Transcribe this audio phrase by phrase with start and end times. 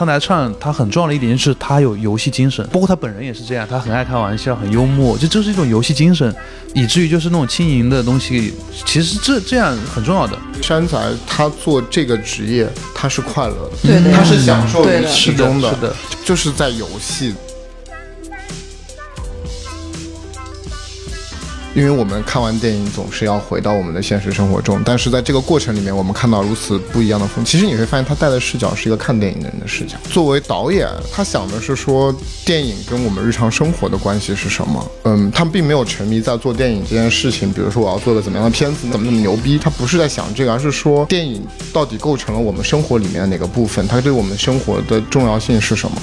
[0.00, 6.34] 三台唱他很重要的一点就是他有游戏精神，包括他本人也是这样，他很爱开玩笑，很幽默，就这是一种游戏精神，
[6.74, 8.54] 以至于就是那种轻盈的东西，
[8.86, 10.38] 其实这这样很重要的。
[10.62, 15.94] 山仔他做这个职业，他是快乐的，对的他是享受于其中是的，
[16.24, 17.34] 就是在游戏。
[21.80, 27.46] 因为我们看完电影总是要回到我们的现实生活中，但是在这个过程里面，我们看到如此不一样的风景。
[27.46, 29.96] 其实你会发现，他带的视角是一个看电影的人的视角。
[30.10, 34.90] 作为导演，他想的是说电影跟我们日常生活的关系是什么。
[35.04, 39.58] 嗯，他并没有沉迷在做电影这件事情，比如说我要做个怎么样的片子，怎么怎么牛逼。
[39.58, 45.96] 他不是在想这个，而是说电影到底构成了我们生活里面的哪个部分，它对我们生活的重要性是什么。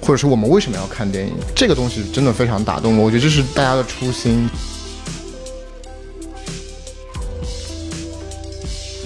[0.00, 1.32] 或者是我们为什么要看电影？
[1.54, 4.48] 这个东西真的非常打动我，我觉得这是大家的初心。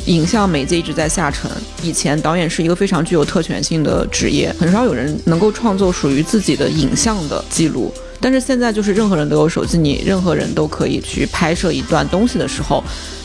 [0.06, 1.50] 影像媒介一直在下沉。
[1.82, 7.92] 以前导演是一个非常具有特权性的职业，很少有人能够创作属于自己的影像的记录。
[8.20, 12.82] 但是现在就是任何人都有手机，你任何人都可以去拍摄一段东西的时候，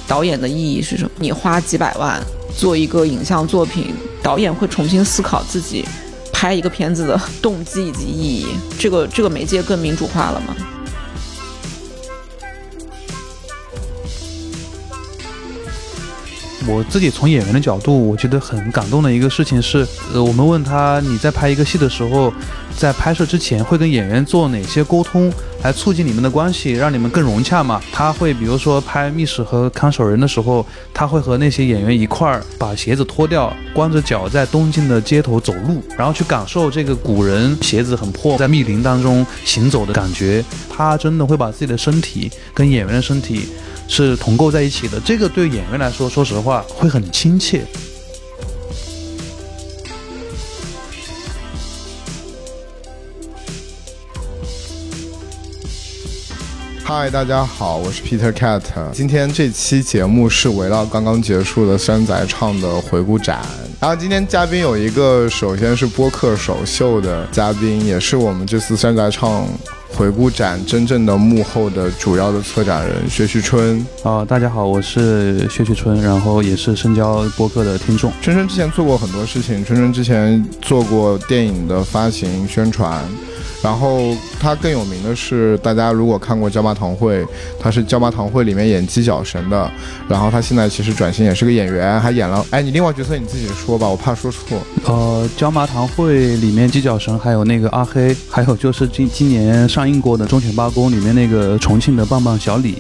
[0.08, 1.10] 导演的意义是什么？
[1.18, 2.22] 你花几百万
[2.56, 5.86] 做一个影像作品，导演会重新思考自己
[6.34, 8.48] 拍一个片子的 动机以及意义。
[8.78, 10.56] 这个这个媒介更民主化了吗？
[16.68, 22.32] 我自己从演员的角度，我觉得很感动的一个事情是，呃，我们问他你在拍一个戏的时候，
[22.78, 25.32] 在拍摄之前会跟演员做哪些沟通，
[25.64, 27.82] 来促进你们的关系，让你们更融洽嘛？
[27.92, 40.44] 他会比如说拍密室和看守人的时候，他会和那些演员一块儿把鞋子脱掉，光着脚在东京的街头走路，然后去感受这个古人鞋子很破在密林当中行走的感觉。
[40.70, 43.50] 他真的会把自己的身体跟演员的身体。
[43.94, 47.66] 是同构在一起的，这个对演员来说，说实话会很亲切。
[56.82, 58.62] 嗨，大家好，我是 Peter Cat。
[58.94, 63.46] 今天这期节目是围绕刚刚结束的山仔唱的回顾展。
[63.82, 69.46] 然后今天嘉宾有一个，首先是播客首秀的嘉宾，也是我们这次山仔唱
[69.96, 73.86] 回顾展真正的幕后的主要的策展人薛旭春。
[74.04, 78.12] 啊、大家好，我是薛旭春，然后也是深交播客的听众。
[78.22, 83.04] 春春之前做过很多事情，春春之前做过电影的发行宣传。
[83.64, 87.22] 然后他更有名的是，大家如果看过《椒麻堂会》，
[87.60, 89.72] 他是《椒麻堂会》里面演鸡脚神的。
[90.10, 92.44] 然后他现在其实转型也是个演员，还演了。
[92.50, 94.60] 哎，你另外角色你自己说吧，我怕说错。
[94.86, 102.80] 呃，椒麻堂会里面鸡脚神，还有那个阿黑，还有就是今今年上映过的《忠犬八公》里面那个重庆的棒棒小李，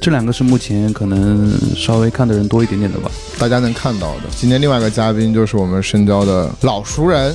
[0.00, 3.08] 这两个是目前可能稍微看的人多一点点的吧。
[3.38, 4.22] 大家能看到的。
[4.36, 7.32] 今天另外一个嘉宾就是我们深交的老熟人，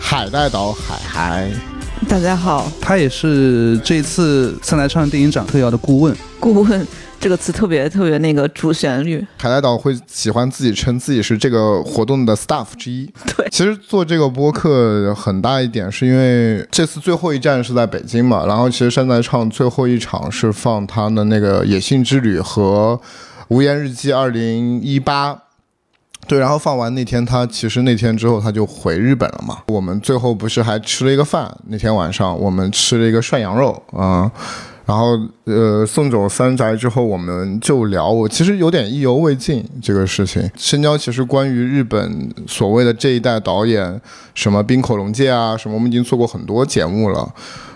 [0.00, 1.77] 海带岛海海。
[2.10, 6.16] 大家好，他也是这次三来唱电影展特邀的顾问。
[6.40, 6.86] 顾问
[7.20, 13.04] 这个词特别特别那个主旋律，海带岛会喜欢自己称自己是这个活动的 staff 之一。
[13.36, 22.98] 对，其实做这个播客很大一点是因为这次最后一站是在北京嘛，然后其实山在唱最后一场是放他的那个《野性之旅》和
[23.48, 25.38] 《无言日记》二零一八。
[26.28, 29.60] 对，然后放完那天，他其实那天之后他就回日本了嘛。
[29.68, 31.50] 我们最后不是还吃了一个饭？
[31.68, 34.30] 那天晚上我们吃了一个涮羊肉啊、
[34.84, 40.48] 然后呃送走三宅之后，我们就聊，我其实有点意犹未尽这个事情。
[40.54, 43.98] 深交其实关于日本所谓的这一代导演，
[44.34, 47.26] 什么滨口龙介啊，什么我们已经做过很多节目了。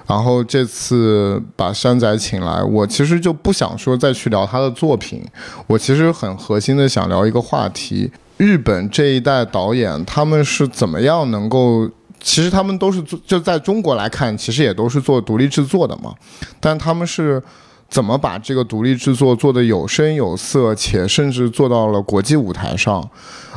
[0.07, 5.25] 然后这次把山仔请来，我其实就不想说再去聊他的作品，
[5.67, 16.15] 我其实很核心的想聊一个话题：日本这一代导演他们是怎么样能够，其实他们都是做，就在中国来看，其实也都是做独立制作的嘛，
[16.61, 17.43] 但他们是。
[17.93, 23.07] 怎么把这个独立制作做得有声有色，且甚至做到了国际舞台上？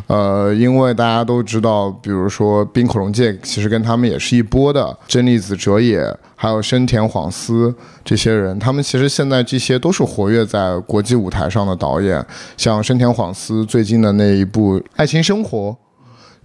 [0.08, 7.74] 呃，因为大家都知道，比如说冰口龙介，其实跟他们也是一波的，真理子哲也，还有深田晃司
[8.04, 12.26] 这些人，他们其实现在这些都是活跃在国际舞台上的导演，
[12.56, 15.70] 像深田晃司最近的那一部《爱情生活》。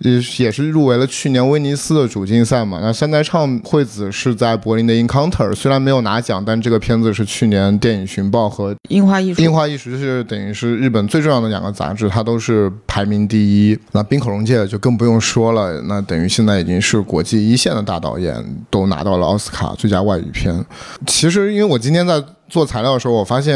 [0.01, 2.79] 也也是入围了去年威尼斯的主竞赛嘛。
[2.83, 13.79] 那山在唱惠子是在柏林的 Encounter，虽然没有拿奖，但这个片子是去年电影寻报和樱花艺术，樱花艺术就是等于是日本最重要的两个杂志，它都是排名第一。
[13.93, 20.65] 那冰口龙介就更不用说了，那等于现在已经是国际一线的大导演，都拿到了奥斯卡最佳外语片。
[21.07, 23.55] 其实因为我今天在做材料的时候，我发现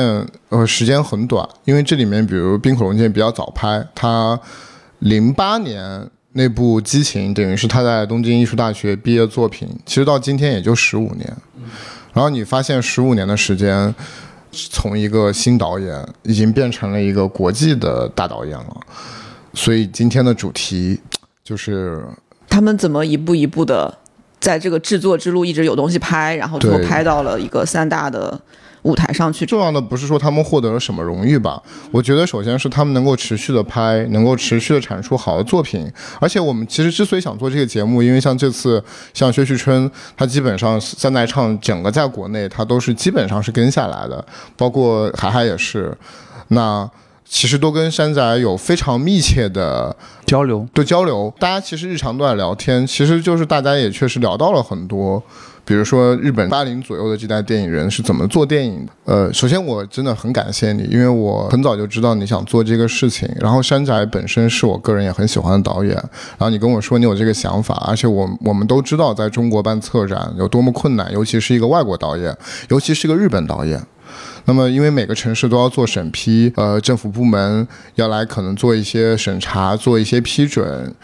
[0.51, 4.39] 呃时间很短，因为这里面比如冰口龙介比较早拍，他
[4.99, 6.07] 零八年。
[6.37, 11.33] 那部《激情》，等于是他在东京艺术大学毕业作品，其实到今天也就十五年。
[12.13, 13.95] 然后你发现十五年的时间，
[14.51, 18.77] 从一个新导演已经变成了一个国际的大导演了。
[19.53, 21.01] 所以今天的主题
[21.45, 22.05] 就是
[22.49, 23.97] 他们怎么一步一步的
[24.41, 28.41] 在这个制作之路一直有东西拍，然后最后拍到了一个三大的
[28.85, 29.45] 舞台上去。
[29.45, 31.63] 重要的不是说他们获得了什么荣誉吧？
[31.91, 35.93] 我觉得首先是他们能够持续的拍，能够持续的产出好的作品。
[36.21, 38.83] 而且我们其实之所以想做这个节目，因为像这次
[39.13, 44.25] 像薛旭春，他基本上三代唱整个在国内他都是基本上是跟下来的，
[44.57, 45.97] 包括海海也是。
[46.49, 46.89] 那
[47.25, 49.97] 其实都跟山仔有非常密切的
[50.27, 50.69] 交流。
[50.75, 55.23] 对交流，大家其实日常都在聊天，其实就是大家也确实聊到了很多，
[55.65, 58.93] 比如说日本八零左右的这代电影人是怎么做电影的。
[59.05, 72.37] 呃，首先我真的很感谢你，因为我很早就知道你想做这个事情，然后山仔本身是我个人也很喜欢的导演，然后你跟我说你有这个想法，而且我我们都知道在中国办策展有多么困难，尤其是一个外国导演，
[72.69, 73.81] 尤其是个日本导演。
[74.45, 80.95] 那么，因为每个城市都要做审批，呃，政府部门要来可能做一些审查，做一些批准，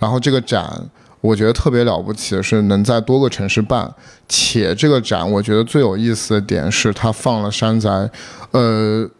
[0.00, 0.82] 然后这个展，
[1.26, 3.92] 我觉得特别了不起的是能在多个城市办，
[4.28, 8.10] 且这个展我觉得最有意思的点是它放了山仔，
[8.52, 9.10] 呃。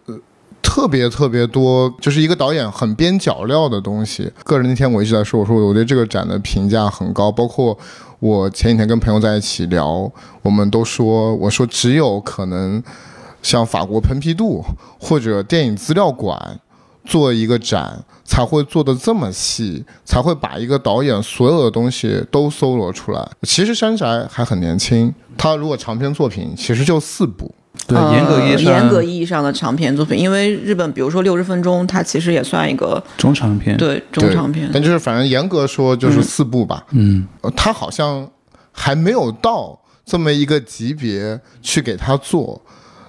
[0.62, 4.30] 特别特别多，就是一个导演很边角料的东西。
[4.42, 7.78] 个人那天我一直在说，我说我对这个展的评价很高，包括
[8.18, 10.10] 我前几天跟朋友在一起聊，
[10.42, 12.82] 我们都说，我说只有可能
[13.42, 14.62] 像法国蓬皮杜
[14.98, 16.58] 或者电影资料馆
[17.06, 23.26] 做一个展，才会做的这么细，才会把一个导演所有的东西都搜罗出来。
[23.42, 27.54] 其实山宅还很年轻，他如果长篇作品其实就四部。
[27.86, 33.76] 对，呃严格意义上，严格意义上的长篇作品，因为日本比如说六十分钟，它其实也算一个中长篇。
[33.76, 34.68] 对中长篇。
[34.72, 36.84] 但就是反正严格说就是四部吧。
[36.90, 38.28] 嗯，呃他好像
[38.72, 42.60] 还没有到这么一个级别去给他做，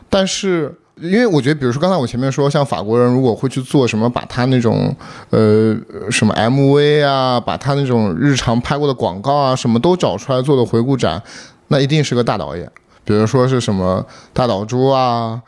[0.09, 4.95] 但是因为我觉得，比如说刚才我前面说，像法国人如果会去做什么，把他那种
[5.29, 5.75] 呃
[6.09, 11.21] 什么 MV 啊，把他那种日常拍过的广告啊，什么都找出来做的回顾展，
[11.67, 12.69] 那一定是个大导演。
[13.03, 15.41] 比如说是什么大岛渚啊，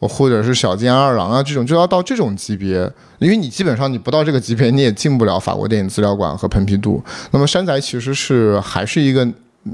[0.00, 7.02] 或者是小津二郎啊，这种就要到这种级别，因为你基本上你不到这个级别，你也进不了法国电影资料馆和蓬皮杜。
[7.30, 9.26] 那么山仔其实是还是一个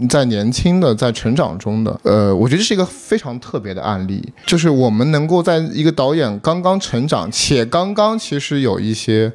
[0.09, 9.33] 在年轻的在成长中的，呃，我觉得这是一个非常特别的案例，就是我们能够在一个导演刚刚成长且刚刚其实有一些。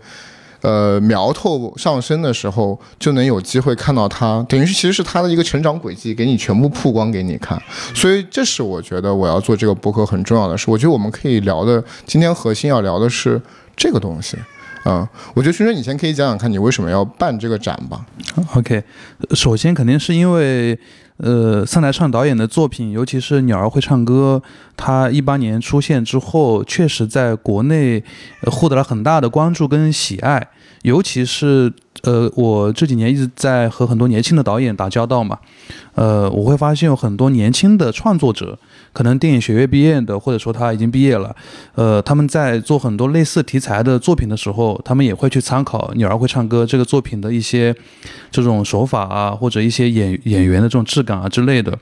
[0.61, 7.61] 呃，苗头上升的时候，就能有机会看到他，等于是其实是他的一个成长轨迹，给你全部曝光给你看。
[7.93, 10.65] 所以这是我觉得我要做这个博客很重要的事。
[10.69, 13.39] 我觉得我们可以聊的，今天核心要聊的是
[13.75, 14.35] 这个东西。
[14.89, 18.05] 嗯，我觉得轩轩，你先可以讲讲看你为什么要办这个展吧。
[18.55, 18.81] OK，
[19.31, 20.79] 首先肯定是因为，
[21.17, 24.41] 呃，三台唱导演的作品，尤其是《鸟儿会唱歌》，
[24.77, 28.01] 他一八年出现之后，确实在国内、
[28.43, 30.47] 获得了很大的关注跟喜爱，
[30.83, 31.73] 尤其是
[32.03, 35.37] 呃，我这几年一直在和很多年轻的导演打交道嘛，
[35.95, 38.57] 呃，我会发现有很多年轻的创作者，
[38.93, 41.35] 可能电影学院毕业的，或者说他已经毕业了，
[41.75, 47.75] 呃，他们在做很多类似题材的作品的时候，他们也会去参考《鸟儿会唱歌》这个作品的一些
[48.31, 51.77] 这种手法啊，或者一些演演员的这种质感啊之类的。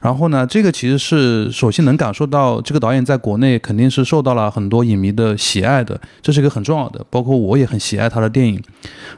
[0.00, 7.04] 然后呢，这个其实是首先能感受到这个导演在国内肯定是受到了很多影迷的喜爱的，这是一个很重要的。
[7.10, 8.62] 包括我也很喜爱他的电影。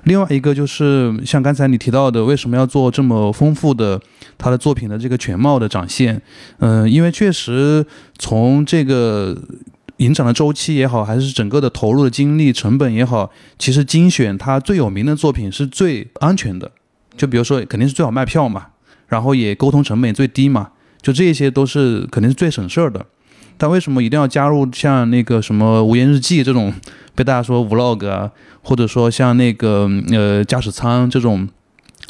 [0.04, 4.00] 另外一个就是像刚才你提到的，为什么要做这么丰富的
[4.38, 6.20] 他的作品的这个全貌的展现？
[6.58, 7.85] 嗯、因为确其实
[8.19, 9.37] 从这个
[9.99, 16.71] 影展的周期也好，还是整个的投入的精力成本也好，其实精选它最有名的作品是最安全的。
[17.14, 18.69] 就比如说，肯定是最好卖票嘛，
[19.09, 20.71] 然后也沟通成本最低嘛，
[21.02, 23.05] 就这些都是肯定是最省事儿的。
[23.59, 26.73] 但为什么一定要加入像那个什么《无言日记》这种
[27.14, 28.31] 被大家说 vlog 啊，
[28.62, 31.47] 或者说像那个呃驾驶舱这种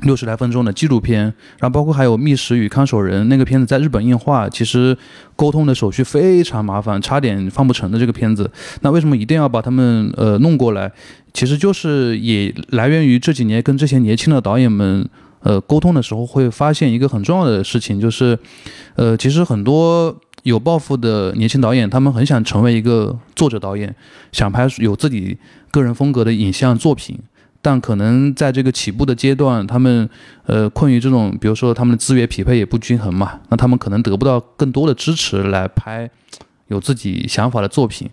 [0.03, 1.23] 六十来分钟的纪录片，
[1.59, 4.97] 然后包括还有《密室与看守人》那个片子在日本映画，其实
[5.35, 8.51] 沟通的手续非常麻烦，差点放不成的这个片子。
[8.83, 10.93] 那为什么一定要把他们呃弄过来？
[11.33, 15.09] 其实就是也来源于这几年跟这些年轻的导演们
[15.41, 18.39] 呃沟通的时候，会发现一个很重要的事情，就是
[18.95, 20.17] 呃其实很多。
[20.43, 23.93] 有抱负的年轻导演，他们很想成为一个作者导演，
[24.31, 25.37] 想拍有自己
[25.73, 27.19] 个人风格的影像作品，
[27.67, 30.09] 但可能在这个起步的阶段，他们
[30.45, 36.09] 呃困于这种，比如说他们的资源匹配也不均衡嘛，那他们可能得不到更多的支持来拍
[36.69, 38.09] 有自己想法的作品。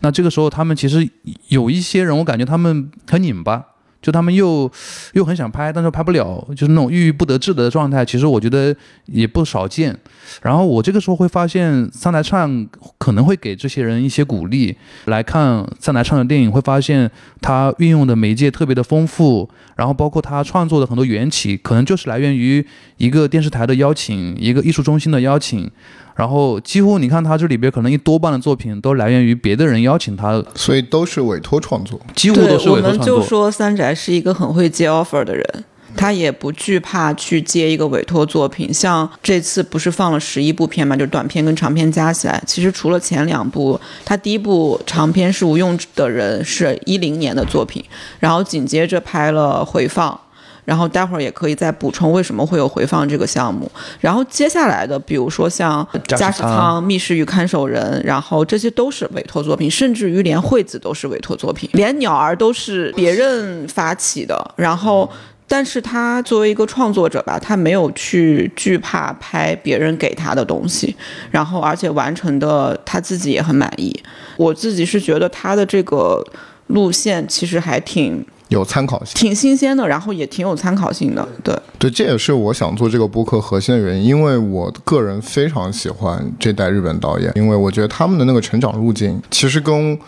[0.00, 1.08] 那这个时候，他们其实
[1.46, 3.64] 有一些人，我感觉他们很拧巴。
[4.06, 4.70] 就他们又
[5.14, 8.04] 又很想拍，但是拍不了，就是那种郁郁不得志的状态。
[8.04, 8.72] 其实我觉得
[9.06, 9.98] 也不少见。
[10.42, 12.64] 然后我这个时候会发现，三台唱
[12.98, 14.76] 可能会给这些人一些鼓励。
[15.06, 17.10] 来看三台唱的电影，会发现
[17.40, 22.64] 他运用的媒介特别的丰富，然后包括他创作的很多缘起，可能就是来源于
[22.98, 25.68] 一个电视台的邀请，一个艺术中心的邀请。
[26.16, 33.14] 然后几乎你看他这里边可能一多半的作品都来源于别的人邀请他，所以都是委托创作，几乎都是委托创作。
[33.14, 35.64] 我们就说三宅是一个很会接 offer 的人。
[35.98, 42.42] 他也不惧怕去接一个委托作品，像这次不是放了十一部片嘛，就是短片跟长片加起来。
[42.46, 47.82] 其实除了前两部，他第一部长片是《无用的人》，是一零年的作品，
[48.20, 50.20] 然后紧接着拍了回放，
[50.66, 53.70] 然后待会儿也可以再补充为什么会有回放这个项目。
[53.98, 55.82] 然后接下来的，比如说像
[56.18, 65.10] 《驾驶舱》《密室与看守人》，然后这些都是委托作品，甚至于连惠子都是委托作品，连鸟儿都是别人发起的，然后。
[65.48, 70.92] 但是他作为一个创作者吧，他没有去惧怕拍别人给他的东西，
[71.30, 73.96] 然后而且完成的他自己也很满意。
[74.36, 76.20] 我自己是觉得他的这个
[76.66, 81.26] 路线其实还挺有参考性，挺新鲜的，然后也挺有参考性的。
[81.42, 89.98] 对对，这也是我想做这个播客核心的原因，因为我个人非常喜欢这代日本导演，因为我觉得他们的那个成长路径其实跟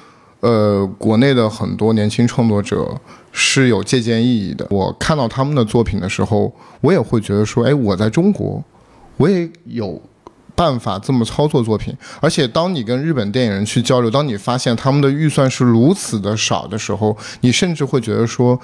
[0.40, 2.88] 呃国内的很多年轻创作者。
[3.30, 4.66] 是有借鉴意义的。
[4.70, 8.60] 我看到他们的作品的时候，我也会觉得说，哎，我在中国，
[9.18, 10.00] 我也有
[10.58, 11.96] 办法这么操作作品。
[12.20, 18.60] 而且，当你跟日本电影人去交流，当你发现他们的预算是如此的少的时候，你甚至会觉得说，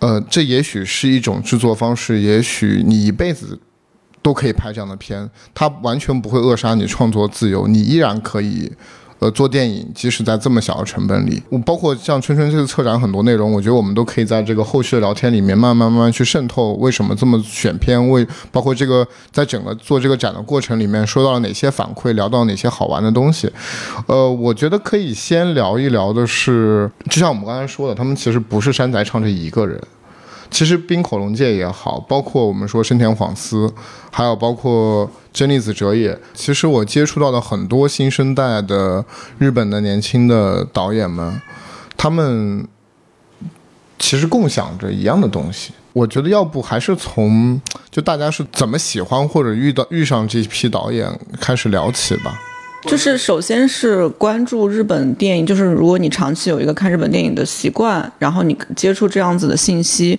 [0.00, 3.58] 呃，这也许是一种制作方式，也许你一辈子
[4.20, 8.70] 都可以拍这样的片，它完全不会扼杀你创作自由，你依然可以。
[9.20, 23.50] 呃，做电影，即使在这么小的成本里，我包括像春春这次策展很多内容，我觉得我们都可以在这个后续的聊天里面慢慢慢慢去渗透，为什么这么选片，为包括这个在整个做这个展的过程里面，收到了哪些反馈，聊到哪些好玩的东西。
[24.06, 29.80] 呃，我觉得可以先聊一聊的是，就像我们刚才说的，他们其实不是山宅唱这一个人。
[30.50, 33.72] 其实冰口龙介也好，包括我们说深田晃司，
[34.10, 39.04] 还有包括真利子哲也，其实我接触到的很多新生代的
[39.38, 41.40] 日本的年轻的导演们，
[41.96, 42.66] 他们
[43.98, 45.72] 其实共享着一样的东西。
[45.92, 51.08] 我觉得要不还是从就大家是怎么喜欢或者遇到遇上这批导演
[51.40, 52.38] 开始聊起吧。
[52.88, 60.18] 就是首先是关注日本电影，就是如果你长期有一个看日本电影的习惯，然后你接触这样子的信息，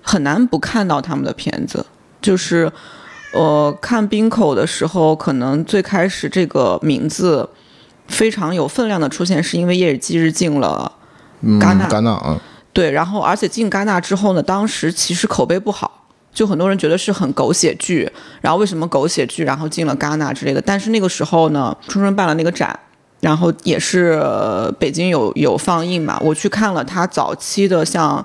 [0.00, 1.84] 很难不看到他们的片子。
[2.22, 2.72] 就是
[3.32, 7.46] 呃看冰口的时候，可能最开始这个名字
[8.08, 10.90] 非常有分量的出现，是因为夜以继日进了
[11.42, 11.86] 戛纳。
[11.86, 12.40] 戛纳啊，
[12.72, 16.05] 对，然后而且进戛纳之后呢，当时其实口碑不好。
[16.36, 18.06] 就很多人觉得是很狗血剧，
[18.42, 20.60] 然后为什么狗血剧，然后进了戛纳之类的。
[20.60, 22.78] 但是那个时候呢，春春办了那个展，
[23.20, 24.22] 然后也是
[24.78, 28.20] 北京有有放映嘛，我去看了他早期的像《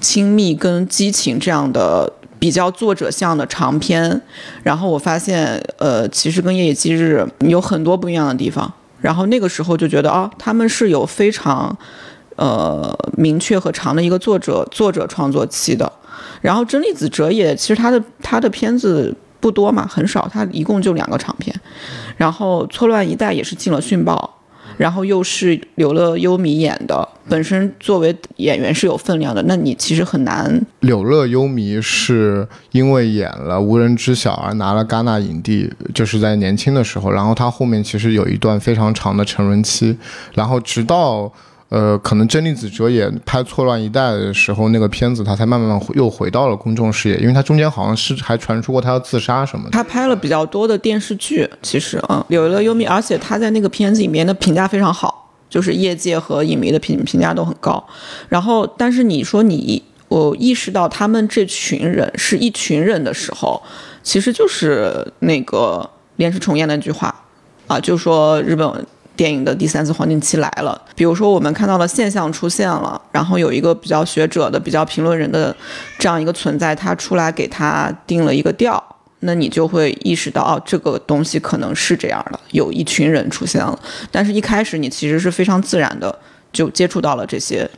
[0.00, 4.22] 亲密》跟《激情》这样的比较作者向的长篇，
[4.62, 8.72] 然后我发现，呃，其实跟《夜以继日》有很多不一样的地方。
[9.00, 11.76] 然后那个时候就觉得，哦，他们是有非常，
[12.36, 15.92] 呃，明确和长的一个作者作者创作期的。
[16.40, 21.54] 然后真利子哲也，其实他的他的片子不多嘛，很少，他一共就两个长片。
[22.16, 24.38] 然后错乱一代也是进了讯报，
[24.76, 30.60] 然后又是刘乐优弥演的，本身作为演员是有分量的，那你其实很难。
[30.80, 39.96] 柳乐优弥是因为演了《无人知晓》而拿了戛纳影帝，就是在年轻的时候，然后他后面其实有一段非常长的沉沦期，
[40.34, 41.32] 然后直到。
[41.70, 49.70] 呃，可能真利子哲也拍《错乱一代》的时候，那个片子他才慢慢又回到了公众视野，因为他中间好像是还传出过他要自杀什么的。
[49.72, 57.86] 他拍了比较多的电视剧，其实啊，有了优米，而且他在那个片子里面的评价非常好，就是业界和影迷的评评价都很高。
[58.30, 63.62] 然后，但是你说你我意识到他们这群人是一群人的时候，
[64.02, 67.14] 其实就是那个连石重彦那句话
[67.66, 68.86] 啊，就说日本。
[69.18, 75.54] 电影的第三次黄金期来了，比如说我们看到了现象出现了，然后有一个比较学者的、比较评论人的
[75.98, 78.80] 这样一个存在，他出来给他定了一个调，
[79.20, 83.76] 那你就会意识到，哦，这个东西可能是这样的，有一群人出现了。
[84.12, 86.16] 但是，一开始你其实是非常自然的
[86.52, 87.68] 就接触到了这些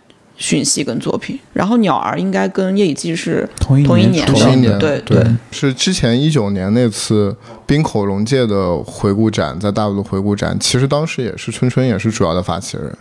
[0.41, 1.39] 讯息跟作品。
[1.53, 12.93] 然后鸟儿应该跟叶以继是同一同一年同一年，对对，是之前一九年那次冰口龙介的回顾展，在大陆的回顾展，其实当时也是春春也是主要的发起人，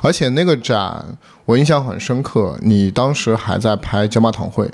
[0.00, 1.04] 而且那个展
[1.44, 4.64] 我印象很深刻，你当时还在拍《椒麻堂会》，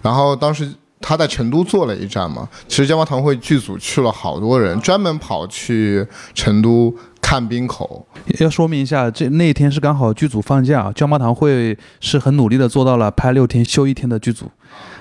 [0.00, 0.72] 然后当时。
[1.00, 6.92] 他在成都做了一站嘛，其实《椒麻堂会》剧组去了好多人，专门跑去成都
[7.28, 8.06] 看冰口，
[8.40, 14.46] 要说明一下，这那天是刚好剧组放假，椒麻堂会是很努力的做到了拍六天休一天的剧组，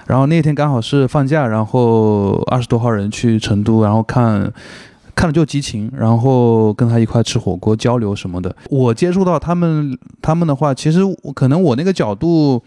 [0.07, 4.51] 然后那天刚好是放假，然后二十多号人去成都，然后看。
[5.15, 8.55] 看了就激情，然后跟他一块吃火锅交流什么的。
[8.69, 11.00] 我接触到他们，他们的话，其实
[11.34, 12.62] 可能我那个角度，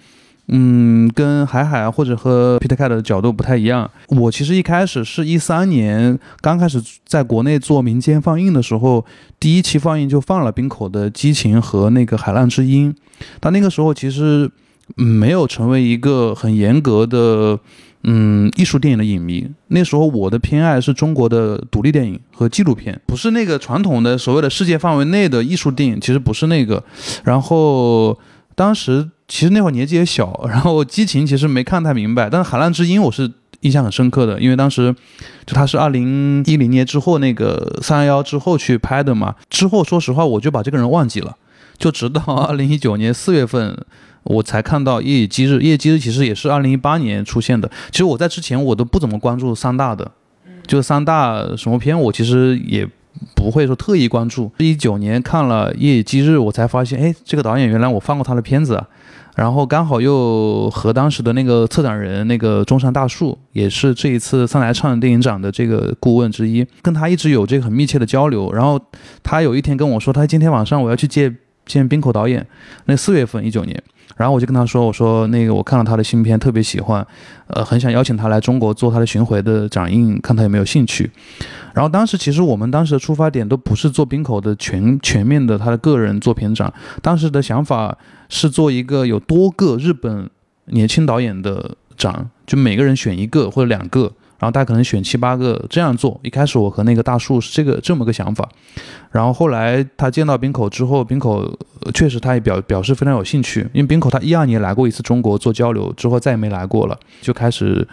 [0.52, 3.90] 嗯，跟海海或者和 Peter Cat 的角度不太一样。
[4.08, 9.04] 我其实一开始是一三年刚开始在国内做民间放映的时候，
[9.38, 12.92] 第一期放映就放了冰口的《激情》和那个《海浪之音》，
[13.38, 14.50] 但那个时候其实
[14.96, 17.58] 没有成为一个很严格的。
[18.02, 26.82] 嗯，艺术电影的影迷，那时候我的偏爱是中国的独立电影和纪录片，不是那个传统的所谓的世界范围内的艺术电影，其实不是那个。
[27.24, 28.18] 然后
[28.54, 34.92] 当时其实那会儿年纪也小， 然后激情其实没看太明白，但是海浪之音我是印象很深刻的，因为当时
[35.46, 41.36] 就他是二零一零年之后那个三幺幺之后去拍的嘛，之后说实话我就把这个人忘记了，
[41.78, 43.78] 就直到 二零一九年四月份。
[44.24, 47.66] 我才看到《夜以继日》，《夜以继日》其实也是二零一八年出现的。
[47.90, 50.12] 其实我在之前我都不怎么关注三大的，
[50.66, 52.86] 就三大什么片，我其实也
[53.34, 54.52] 不会说特意关注。
[54.58, 58.86] 一九年看了《夜以继日》，我才发现，哎，这个导演原来我放过他的片子啊。
[59.40, 68.52] 然后刚好又和当时的那个策展人那个中山大树，也是这一次三来唱电影展的这个顾问之一，跟他一直有这个很密切的交流。
[68.52, 68.78] 然后
[69.22, 72.46] 他有一天跟我说，他今天晚上我要去见见冰口导演。
[72.84, 73.82] 那四月份一九年。
[74.16, 77.06] 然后我就跟他说：“我说那个我看了他的新片，特别喜欢，
[77.46, 81.10] 呃，很想邀请他来中国做他的巡回的展映，看他有没有兴趣。”
[81.72, 86.70] 然后当时其实我们当时的出发点都不是做冰口的全全面的他的个人作品展，
[87.00, 87.96] 当时的想法
[88.30, 90.30] 是做一个有多个日本
[90.64, 94.10] 年轻导演的展，就每个人选一个或者两个。
[94.38, 96.18] 然后大家可能选七八个这样做。
[96.22, 98.48] 一开始我和那个大树是这个这么个想法，
[99.10, 101.58] 然后后来他见到冰口之后，冰口
[101.92, 107.86] 确实他也表表示非常有兴趣，因为冰口他一二年来过一次中国做交流之后再也没来过了，就开始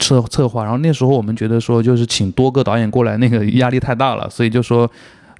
[0.00, 0.64] 策策划。
[0.64, 4.90] 然后那时候我们觉得说就是请多个导演过来那个压力太大了，所以就说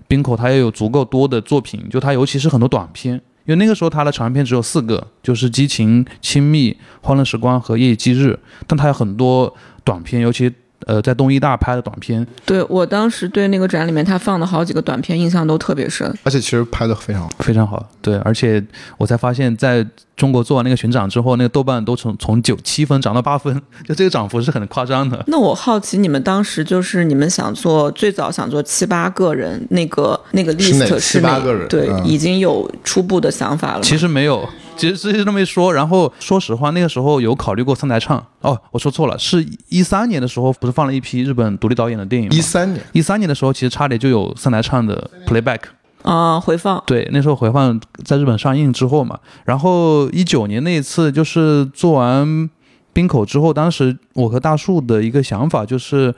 [0.06, 9.56] 冰口他要有足够多的作品，就他尤其是很多短片，因为那个时候他的长片只有四个，就是激情、亲密、欢乐时光和夜以继日，但他有很多。
[9.86, 10.52] 短片，尤其
[10.84, 17.88] 呃在东医大拍的短片，对我当时对那个展里面他放的好几个短片印象都特别深，而且其实拍的非常好，非常好。
[18.02, 18.62] 对，而且
[18.98, 19.84] 我才发现，在
[20.16, 25.22] 中国做完那个巡展之后，那个豆瓣都从从九七分涨到八分，就这个涨幅是很夸张的。
[25.26, 31.66] 那我好奇，你们当时就是你们想做最早想做七八个人，那个那个 list 是哪七八个人？
[31.68, 33.80] 对，已经有初步的想法了。
[33.82, 34.48] 其实没有。
[34.76, 42.34] 其实直接这么一说，然后说实话，那个时候有考虑过三台唱哦，我说错了，是一三年的时候不是放了一批日本独立导演的电影吗？
[42.36, 45.60] 一三年，一三年的时候其实差点就有三台唱的 playback
[46.02, 46.82] 啊回放。
[46.86, 52.50] 对，那时候回放在日本上映之后嘛，然后一九年那一次就是做完
[52.92, 56.14] 冰口之后，当时我和大树的一个想法就是。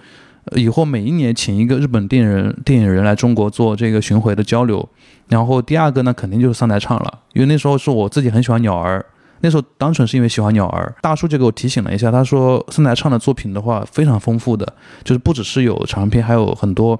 [0.56, 4.88] 以后每一年请一个日本电影人电影人来中国做这个巡回的交流，
[5.28, 9.04] 然后第二个呢，肯定就是三台唱了，因为那时候是我自己很喜欢鸟儿，
[9.40, 10.94] 那时候单纯是因为喜欢鸟儿。
[11.02, 14.66] 大叔就给我提醒了一下，他说三台唱的作品的话非常丰富的，
[15.04, 16.98] 就是不只是有长片，还有很多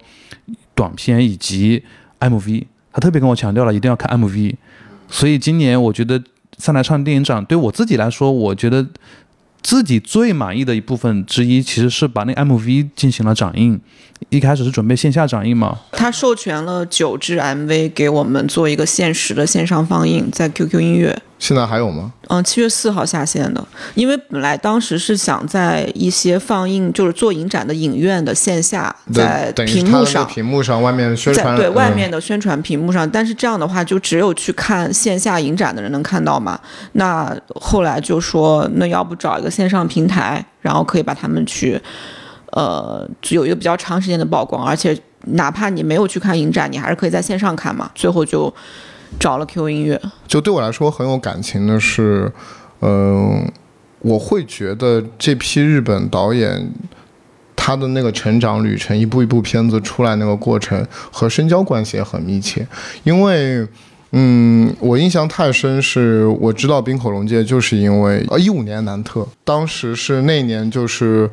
[0.75, 1.83] 短片以及
[2.21, 4.55] MV，他特别跟我强调了一定要看 MV。
[5.09, 6.23] 所以今年我觉得
[6.59, 8.87] 三台唱电影展对我自己来说，我觉得。
[9.63, 13.81] 自己最满意的一部分之一，其实是把那 MV 进行了掌印。
[14.31, 15.79] 一开始是准备线下掌印嘛？
[15.93, 21.23] 他授权了九支 MV 给我们做一个限时的线上放映，在 QQ 音乐。
[21.39, 22.13] 现在还有吗？
[22.29, 23.65] 嗯，七月四号下线的。
[23.95, 33.09] 因为本来当时是想在一些放映，就是做影展的影院的线下，在屏幕上，屏幕上外面宣传，对外面的宣传屏幕上。
[33.09, 36.59] 但是这样的话，就只有去看线下影展的人能看到嘛。
[36.93, 41.81] 那后来就说，那要不找一个线上平台，然后可以把他们去。
[42.53, 44.99] 呃，有一个比较长时间的曝光，而且
[45.33, 47.91] 哪怕你没有去看影展，你还是可以在线上看嘛。
[47.95, 48.53] 最后就
[49.19, 50.01] 找了 Q 音乐。
[50.27, 52.31] 就对我来说很有感情的是，
[52.81, 53.51] 嗯，
[54.01, 56.71] 我会觉得这批日本导演
[57.55, 62.67] 他的那个成长旅程，一部一部片子出来那个过程和深交关系也很密切，
[63.05, 63.67] 因为
[64.13, 71.29] 嗯，我印象太深，是我知道冰口龙介，就是因为呃一五年南特，当时是那年就是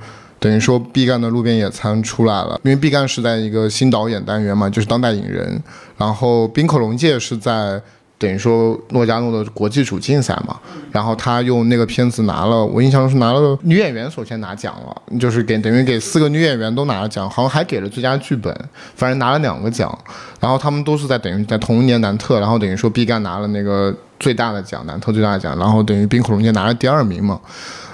[0.45, 5.59] 等于说毕赣的路边野餐出来了，因为毕赣是在一个新导演单元嘛，就是当代影人，
[5.97, 7.81] 然后冰口龙介是在。
[8.17, 10.57] 等于说诺加诺的国际主竞赛嘛，
[10.89, 18.57] 然后他用那个片子拿了，我印象中是拿了女演员首先拿奖了，就是给等于给四个女演员都拿了奖，好像还给了最佳剧本，
[18.95, 19.95] 反正拿了两个奖。
[20.39, 27.37] 然后他们都是在等于在同一年南特，然后等于说毕赣拿了那个最大的奖，南特最大的奖，然后等于冰口龙介拿了第二名嘛。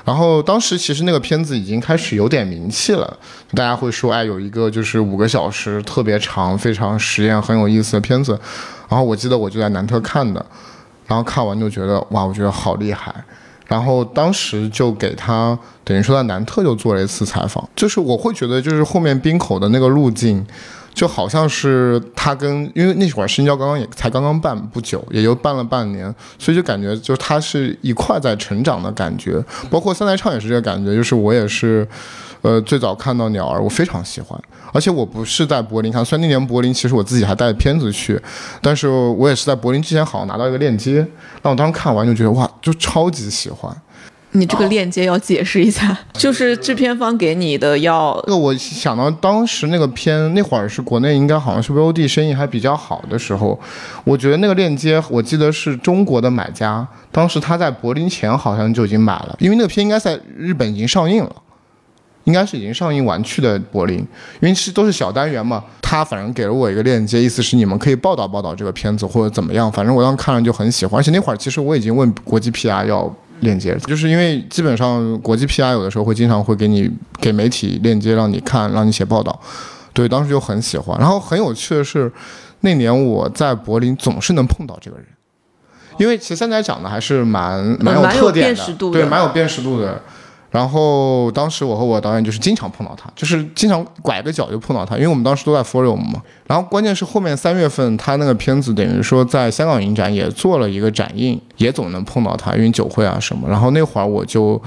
[0.03, 3.17] 然后当时其实那个片子已经开始有点名气了，
[3.53, 8.39] 大家会说，哎，有一个就是五个小时特别长、非常实验、很有意思的片子。
[8.89, 10.45] 然后我记得我就在南特看的，
[11.07, 13.13] 然后看完就觉得哇，我觉得好厉害。
[13.67, 20.45] 然后当时就给他等于说在南特就做了一次采访，就是我会觉得就是后面冰口的那个路径，
[20.93, 29.43] 就好像是他跟因为那会儿深交刚刚也才刚刚办不久，也就办了半年，所以就感觉就他是一块在成长的感觉。
[29.69, 31.87] 包括三台唱也是这个感觉，就是我也是，
[32.41, 34.39] 呃，最早看到鸟儿，我非常喜欢。
[34.73, 38.17] 而且我不是在柏林看，虽然那年柏林其实我自己还带着片子去，
[38.61, 41.05] 但是我也是在柏林之前好像拿到一个链接，
[41.41, 43.75] 那我当时看完就觉得哇，就超级喜欢。
[44.33, 48.13] 你这个链接要解释一下， 就是制片方给你的要。
[48.27, 53.59] 那个我想到当时那个片那会儿是国内应该好像是 VOD 生意还比较好的时候，
[54.03, 61.35] 我觉得那个链接我记得是中国的买家，当时他在柏林前好像就已经买了，因为那个片应该在日本已经上映了。
[62.25, 64.07] 应该是已经上映完去的柏林，因
[64.41, 65.63] 为是都是小单元嘛。
[65.81, 69.69] 他反正给了我一个链接，意思是你们可以报道报道这个片子或者怎么样。
[69.71, 73.11] 反正我当时看了就很喜欢，而且那会儿其实我已经问国际 PR 要
[73.41, 79.39] 链接，就是因为基本上国际 PR 有的时候会经常会给你给媒体链接让你看，让你写报道。
[79.93, 80.97] 对，当时就很喜欢。
[80.99, 82.11] 然后很有趣的是，
[82.61, 85.05] 那年我在柏林总是能碰到这个人，
[85.97, 90.01] 因为其实三仔讲的还是蛮蛮有特点的，对，蛮有辨识度的。
[90.51, 96.21] 然后当时我和我导演就是经常碰到他，就是经常拐个角就碰到他，因为我们当时都在 Forum 嘛。
[96.45, 103.49] 然后关键是后面三月份他那个片子等于说在香港影展也做了一个展映，也总能碰到他，因为酒会啊什么。
[103.49, 104.61] 然后那会儿我就。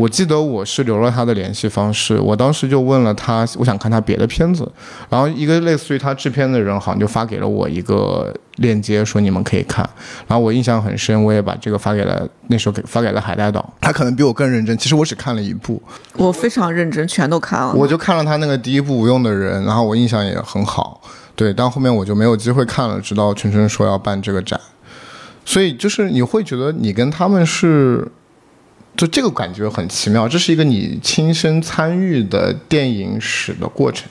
[0.00, 4.66] 我记得我是留了他的联系方式，我当时就问了他，我想看他别的片子，
[5.10, 9.86] 然后一个类似于他制片的人好像就发给了我一个链接，说你们可以看，
[10.26, 15.82] 然后我印象很深，我也把这个发给了那时候给发给了海带岛，他可能比我更认真，其实我只看了一部，
[16.14, 20.98] 我非常认真，全都看了，我就看了他那个第一部无用的人，然后我印象也很好，
[21.36, 24.58] 对，但后面我就没有机会看了，直到春春说要办这个展，
[25.44, 28.10] 所以就是你会觉得你跟他们是。
[29.00, 34.06] 就这个感觉很奇妙，这是一个你亲身参与的电影史的过程，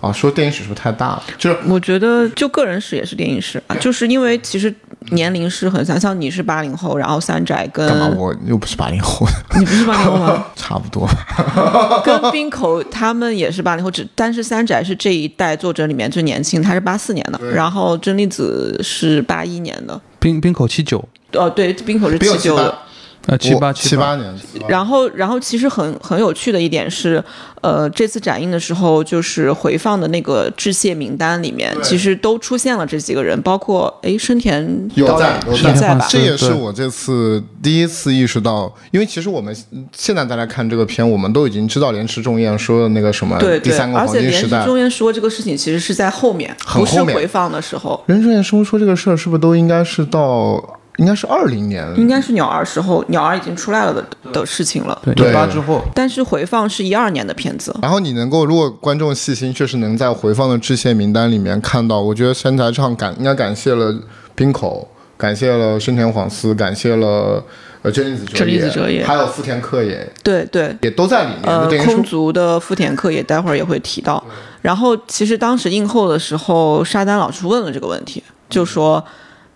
[0.00, 1.22] 啊，说电影史是不是太大了？
[1.36, 4.72] 就是我觉得就个人史也是电影史啊，就是因为其实
[5.10, 8.06] 年龄是很像，像你是八零后，然后三宅跟干嘛？
[8.16, 9.26] 我又不是八零后，
[9.58, 10.46] 你不是八零后吗？
[10.54, 11.08] 差不多，
[12.06, 22.78] 跟冰口他们也是八零后，只但是三宅是这一代作者里面最年轻，他是八四年的，然后真利子是八一年的，冰冰口七九，哦对，冰口是七九的。
[23.26, 24.34] 呃，七八七八年。
[24.68, 27.22] 然后，然后其实很很有趣的一点是，
[27.60, 36.06] 呃，这次展映的时候，就是回放的那个致谢名单里面，其实都出现了这几个人，包括哎，生田有在有在吧？
[36.08, 39.54] 这也是我这次第一次意识到，因为其实我们
[39.92, 44.58] 现在再来看这个片，我们都已经知道莲池重彦说的那个什么对第三个黄金时代。
[44.58, 48.02] 而且莲池重彦说这个事情，其实是在后面，不是回放的时候。
[48.06, 50.77] 莲池重彦说说这个事儿，是不是都应该是到？
[50.98, 55.00] 应该是二零年，应该是鸟儿时候，鸟儿已经出来了的的事情了。
[55.16, 55.80] 对，八之后。
[55.94, 57.72] 但是回放是一二年的片子。
[57.80, 62.00] 然后你能够，如果观众细心，确实能在回放的致谢名单里面看到。
[62.00, 63.94] 我觉得山台唱感应该感谢了
[64.34, 67.40] 冰口，感谢了深田晃司，感谢了
[67.82, 70.04] 呃真子哲也，还有福田克也。
[70.24, 71.42] 对对，也都在里面。
[71.44, 74.20] 呃，空足的福田克也，待会儿也会提到。
[74.62, 79.04] 然后其实当时映后的时候，沙丹老师问了这个问题，就说。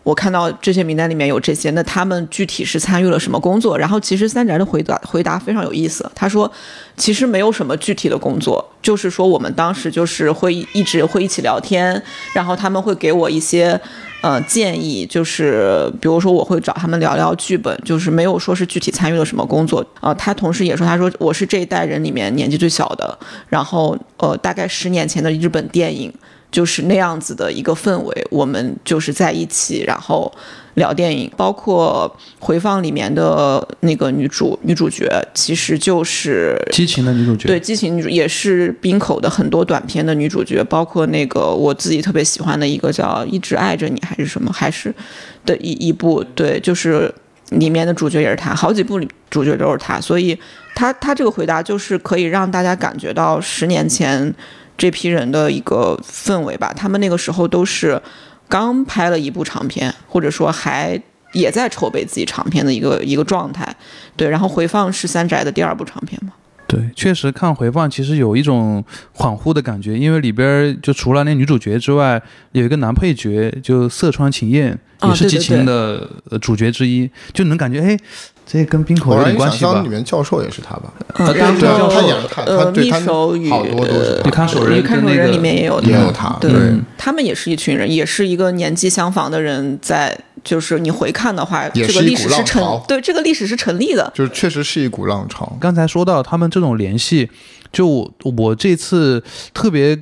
[0.03, 3.79] 我看到这些名单里面有这些，那他们具体是参与了什么工作？
[3.79, 6.51] 然后其实三宅的回答回答非常有意思，他说，
[6.97, 13.81] 其实没有什么具体的工作，就是说我们当时就是会一直会一起聊天，然后他们会给我一些
[14.23, 20.13] 呃建议，就是比如说我会找他们聊聊剧本，就是没有说是具体参与了什么工作啊。
[20.15, 23.17] 他同时也说，他说我是这一代人里面年纪最小的，
[23.49, 26.13] 然后呃大概十年前的日本电影。
[26.53, 30.31] 就是那样子的一个氛围，我们就是在一起，然后
[30.75, 44.95] 聊电影，包括回放里面的那个女主女主角，其实就是激情的女主角，对，激情女主也是冰口的很多短片的女主角，包括那个我自己特别喜欢的一个叫《一直爱着你》还是什么，还是
[45.47, 47.13] 的一一部，对，就是
[47.51, 50.39] 里面的主角也是她，好几部里主角都是她，所以
[50.75, 54.35] 她她这个回答就是可以让大家感觉到十年前
[54.83, 58.03] 这批人的一个氛围吧，他们那个时候都是
[58.49, 61.01] 刚拍了一部长片，或者说还。
[61.35, 63.75] 也在筹备自己长片的一个一个状态，
[64.19, 66.35] 对，然后回放是三宅的第二部长片嘛，
[66.67, 68.85] 对，确实看回放其实有一种
[69.17, 72.21] 恍惚的感觉，因为里边就除了那女主角之外，
[72.53, 77.97] 有一个男配角，就色川晴彦啊也是激情的呃主角之一，就能感觉哎，
[78.53, 79.89] 这跟冰口有关系吧里？
[79.89, 80.93] 面教授也是他吧？
[81.15, 90.19] 呃，对他演了他他呃，密对他手与好多都是看守人女看守人里面也有也有他对对他们也是一群人，也是一个年纪相仿的人在。
[90.45, 94.13] 就是你回看的话，这个也是一股历史是成浪潮对这个历史是成立的。
[94.13, 95.57] 就是确实是一股浪潮。
[95.61, 97.31] 刚才说到他们这种联系，
[97.73, 99.23] 就我我这次
[99.55, 99.97] 特别。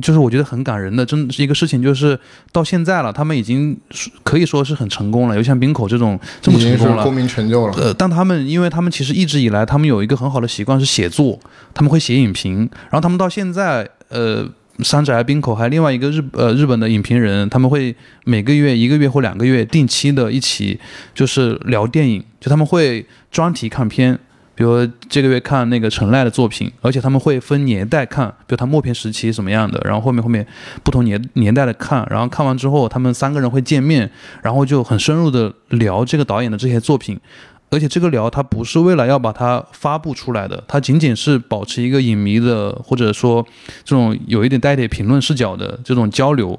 [0.00, 2.18] 就是我觉得很感人的，真的是一个事情，就是
[2.50, 3.76] 到现在了，他们已经
[4.22, 7.74] 可以说是很成功了，有像冰口这种这么成功了，功名成就了。
[7.76, 11.38] 呃，但他们因为他们其实一直以来，他们有一个很好的习惯是写作，
[11.74, 17.94] 他们会写影评，然后他们到现在，呃，山宅冰口还有另外一个日呃日本的影评人，他们会
[18.24, 20.80] 每个月一个月或两个月定期的一起
[21.14, 24.18] 就是聊电影，就他们会专题看片。
[24.54, 30.46] 比如这个月看那个陈赖的作品，而且他们会分年代看，比如他默片时期什么样的，然后后面后面
[30.82, 34.10] 不同年年代的看，然后看完之后，他们三个人会见面，
[34.42, 37.18] 然后就很深入的聊这个导演的这些作品，
[37.70, 43.44] 而且这个聊它不是为了要把它发布出来的，它仅仅是保持一个影迷的或者说
[43.84, 46.58] 这种有一点带点评论视角的这种交流。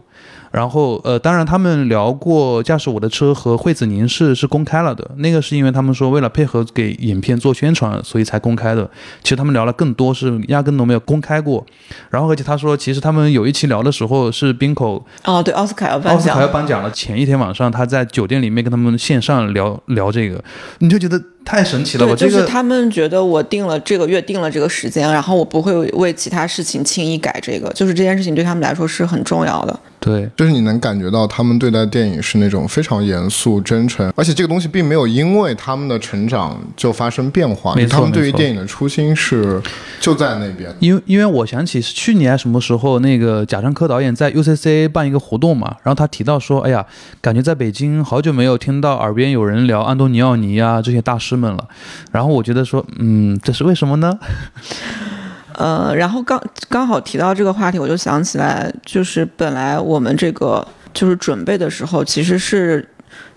[0.56, 8.89] 然后呃，当然他们聊过《驾驶我的车》和《惠子凝视》是公开了的，那个是因为他们说为了配合给影片做宣传，所以才公开的。
[9.22, 11.65] 其实他们聊了更多是压根都没有公开过。
[12.10, 20.41] 然后而且他说，其实他们有一期聊的时候是冰口哦，对，奥斯卡要颁奥斯卡要，颁奖了，前一天晚上他在酒店里面跟他们线上聊聊这个，
[20.80, 22.15] 你就觉得太神奇了吧？
[22.15, 29.79] 对，就是他们觉得我定了这个月定了这个时间，然后我不会为其他事情轻易改这个，就是这件事情对他们来说是很重要的。
[29.97, 37.73] 对就是你能感觉到他们对待电影是那种非常严肃、真诚，而且这个东西并没有因为他们的成长就发生变化。
[37.73, 39.60] 没错他们对于电影的初心是
[39.99, 40.71] 就在那边。
[40.79, 46.86] 因为因为我想起是去年什么时候，那个贾樟柯导演在 UCC 办一个活动嘛，然后他提到说，哎呀，
[47.19, 51.67] 感觉在北京好久没有听到耳边有人聊安东尼奥尼啊这些大师们了，
[52.12, 54.17] 然后我觉得说，嗯，这是为什么呢？
[55.58, 62.86] 呃，然后刚刚好提到这个话题，我就想起来，就是本来我们这个就是准备的时候，其实是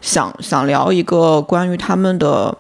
[0.01, 2.57] 想想聊一个关于他们的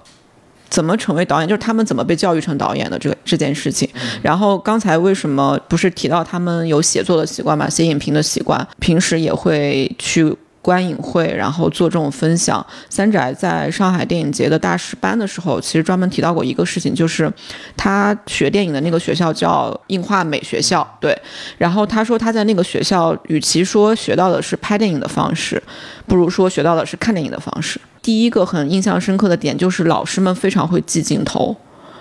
[0.69, 3.89] 怎么成为导演，就是他们怎么被教育成导演的这个这件事情。
[4.23, 10.37] 然后刚才为什么不是提到他们有写作的习惯嘛，写影评的习惯，平时也会去。
[10.61, 12.65] 观影会，然后做这种分享。
[12.91, 17.33] 三宅在上海电影节的大师班的时候，其实专门提到过一个事情，就是
[17.77, 21.17] 他学电影的那个学校叫映画美学校，对。
[21.57, 25.63] 然后他说他在那个学校，与其说学到的是拍电影的方式，
[26.07, 27.81] 不如说学到的是看电影的方式。
[28.03, 31.57] 第一个很印象深刻的点就是老师们非常会记镜头。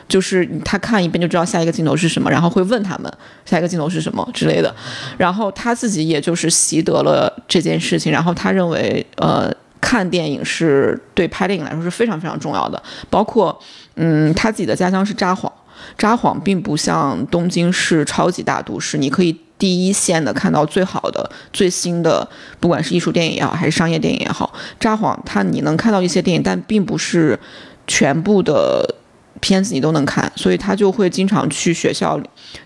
[0.08, 3.12] 就是他看一遍就知道下一个镜头是什么，然后会问他们
[3.46, 4.74] 下一个镜头是什么之类的，
[5.18, 13.60] 然后他自己也就是习得了这件事情，然后他认为呃看电影是对拍电影来说是非常非常重要的，包括
[13.96, 15.52] 嗯他自己的家乡是札幌，
[15.98, 22.26] 札幌并不像东京是超级大都市，你可以第一线的看到最好的、最新的，
[22.62, 27.38] 不管是艺术电影也好，还是商业电影也好，札幌它你能看到一些电影，但并不是
[27.86, 28.96] 全部的。
[29.40, 32.20] 片子你都能看，所以他就会经常去学校，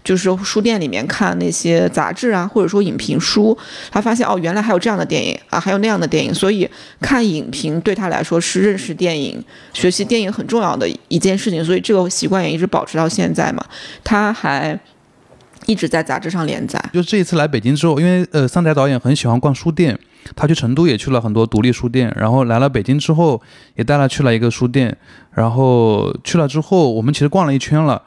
[0.04, 3.58] 就是书店里面看那些杂志啊，或者说影评书。
[3.90, 11.64] 他发现哦，原来还有这样的电影啊，还有那样的电影，所以看影评对他来说是认识电影、学习电影很重要的一件事情。
[11.64, 13.64] 所以这个习惯也一直保持到现在嘛。
[14.04, 14.80] 他还
[15.66, 16.84] 一直在杂志上连载。
[16.94, 19.98] 就这一次来北京之后，因为呃，三宅导演很喜欢逛书店，
[20.36, 23.42] 他去成都也去了很多独立书店，然后来了北京之后，
[23.76, 24.98] 也带他去了一个书店，
[25.34, 28.02] 然后去了之后，我们其实逛了一圈了。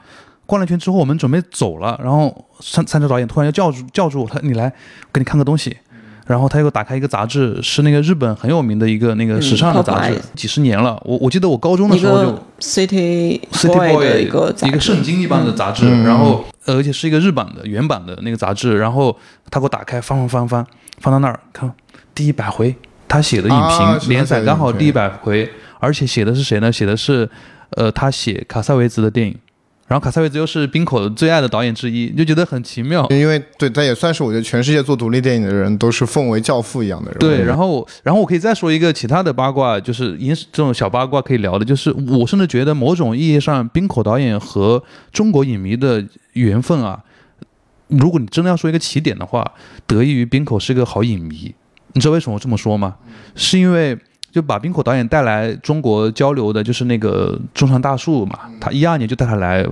[0.47, 4.71] 逛了一圈之后，我们准备走了，然后三三宅导演突然就叫住叫住我，他你来，
[5.11, 5.75] 给你看个东西。
[6.27, 11.01] 然后他又打开一个杂志，是那个日本很有名的一个那个时尚的杂志，嗯几十年了。
[11.05, 19.15] 我我记得我高中的时候就 City City Boy 的一个一个圣经一般的杂志，嗯然后呃而且是一个日版的原版的那个杂志，然后
[19.51, 20.67] 他给我打开翻翻翻翻
[21.01, 21.71] 翻到那儿看
[22.15, 22.75] 第一百回，
[23.07, 26.73] 他写的影评、啊连载刚好第一百回，而且写的是谁呢？
[26.73, 27.29] 写的是
[27.71, 29.37] 呃他写卡萨维兹的电影。
[29.87, 33.07] 然后卡萨维兹又是冰口最爱的导演之一，就觉得很奇妙。
[33.11, 37.19] 因为对，他也算是我觉得全世界做独立电影的人都是奉为教父一样的人。
[37.19, 47.03] 对，然后然后我可以再说一个其他的八卦，就是影这种小八卦可以聊的，就是我甚至觉得某种意义上，冰口导演和中国影迷的缘分啊，
[47.89, 49.53] 如果你真的要说一个起点的话，
[49.87, 51.55] 得益于冰口是个好影迷。
[51.93, 52.97] 你知道为什么我这么说吗？
[53.37, 53.97] 是因为
[54.35, 59.65] 就把冰口导演带来中国交流的，就是那个中山大树嘛，他一二年就带他来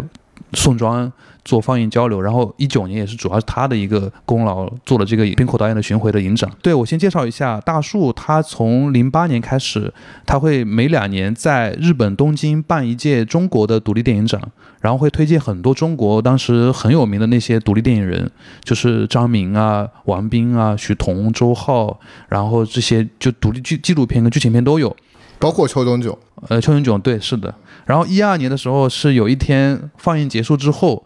[0.53, 1.12] 宋庄
[1.44, 6.50] 做放映交流，然后一九年也是主要是他的一个功劳，做了这个滨口导演的巡回的影展。
[6.62, 9.92] 对我先介绍一下大树，他从零八年开始，
[10.24, 14.40] 他会每两年在日本东京办一届中国的独立电影展，
[14.81, 18.31] 然后会推荐很多中国当时很有名的那些独立电影人，
[18.62, 24.94] 就是张明啊、王斌啊、许彤、周浩，然后这些就独立剧纪录片跟剧情片都有。
[25.38, 26.16] 包括邱东九，
[26.48, 27.52] 呃，邱炯炯对，是的。
[27.85, 31.05] 然后一二年的时候，是有一天放映结束之后，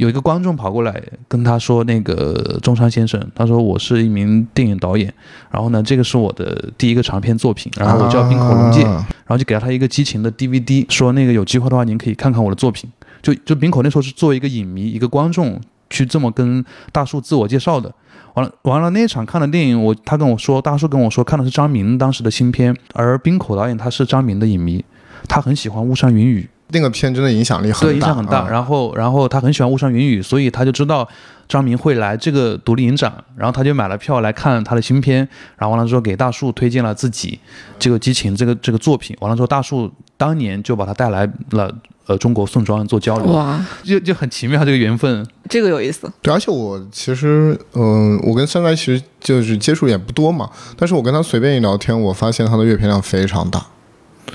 [0.00, 5.12] 有一个观众跑过来跟他说：“那个中山先生，他说我是一名电影导演，
[5.50, 12.90] 然后呢，这个是我的第一个长篇作品，然后我叫冰口龙介，啊然后就给了他一个激情的 DVD，说那个有机会的话，您可以看看我的作品。
[13.20, 15.60] 就就滨口那时候是作为一个影迷、一个观众
[15.90, 17.94] 去这么跟大树自我介绍的。
[18.32, 24.82] 完了完了，那一场看的电影，我他跟我说，大树跟我说看的是张明当时的新片，而冰口导演他是张明的影迷，
[25.28, 28.40] 他很喜欢巫山云雨，那个片真的影响力很大，对，影响很大。
[28.40, 31.08] 啊然后，然后他很喜欢巫山云雨，所以他就知道
[31.48, 35.18] 张明会来这个独立影展，然后他就买了票来看他的新片。
[35.56, 37.38] 然后完了之后，给大树推荐了自己
[37.78, 39.16] 这个激情这个这个作品。
[39.20, 41.72] 完了之后，大树当年就把他带来了
[42.06, 45.26] 呃中国宋庄做交流，哇，就就很奇妙这个缘分。
[45.48, 46.10] 这个有意思。
[46.22, 53.66] 对，而且我其实，嗯、我跟三来其实就是接触也不多嘛，但是我跟他随便一聊天，我发现他的阅片量非常大。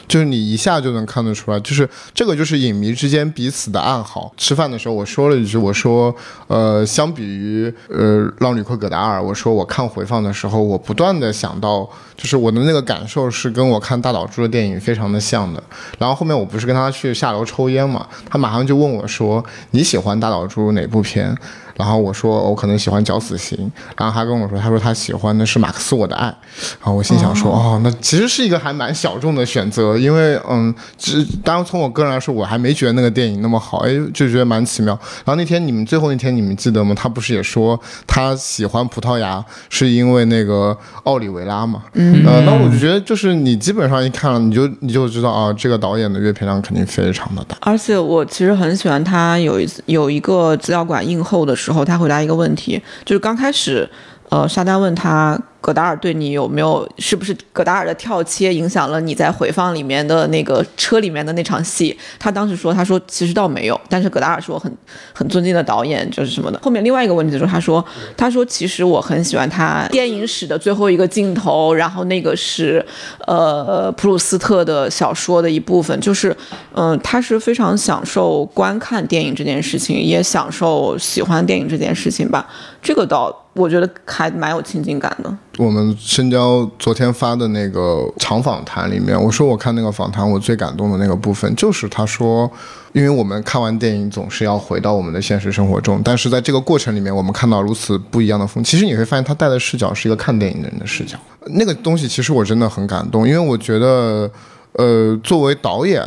[0.07, 4.33] 就是你一下就能看得出来，就是这个就是影迷之间彼此的暗号。
[4.37, 6.15] 吃饭的时候我说了一句，我说，
[6.47, 15.61] 呃，相比于呃《浪旅客葛达尔》，我说我看回放的时候，我不断的想到，就是我的那个感受是跟我看大岛猪的电影非常的像的。
[15.97, 21.35] 然后后面我不是跟他去下楼抽烟嘛，他马上就问我说，你喜欢大岛猪哪部片？
[21.75, 23.57] 然后我说我可能喜欢《绞死刑》，
[23.97, 34.97] 然后他跟我说，他说他喜欢的是马克思我的爱，然后我心想说，哦，那其实是一个还蛮小众的选择，因为嗯，只当然从我个人来说，我还没觉得那个电影那么好，哎，就觉得蛮奇妙。
[35.25, 36.95] 然后那天你们最后那天你们记得吗？
[36.95, 41.83] 他不是也说他喜欢葡萄牙是因为那个奥里维拉嘛？
[41.93, 47.57] 嗯，呃，那我就觉得就是你基本上一看了，你就你就知道啊，这个导演的阅片量肯定非常的大。
[47.61, 53.89] 而且我其实很喜欢他有一次有一个资料馆映后的时候，他回答一个问题，就是刚开始，
[54.29, 61.95] 呃，沙丹问他葛达尔对你有没有，是不是葛达尔的跳切影响了你在回放里面的那个车里面的那场戏？
[62.19, 64.71] 他当时说，他说其实倒没有，但是葛达尔是我很
[65.13, 66.59] 很尊敬的导演，就是什么的。
[66.61, 67.83] 后面另外一个问题就是他说，
[68.15, 72.85] 他说其实我很喜欢他电影史的最后一个镜头，然后那个是
[73.25, 76.35] 呃普鲁斯特的小说的一部分，就是
[76.73, 82.47] 嗯、他是非常享受观看电影这件事情，也享受喜欢电影这件事情吧。
[82.83, 85.37] 这个倒我觉得还蛮有亲近感的。
[85.57, 92.51] 我们深交昨天发的那个长访谈里面，我说我看那个访谈，我最感动的那个部分就是他说，
[92.91, 98.69] 因为我们看完电影总是要回到我们的现实生活中，但是在这个过程里面，我们看到如此不一样的风景。
[98.69, 101.17] 其实你会发现，他带的视角是一个看电影的人的视角。
[101.47, 104.29] 那个东西其实我真的很感动，因为我觉得，
[104.73, 106.03] 呃，作为导演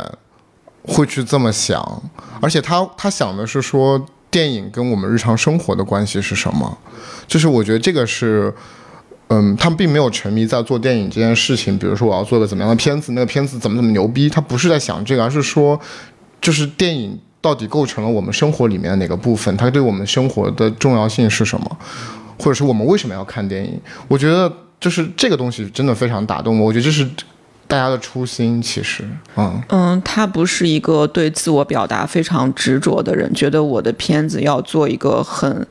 [0.83, 1.83] 会去这么想，
[2.39, 3.99] 而且他他想的是说，
[4.31, 6.77] 电影跟我们日常生活的关系是什么？
[7.27, 8.53] 就是我觉得这个是。
[9.31, 15.79] 嗯，他们并没有沉迷在做电影这件事情，比如说我要做个怎么样的片子，那个片子怎么怎么牛逼，他不是在想这个，而是说，
[16.41, 21.77] 就是电影到底构成了我们生活里面的哪个部分，它对我们生活的重要性是什么，
[22.39, 23.79] 或者是我们为什么要看电影？
[24.07, 27.07] 我觉得就是这个东西真的非常打动我，我觉得这是
[27.69, 29.05] 大家的初心，其实，
[29.37, 29.63] 嗯。
[29.69, 35.65] 嗯，他不是一个对自我表达非常执着的人，觉得我的片子要做一个很。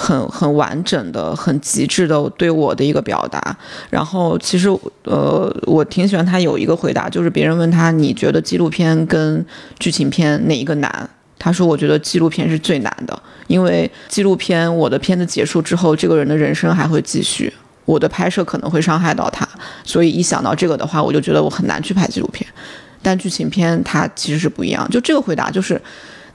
[0.00, 3.58] 很很完整的、很极致的对我的一个表达。
[3.90, 4.68] 然后其实
[5.02, 9.44] 呃，我挺喜欢他有一个回答，就是别人问他你觉得纪录片跟
[9.80, 11.10] 剧情片哪一个难？
[11.36, 17.52] 他说我觉得纪录片是最难的，因为纪录片我的片子结束之后，这个人的人生还会继续。
[17.88, 19.48] 我的拍摄可能会伤害到他，
[19.82, 22.46] 所以一想到这个的话，我就觉得我很难去拍纪录片。
[23.00, 25.80] 但剧情片它其实是不一样，就这个回答就是。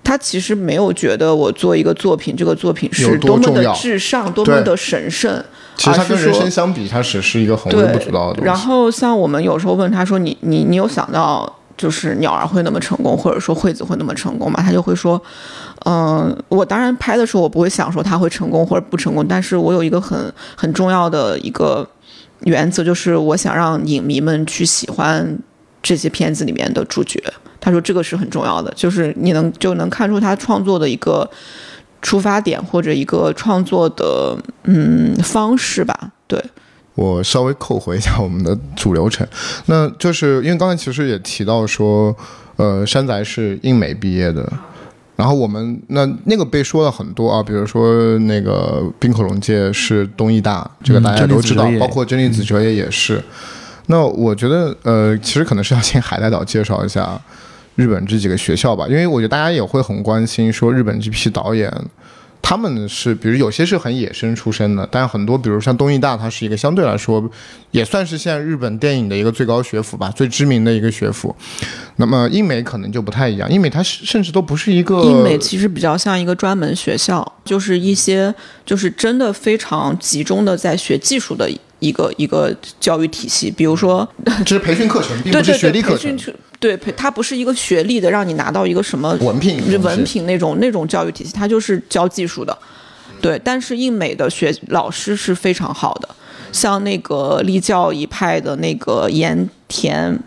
[0.06, 5.42] 他其实没有觉得我做一个作品，这个作品是多么的至上，多么的神圣，
[5.78, 8.46] 其实它跟人生相比，他只是一个很微对不足道的东西。
[8.46, 15.22] 然后像我们有时候问他说你：“你你有想到就是鸟儿会那么成功，或者说惠子会那么成功吗？”他就会说
[15.86, 21.88] ：“嗯、我当然拍的时候我不会想说他会成功或者不成功，但是我有一个很很重要的一个
[22.42, 25.38] 原则，就是我想让影迷们去喜欢
[25.82, 27.22] 这些片子里面的主角。”
[27.60, 31.30] 他说这个是很重要的，就是你能就能看出他创作的一个
[32.02, 36.44] 出发点或者一个创作的嗯方式吧，对。
[36.96, 39.26] 我稍微扣回一下我们的主流程，
[39.66, 42.16] 那就是因为刚才其实也提到说，
[42.58, 44.48] 呃，山宅是英美毕业的，
[45.16, 53.24] 然后我们那那个被说了很多啊，比如说那个冰口龙介是东艺大，这个大家都知道，包括真理子哲也也是。
[53.88, 57.20] 那我觉得呃，其实可能是要请海带岛介绍一下
[57.76, 61.72] 日本这几个学校吧，因为我觉得大家也会很关心说日本这批导演。
[62.46, 67.28] 他们是，比如有些是很野生出身的，但很多，比如像东艺大，它是一个相对来说
[67.72, 71.34] 也算是现在日本电影的一个最高学府吧，最知名的一个学府。
[71.96, 78.36] 那么英美可能就不太一样，英美它甚至都不是一个英美其实比较像一个专门学校，就是一些
[78.66, 81.50] 就是真的非常集中的在学技术的
[81.84, 84.08] 一个一个教育体系，比如说
[84.46, 86.18] 这是培训课程，并不是对对对，学历课程培训。
[86.18, 92.58] 去对培，它不是一个学历的，让你拿到一个什么文凭文凭那种那种教育体系，它就是教技术的。
[93.22, 96.08] 对，但是印美的学老师是非常好的，
[96.54, 100.18] 像那个立教一派的那个盐田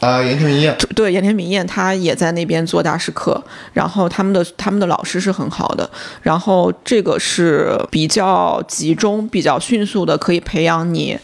[0.00, 3.42] 啊，盐田明彦，对，盐田明彦他也在那边做大师课，
[3.72, 5.88] 然后他们的他们的老师是很好的，
[6.22, 11.18] 然后这个是比较集中、比较迅速的，可以培养你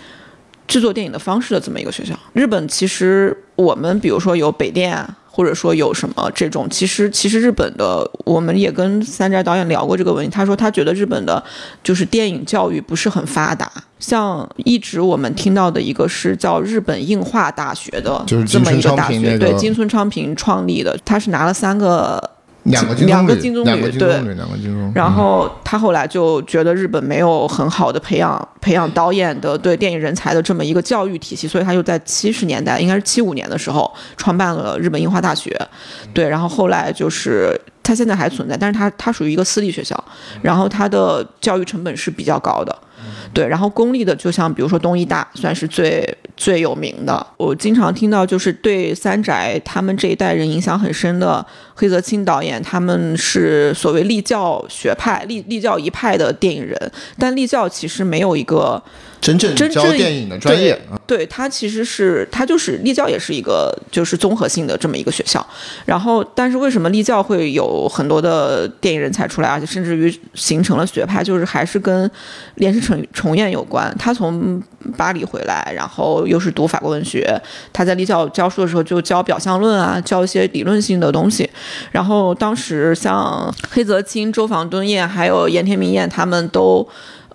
[0.68, 2.14] 制作电影的方式的这么一个学校。
[2.32, 5.04] 日本其实我们比如说有北电。
[5.36, 10.32] 或者说有什么这种，其实其实日本的，我们也跟三宅导演聊过这个问题。
[10.32, 11.44] 他说他觉得日本的，
[11.84, 13.70] 就是电影教育不是很发达。
[13.98, 22.30] 像一直我们听到的一个是叫日本映画大学的，就是这么一个大学，对金村昌平创立的，他是拿了三个
[22.66, 24.92] 两个金两个金棕榈对，两个金棕榈。
[24.94, 35.56] 然后他后来就觉得日本没有很好的培养培养导演的对电影人才的这么一个教育体系，所以他就在七十年代，应该是七五年的时候创办了日本樱花大学。
[36.12, 40.02] 对，然后后来就是他现在还存在，但是他他属于一个私立学校，
[40.42, 42.76] 然后他的教育成本是比较高的。
[43.36, 47.26] 对，然后公立的就像比如说东医大，算是最最有名的。
[47.36, 58.82] 我经常听到就是对三宅他们这一代人影响很深的黑泽清导演，他们是所谓立教学派、立立教一派的电影人，但立教其实没有一个
[59.20, 65.44] 真正真正教电影的专业，啊对它其实是它就是立教也是一个就是综合性的这么一个学校，
[65.84, 72.10] 然后但是为什么立教会有很多的电影人才出来，而且甚至于形成了学派，就是还是跟
[72.56, 73.94] 连石重重彦有关。
[73.98, 74.60] 他从
[74.96, 77.40] 巴黎回来，然后又是读法国文学，
[77.72, 81.48] 他在立教教书的时候就教表象论啊，教一些理论性的东西。
[81.92, 86.86] 然后当时像黑泽清、周防敦彦还有盐田明彦他们都。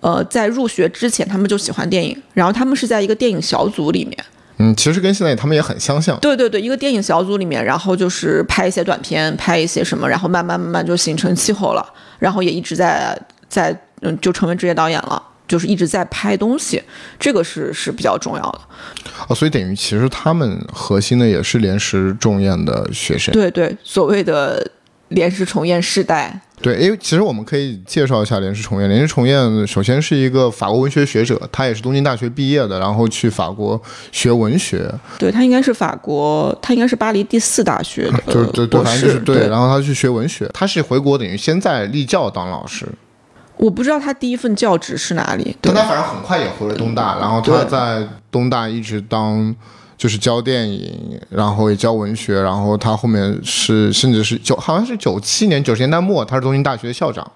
[0.02, 4.18] 呃，在入学之前，他们就喜欢电影，然后他们是在一个电影小组里面，
[4.58, 6.20] 嗯，其实跟现在他们也很相像。
[6.20, 11.88] 对对对，一个电影小组里面，然后就是拍一些短片，拍一些什么，然后慢慢慢慢就形成气候了，
[12.20, 16.82] 然后也一直在在嗯，就成为职业导演了，就是一直在拍东西，
[17.20, 18.62] 这个是是比较重要的。
[19.28, 23.32] 哦，所以等于其实他们核心的也是连石重彦的学生。
[23.32, 24.68] 对对，所谓的
[25.12, 28.89] 连石重彦世代，对，因为其实我们可以介绍一下连石重彦。
[28.89, 33.82] 连石重彦首先是一个法国文学学者，他也是东京大学毕业的，然后去法国
[34.12, 39.47] 学文学，对他应该是法国，他应该是巴黎第四大学的就 是对对，博反正就是士，对。
[39.47, 42.88] 然后他去学文学，他是回国等于先在立教当老师，
[43.57, 49.53] 我不知道他第一份教职是哪里，对但他反正很快也回了东大，然后他在东大一直当
[50.02, 57.32] 就是教电影，然后也教文学，然后他后面是甚至是九好像是九七年九十年代末，他是东京大学的校长，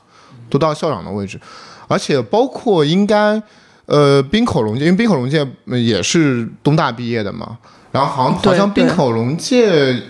[0.50, 1.40] 都到校长的位置，
[1.88, 3.40] 而且包括应该
[3.86, 7.56] 呃冰口龙介，因为冰口龙介呃也是东大毕业的嘛，
[7.92, 10.02] 然后好像好像冰口龙介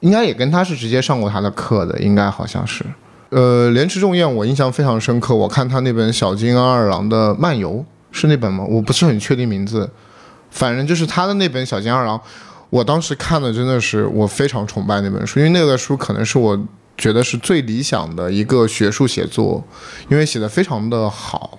[0.00, 2.84] 应该也跟他是直接上过他的课的，应该好像是。
[3.28, 8.64] 呃，莲池重彦我印象非常深刻，我看他那本小金安二郎的漫游是那本吗？
[8.68, 9.88] 我不是很确定名字，
[10.50, 12.20] 反正就是他的那本小金二郎，
[12.70, 16.58] 我当时看的真的是我非常崇拜那本书，因为那个书可能是我
[16.96, 19.64] 觉得是最理想的一个学术写作，
[20.08, 21.58] 因为写的非常的好。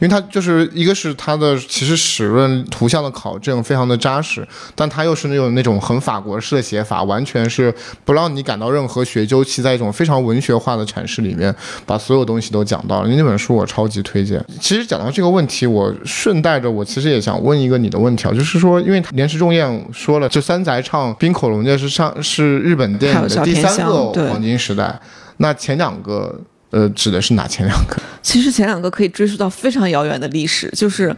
[0.00, 7.74] 因为它就是一个是它的其实史论图像的考证非常的扎实，但它又是那种那种很法国式的写法，完全是
[8.04, 13.08] 不让你感到任何学究其在一种非常文学化的阐释里面，把所有东西都讲到了。
[13.08, 14.44] 那本书我超级推荐。
[14.60, 25.00] 其实讲到这个问题，我顺带着我其实也想问一个你的问题啊，就是说，因为连池重彦说了，就三宅唱滨口龙介是上是日本电影的第三个黄金时代，
[25.38, 26.40] 那前两个。
[26.70, 27.96] 呃，指的是哪前两个？
[28.22, 31.16] 其实前两个可以追溯到非常遥远的历史，就是，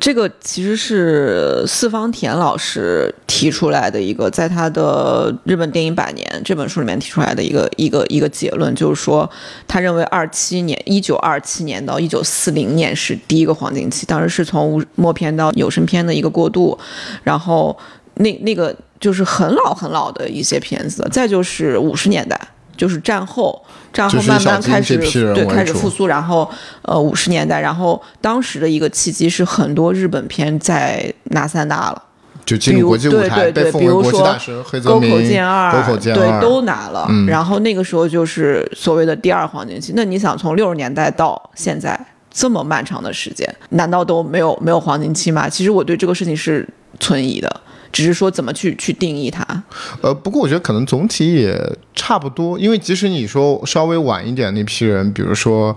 [0.00, 9.30] 这个其实是四方田老师提出来的一个，在他的《日本电影百年》这本书里面提出来的一个一个一个结论，就是说，
[9.68, 16.76] 他认为二七年一九二七年到一九四零年是第一个黄金期，当时是从无默片到有声片的一个过渡，
[17.22, 17.76] 然后
[18.14, 22.40] 那那个就是很老很老的一些片子，再就是五十年代。
[22.76, 23.62] 就是战后，
[23.92, 24.96] 战后慢慢开始
[25.34, 26.50] 对开始复苏，然后
[26.82, 32.02] 呃五十年代，然后当时的一个契机是很多日本片在拿三大了，
[32.44, 37.08] 就进入国际舞台，被奉为国际大师，黑泽明、沟口健二，对都拿了。
[37.26, 39.92] 然后那个时候就是所谓的第二黄金期。
[39.94, 41.98] 那你想从六十年代到现在
[42.30, 45.48] 这么漫长的时间，难道都没有没有黄金期吗？
[45.48, 46.68] 其实我对这个事情是
[46.98, 47.60] 存疑的。
[47.94, 49.46] 只是说怎么去去定义它，
[50.00, 51.56] 呃，不过我觉得可能总体也
[51.94, 55.76] 差不多，因为即使你说稍微晚一点那批人，比如说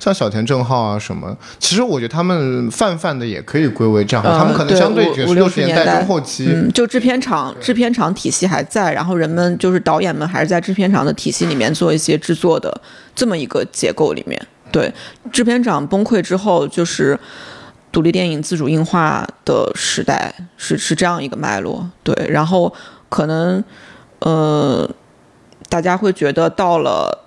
[0.00, 12.80] 像小田正浩啊什么，其实我觉得他们泛泛的也可以归为这样，他们可能相对五六十年代中后期，嗯就制片厂制片厂体系还在，然后人们就是导演们还是在制片厂的体系里面做一些制作的
[13.14, 14.40] 这么一个结构里面，
[14.72, 14.90] 对，
[15.30, 17.20] 制片厂崩溃之后就是。
[17.98, 22.72] 独立电影自主映化的时代是是这样一个脉络，对，然后
[23.08, 23.64] 可能
[24.20, 24.88] 呃，
[25.68, 27.24] 大家会觉得到了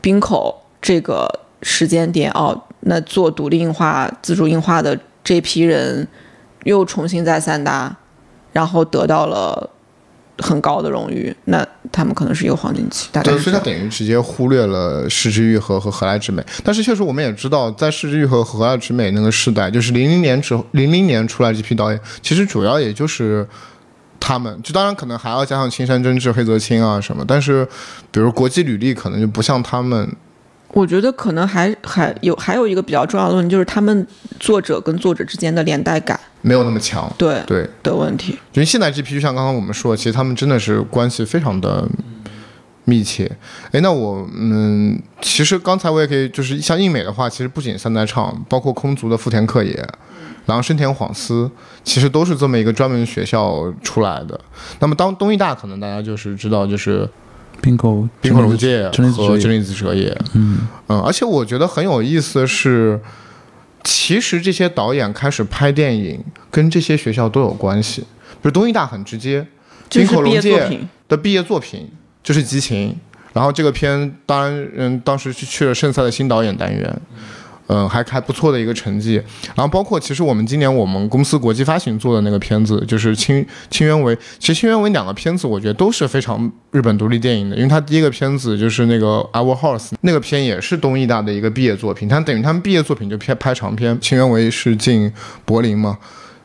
[0.00, 6.08] 冰口这个时间点哦，那做独立映化、自主映化的这批人
[6.64, 7.96] 又重新在三大，
[8.52, 9.70] 然后得到了。
[10.40, 16.44] 很高的荣誉，那他们可能是一个黄金期，对，所以他等于直接忽略了世之愈和和何来之美。
[16.64, 23.46] 但是确实我们也知道，在世之愈和何来之美那个时代，就是零零年之后，零零年出来这批导演，其实主要也就是
[24.18, 27.66] 他们，就当然可能还要加上青山真治、黑泽清啊什么，但是
[28.10, 30.10] 比如国际履历可能就不像他们。
[30.72, 34.06] 我觉得可能还还有还有一个比较重要的问题，就是他们
[34.38, 38.32] 作者跟作者之间的连带感没有那么强，对对的问题。
[38.52, 41.88] 因为现在这批，就像刚刚我们说，其实他们真的是关系非常的
[42.84, 43.30] 密切。
[43.72, 49.74] 哎，那我嗯，其实刚才我也可以，就是像印美的话，其实不仅三代唱，包括空足的富田克也，
[50.46, 51.50] 然后深田晃司，
[51.84, 54.40] 其实都是这么一个专门学校出来的。
[54.78, 57.08] 那么当东艺大，可能大家就是知道就是。
[57.62, 58.90] 冰口冰口龙介和
[59.36, 62.98] 真理子哲也，嗯嗯，而且我觉得很有意思的是，
[63.84, 68.02] 其实这些导演开始拍电影跟这些学校都有关系。
[68.02, 69.46] 比如东艺大很直接，
[69.90, 71.90] 冰口龙介的毕业作品
[72.22, 72.90] 就是《激情》，
[73.32, 77.00] 然后这个片当然嗯当时是去了盛赛的新导演单元。
[77.12, 77.18] 嗯，
[77.72, 79.14] 嗯还还不错的一个成绩。
[79.54, 87.54] 然后包括其实我们今年我们公司国际发行做的那个片子，就是清清源为，其实清源为两个片子，我觉得都是非常日本独立电影的。
[87.54, 93.96] 因为他第一个片子就是那个 Our House，那个片也是东艺大的一个毕业作品，他等于他们毕业作品就拍拍长片。
[94.00, 95.12] 清源为是进
[95.44, 95.96] 柏林嘛，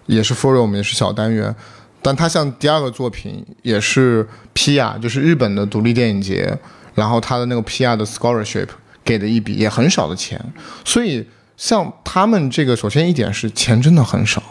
[0.05, 1.55] 也是 Forum，也是小单元。
[2.03, 6.55] 但他像第二个作品也是 PIA，就是日本的独立电影节，
[6.93, 8.67] 然后他的那个 PIA 的 Scholarship。
[9.05, 10.37] 给的一笔也很少的钱，
[10.83, 11.25] 所以
[11.55, 14.43] 像他们这个，首先一点是钱真的很少。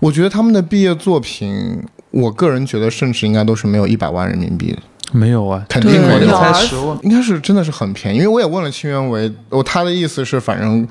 [0.00, 4.78] 我觉得他们的毕业作品，我个人觉得甚至应该都是没有一百万人民币的。
[5.12, 8.18] 没有啊，肯定没有，才十万，应该是真的是很便宜。
[8.18, 10.86] 因为我也问了清源为，我他的意思是反正。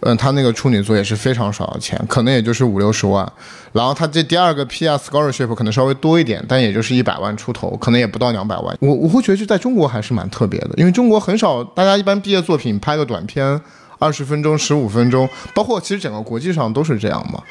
[0.00, 3.30] 嗯，他那个处女座也是非常少的钱，可能也就是五六十万。
[3.72, 8.76] 然后他这第二个 PR Scholarship 可能稍微多一点，但也就是一百万出头，可能也不到两百万。
[8.80, 13.60] 我我会觉得就在中国还是蛮特别的，因为中国很少，大家一般毕业作品拍个短片，
[13.98, 17.42] 二十分钟、十五分钟，包括其实整个国际上都是这样嘛。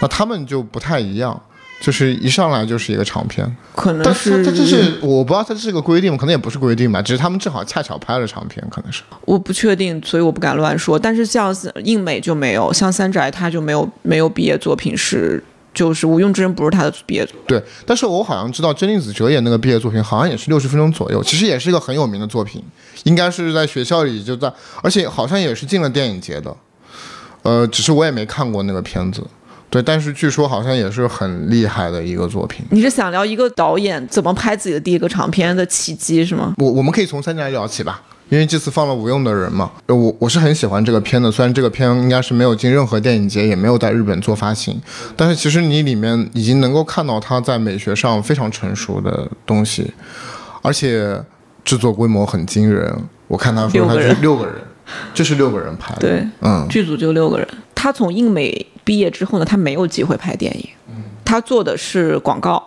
[0.00, 1.40] 那他们就不太一样。
[1.80, 10.98] 就是一上来就是一个长片，可能是他这是我不知道他这是个规定，可能也不是规定吧，只是他们正好恰巧拍了长片，可能是我不确定，所以我不敢乱说。
[10.98, 17.34] 但是像映美就没有，像三宅他就没有没有毕业作品是就是无用之人不是他的毕业作。
[17.46, 22.62] 对，但是我好像知道真令子哲也那个毕业作品好像也是六十分钟左右，其实也是一个很有名的作品，
[23.04, 24.52] 应该是在学校里就在，
[24.82, 26.54] 而且好像也是进了电影节的，
[27.42, 29.26] 呃，只是我也没看过那个片子。
[29.70, 32.66] 对，但是据说好像也是很厉害的一个作品。
[32.70, 36.54] 你是想聊一个导演怎么拍自己的第一个长片的契机是吗？
[36.58, 39.70] 我我们可以从三宅聊起吧，因为这次放了无用的人嘛。
[39.86, 44.76] 呃我我是很喜欢这个片的，虽然这个片应该是没有进任何电影节，也没有在日本做发行，
[45.16, 49.94] 但是其实你里面已经能够看到他在美学上非常成熟的东西，
[50.62, 51.16] 而且
[51.64, 52.92] 制作规模很惊人。
[53.28, 54.54] 我看他说他是六个人六个人，
[55.14, 56.00] 这是六个人拍的。
[56.00, 57.46] 对，嗯，剧组就六个人。
[57.72, 60.68] 他从印美毕业之后呢，他没有机会拍电影，
[61.24, 62.62] 他做的是广告，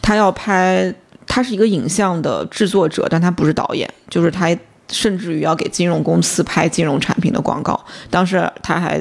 [0.00, 0.94] 他要拍，
[1.26, 4.56] 他是一个影像的制作者，但他不是导演，就是他
[4.88, 7.78] 甚至于要给金融公司拍金融产品的广告。
[8.08, 9.00] 当时他还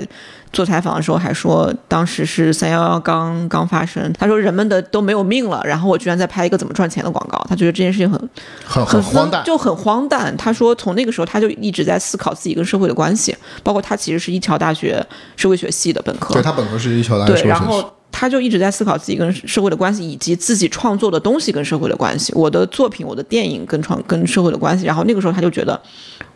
[0.56, 8.18] 做采访的时候还说，当时是三幺幺刚刚发生，他说人们的都没有命了，然后我居然在拍一个怎么赚钱的广告，他觉得这件事情很
[8.66, 9.44] 很很荒诞。
[9.44, 10.36] 就很荒诞。
[10.38, 22.32] 他说从那个时候他就一直在思考自己跟社会的关系，包括他其实是一桥大学社会学系的本科，对他本科是一桥大学对，然后他就一直在思考自己跟社会的关系，以及自己创作的东西跟社会的关系。
[22.34, 24.86] 我的作品，我的电影跟创跟社会的关系。
[24.86, 25.78] 然后那个时候他就觉得，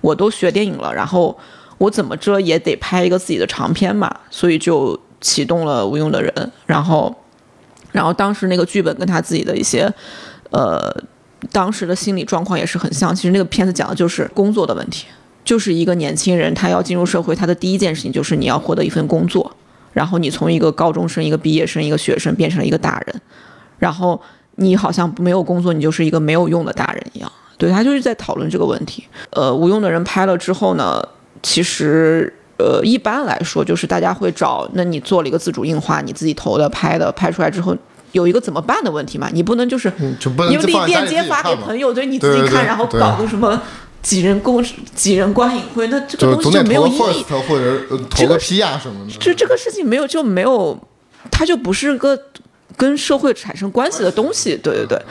[0.02, 1.38] 我都学电影了，然后
[1.80, 6.52] 我怎么着也得拍一个自己的长片嘛，所以就启动了无用的人。
[6.68, 7.14] 然后，
[7.92, 9.92] 然后当时那个剧本跟他自己的一些，
[10.52, 10.96] 呃，
[11.52, 13.16] 当时的心理状况也是很像。
[13.16, 15.08] 其实那个片子讲的就是工作的问题，
[15.44, 19.52] 就是一个年轻人他要进入社会，他的第一件事情就是你要获得一份工作。
[19.92, 23.22] 然后你从一个高中生、一个毕业生、一个学生变成了一个大人，
[23.80, 24.22] 然后
[24.56, 27.32] 你好像没有工作，你就是一个没有用的大人一样。
[27.58, 29.04] 对他就是在讨论这个问题。
[29.32, 31.04] 呃，无用的人拍了之后呢，
[31.42, 37.76] 其实呃一般来说就是大家会找，那你做了一个自主硬化，你自己投的、拍的，拍出来之后
[38.12, 39.30] 有一个怎么办的问题嘛？
[39.32, 43.62] 你不能就是嗯就不能因为放在家里链接发给朋友，对你自己看，然后搞个什么
[44.02, 44.64] 几人公
[44.96, 47.26] 几人观影会，那这个东西就没有意义。
[47.48, 49.14] 或者呃投个批啊什么的。
[49.20, 50.80] 这这个事情没有就没有，
[51.30, 52.18] 它就不是个
[52.78, 55.02] 跟社会产生关系的东西，对对对。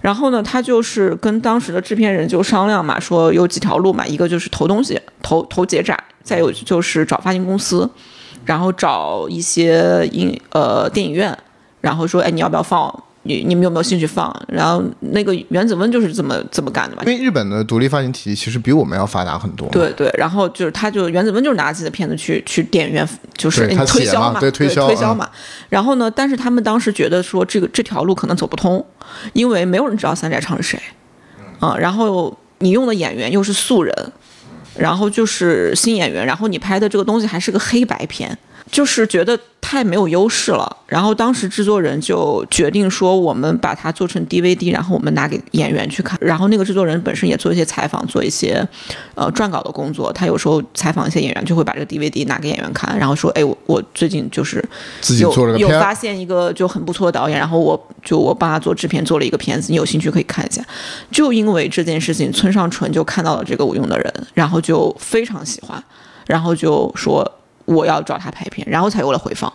[0.00, 7.88] 然后呢，他就是跟当时的制片人就商量嘛，说有几条路嘛，一个就是投东西，投投结展，再有就是找发行公司，
[8.44, 11.36] 然后找一些影呃电影院，
[11.80, 13.02] 然后说，哎，你要不要放？
[13.28, 14.32] 你你们有没有兴趣放？
[14.46, 17.08] 然后那个原子温就是这么这么干的嘛因。
[17.08, 19.68] 为日本的独立发行体系其实比我们要发达很多。
[19.70, 25.28] 对对，然后就是他就原子温就是拿自己的片子去去电影院，就是对他推销嘛，对推销嗯推销嘛。
[25.68, 28.86] 然后呢，但是他们当时觉得说这个这条路可能走不通，
[29.32, 30.80] 因为没有人知道三宅唱是谁，
[31.58, 34.12] 啊、然后你用的演员又是素人，
[34.78, 38.36] 然后就是新演员，然后你拍的这个东西还是个黑白片。
[38.70, 46.18] 就是觉得太没有优势了，然后当时制作人就决定说，我们把它做成 DVD，然后我们拿给演员去看。
[46.20, 48.66] 然后那个制作人本身也做一些采访，做一些
[49.14, 50.12] 呃撰稿的工作。
[50.12, 54.64] 他有时候采访一些演员，就会把这个 DVD 拿给演员看，然后说：“哎，我我最近就是
[55.00, 60.62] 自己有有做了个有发现一个就很不错的导演，然后我就我帮他做制片，做了一个片子，你有兴趣可以看一下。”
[61.10, 65.82] 就因为这件事情，村上纯就看到了这个无用的人，然后就非常喜欢，
[66.26, 67.28] 然后就说
[67.66, 69.52] 我要找他拍片，然后才有了回放。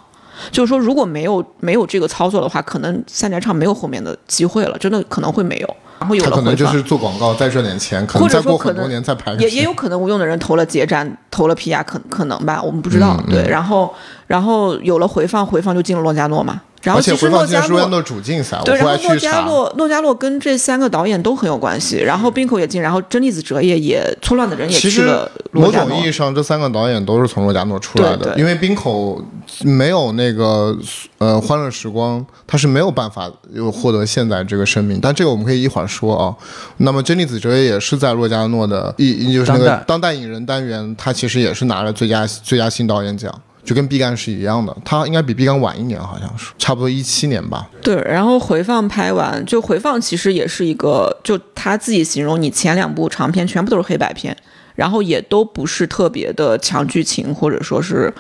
[0.52, 5.76] 就是说，如果没有没有这个操作的话，可能三宅唱没有后面的机会了，真的可能会没有。
[6.00, 13.16] 然后有了回放，他可能就是做广告再赚点钱，可能或者再过很多说可能年再拍也也有可能无用的人投了结站，投了 PR，可可能吧，我们不知道。
[13.28, 13.94] 嗯对，然后
[14.32, 16.62] 然后有了回放，回放就进了洛迦诺嘛。
[16.82, 29.22] 然后而且其实回放现在是洛迦诺诺主竞赛，对，然后诺迦来去查，洛诺迦洛跟这三个导演都很有关系，然后冰口也进，然后真利子哲也也错乱的人也其了某种意义上，这三个导演都是从洛迦诺出来的，对对因为冰口
[29.64, 30.76] 没有那个
[31.20, 34.98] 呃欢乐时光，他是没有办法有获得现在这个声名。
[35.00, 36.34] 但这个我们可以一会儿说啊。
[36.78, 43.32] 那么真利子哲也是在洛迦诺的一就是那个当代影人单元，他其实也是拿了最佳最佳新导演奖。
[43.64, 47.70] 就跟毕赣是一样的，他应该比毕赣晚一年，好像是差不多一七年吧。
[47.82, 54.36] 对，然后回放拍完，就回放其实也是一个，就他自己形容，你前两部长片全部都是黑白片，
[54.76, 58.12] 然后也都不是特别的强剧情，或者说是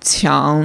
[0.00, 0.62] 强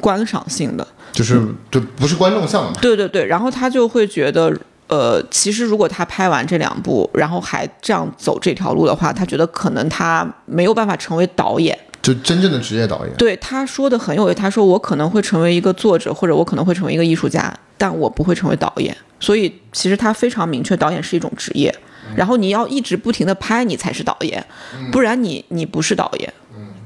[0.00, 0.86] 观赏性的。
[1.12, 2.76] 就是就不是观众向的嘛。
[2.80, 4.52] 对对对，然后他就会觉得，
[4.88, 11.78] 呃，其实如果他拍完这两部，然后还这样走这条路的话，他觉得可能他没有办法成为导演。
[12.02, 18.96] 就真正的职业导演，对他说的很有味，他说我可能会成为一个作者，或者我可能会成为一个艺术家，但我不会成为导演。
[19.20, 21.72] 所以其实他非常明确，导演是一种职业，
[22.16, 24.44] 然后你要一直不停的拍，你才是导演，
[24.90, 26.34] 不然你你不是导演。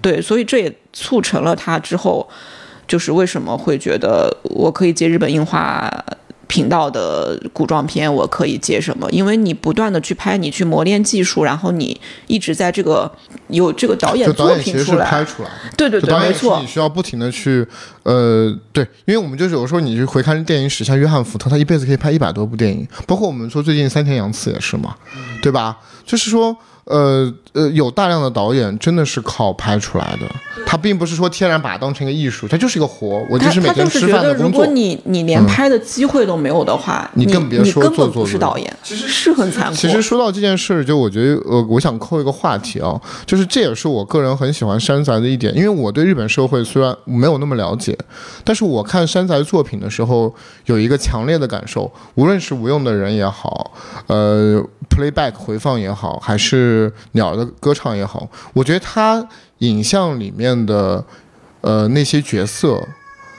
[0.02, 2.28] 对，所以这也促成了他之后，
[2.86, 5.90] 就是为什么会觉得我可以接日本映画
[6.46, 9.10] 频道的古装片，我可以接什么？
[9.10, 13.10] 因为你不断的去拍，你去磨练技术，然后你一直在这个
[13.48, 15.06] 有这个导演就导作演其实是品出来。
[15.06, 15.50] 拍出来。
[15.76, 16.66] 对对对，没错你。
[16.66, 17.66] 需要不停的去，
[18.04, 24.94] 呃，对，因为我们就是有时候你去回看电影史，像约翰福特，他一辈子可以拍一百多部电影，包括我们说最近三田洋次也是嘛，
[25.42, 25.78] 对吧？
[26.04, 30.26] 就是说，呃呃，有大量的导演真的是靠拍出来的，
[30.66, 34.74] 他并不是说天然把它当成一个艺术，它就是一个活，我就是每他他就是天吃觉得，如饭的工作果。
[34.74, 39.74] 你你连拍的机会都没有的话，你你更别说做作者导演，其实是很残酷。
[39.74, 47.96] 其实说到这件事，就我觉得，呃，我想扣一个话题啊，就是这也是我个人很喜欢山宅的一点，因为我对日本社会虽然没有那么了解，
[48.44, 50.34] 但是我看山宅作品的时候，
[50.66, 53.72] 有一个强烈的感受，无论是无用的人也好，
[54.08, 59.26] 呃，playback 回放也好，还是鸟儿的歌唱也好，我觉得他
[59.58, 61.04] 影像里面的
[61.60, 62.82] 呃那些角色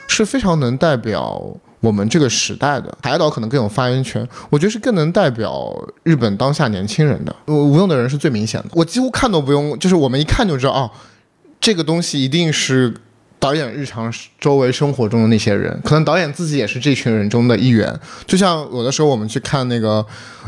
[0.07, 1.41] 是非常能代表
[1.79, 2.97] 我们这个时代的。
[3.01, 5.71] 海岛可能更有发言权，我觉得是更能代表
[6.03, 7.35] 日本当下年轻人的。
[7.45, 10.91] 呃无用的人是最明显的，我几乎看都不用，就是我们一看就知道，哦，
[11.59, 12.93] 这个东西一定是。
[13.39, 17.95] 导演日常周围生活中的那些人，可能导演自己也是这群人中的一员。
[18.25, 20.03] 就像有的时候我们去看那个，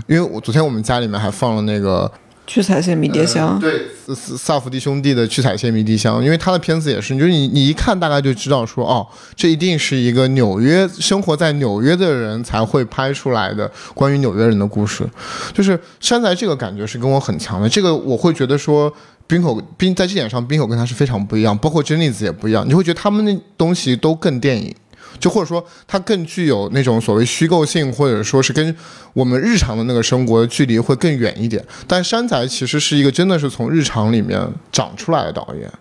[0.08, 2.12] 因为我昨天我们家里面还放了那个
[2.50, 15.08] 去采线迷迭香，对，萨萨福迪兄弟的《去采些迷迭香》，因为他的片子也是，就是你你一看大概就知道说，哦，这一定是一个纽约生活在纽约的人才会拍出来的关于纽约人的故事。
[15.54, 18.92] 就是山宅这个感觉是跟我很强的，这个我会觉得说。
[19.30, 22.68] 冰口冰在这点上，冰口跟他是非常不一样，包括真粒子也不一样。
[22.68, 24.74] 你会觉得他们那东西都更电影，
[25.20, 28.76] 就或者说它更具有那种所谓虚构性，或者说是跟
[29.14, 31.64] 我们日常的那个生活的距离会更远一点。
[31.86, 34.40] 但山宅其实是一个真的是从日常里面
[34.72, 35.72] 长出来的导演。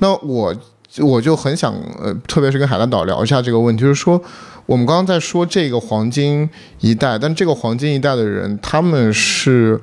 [0.00, 0.54] 那我
[0.98, 1.72] 我就很想
[2.02, 4.22] 呃，特别是跟海南岛聊一下这个问题，就是说
[4.66, 6.48] 我们刚刚在说这个黄金
[6.80, 9.80] 一代，但这个黄金一代的人他们是。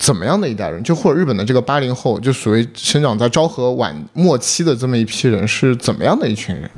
[0.00, 6.70] 怎么样的一代人，就或者日本的这个八零后，就所谓生长在昭和晚末期的这么一批人，是怎么样的一群人？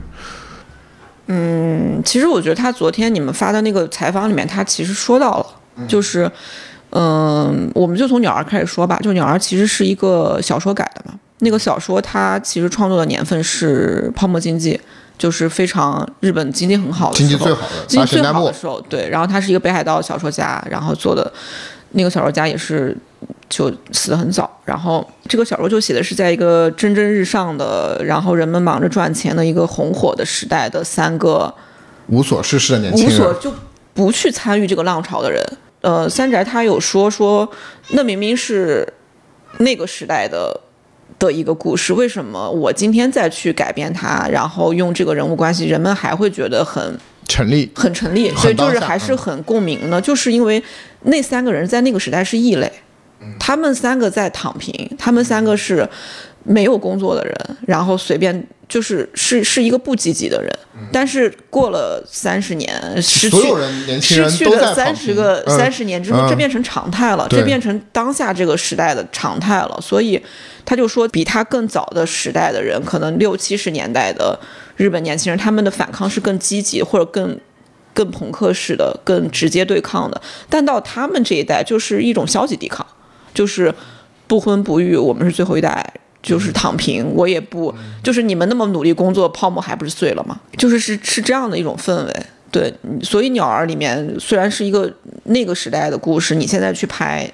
[1.33, 6.29] 嗯，其实我觉得他昨天你们发的那个采访里面，他其实说到了，就是，
[6.91, 8.99] 嗯，我们就从鸟儿开始说吧。
[9.01, 14.81] 就鸟儿其实是一个小说改的嘛，那个小说它其实创作的年份是泡沫经济，
[15.17, 19.09] 就是非常日本经济很好的经时候，济最好的经济最好的时候，对。
[19.09, 21.33] 然后他是一个北海道小说家，然后做的
[21.93, 22.97] 那个小说家也是
[23.51, 24.51] 就死得很早。
[24.65, 31.53] 然后这个小说就写的是在一个蒸蒸日上的，然后人们忙着赚钱的一个红火的时代的三个
[32.07, 33.53] 无所事事的年轻人，无所就
[33.93, 35.45] 不去参与这个浪潮的人。
[35.83, 37.47] 呃，三宅他有说说，
[37.91, 38.91] 那明明是
[39.59, 40.59] 那个时代的。
[41.19, 46.99] 的一个故事，为什么我今天再去改变它，然后用这个人物关系，人们还会觉得很
[47.29, 47.71] 成立。
[47.75, 50.01] 很成立，所以就是还是很共鸣呢？
[50.01, 50.63] 就是因为
[51.03, 52.73] 那三个人在那个时代是异类，
[53.39, 55.89] 他们三个在躺平，他们三个是
[56.43, 60.51] 没有工作的人，然后随便就是是是一个不积极的人，
[60.93, 65.59] 但是过了三十年，失去所有人年轻失去了三十个嗯。
[65.59, 66.29] 三十年之后，嗯。
[66.31, 67.41] 这变成常态了，对。
[67.41, 69.79] 这变成当下这个时代的常态了。
[69.83, 70.21] 所以
[70.65, 74.39] 他就说，比他更早的时代的人，可能六七十年代的
[74.77, 77.39] 日本年轻人，他们的反抗是更积极或者更
[77.93, 80.23] 更朋克式的、更直接对抗的。
[80.49, 82.87] 但到他们这一代，就是一种消极抵抗，
[83.35, 83.75] 就是
[84.27, 85.95] 不婚不育，我们是最后一代。
[86.23, 90.39] 就是躺平，我也不，就是你们那么努力工作，泡沫还不是碎了吗？
[90.55, 92.71] 就是是是这样的一种氛围，对，
[93.03, 94.93] 所以鸟儿里面虽然是一个
[95.25, 97.27] 那个时代的故事，你现在去拍，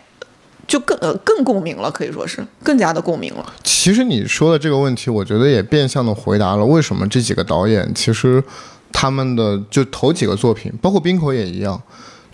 [0.69, 3.45] 就更呃更共鸣了，可以说是更加的共鸣了。
[3.65, 8.41] 其实你说的这个问题，我觉得也变相的回答了为什么这几个导演其实
[8.93, 11.83] 他们的就头几个作品，包括冰口也一样，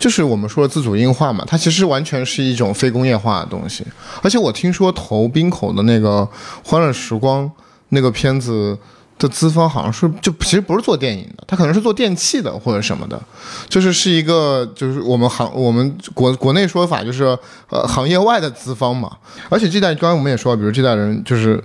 [0.03, 3.85] 就是我们说的自主映画嘛，它其实完全是一种非工业化的东西。
[4.21, 6.27] 而且我听说投冰口的那个
[6.69, 7.45] 《欢乐时光》
[7.89, 8.77] 那个片子。
[9.19, 13.21] 的资方好像是就其实不是做电影的，他可能是做电器的或者什么的，
[13.69, 17.23] 就是是一个就是我们行我们国国内说法就是
[17.69, 19.09] 呃行业外的资方嘛。
[19.49, 21.63] 而且这代刚刚我们也说，比如这代人就是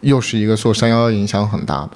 [0.00, 1.90] 又是一个受三幺幺影响很大的，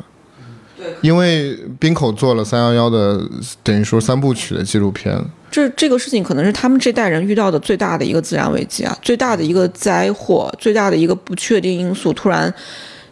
[0.78, 3.20] 对，因为冰口做了三幺幺的
[3.64, 5.20] 等于说三部曲的纪录片，
[5.50, 12.54] 这这个事情可能是他们这代人遇到的最大的一个自然危机啊，最大的一个灾祸，最大的一个不确定因素，突然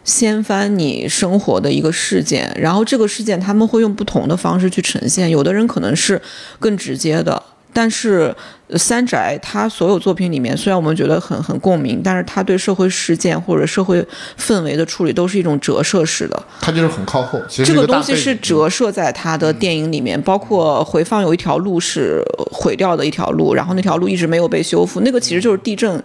[0.05, 2.55] 掀翻你生活的一个事件。
[2.57, 6.21] 然后这个事件他们会用不同的方式去呈现，有的人可能是
[6.59, 7.43] 更直接的。
[7.77, 8.35] 但是
[8.69, 14.03] 呃三宅他所有作品里面，虽然我们觉得很很共鸣，但是他对社会事件或者社会
[14.35, 16.43] 氛围的处理都是一种折射式的。
[16.59, 17.39] 他就是很靠后。
[17.47, 26.03] 其实这个东西是折射在他的电影里面，包括回放有一条路是毁掉的一条路，然后那条路一直没有被修复，那个其实就是地震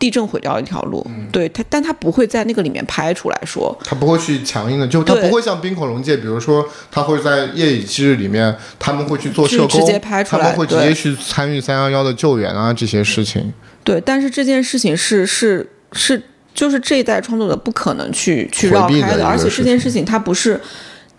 [0.00, 13.52] 地震毁掉一条路，对他，但他不会在那个里面拍出来说，他不会去强硬的，就他不会像冰口龙界，比如说他会在夜以继日里面，他们会去做社工，直接拍出来他们会直接去参与三幺幺的救援啊这些事情。
[13.84, 16.22] 对，但是这件事情是是是，
[16.54, 20.58] 就是这一代创作者不可能去去绕开的，而且这件事情它不是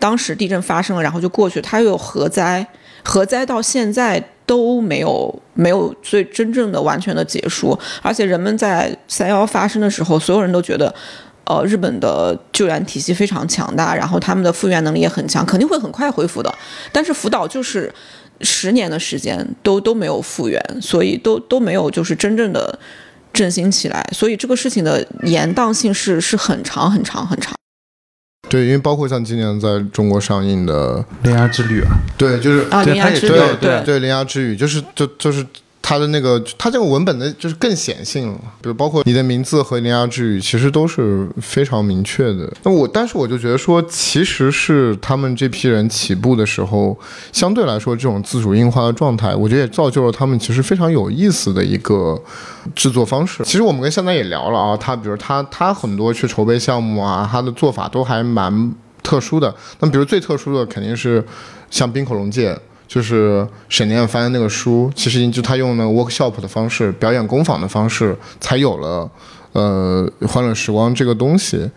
[0.00, 2.66] 当时地震发生了然后就过去，它又有核灾，
[3.04, 10.94] 核灾到现在都没有没有最真正的完全的结束，而且人们在三幺发生的时候，所有人都觉得。
[11.44, 16.54] 呃，日本的救援体系非常强大，然后他们的复原能力也很强，肯定会很快恢复的。
[16.92, 17.92] 但是福岛就是
[18.42, 22.78] 十年的时间都都没有复原，所以都都没有就是真正的
[23.32, 27.52] 振兴起来，所以这个事情的延宕性是是很长很长很长。
[28.52, 33.82] 对，因为包括像今年在中国上映的，《铃芽之旅》啊，对，就是啊，对铃芽之旅它也是对，对。
[33.86, 35.42] 对《铃芽之旅》，就是就就是
[35.92, 38.40] 它的那个，它这个文本的就是更显性了。
[38.62, 42.50] 比如包括你的名字和《铃芽之语》，其实都是非常明确的。
[42.62, 46.98] 那我但是我就觉得说，其实是他们这批人起步的时候，
[47.30, 52.18] 相对来说这种自主硬化的状态，我觉得也造就了他们其实非常有意思的一个
[52.74, 53.44] 制作方式。
[53.44, 58.72] 其实我们跟现在也聊了啊，他比如他他很多去筹备项目啊，他的做法都还蛮
[59.02, 59.54] 特殊的。
[59.80, 61.22] 那比如最特殊的肯定是
[61.70, 62.58] 像冰口龙介。
[62.92, 69.10] 就是沈念翻的那个书，其实就他用那个 workshop 的方式，表演工坊的方式，才有了
[69.52, 71.70] 呃欢乐时光这个东西。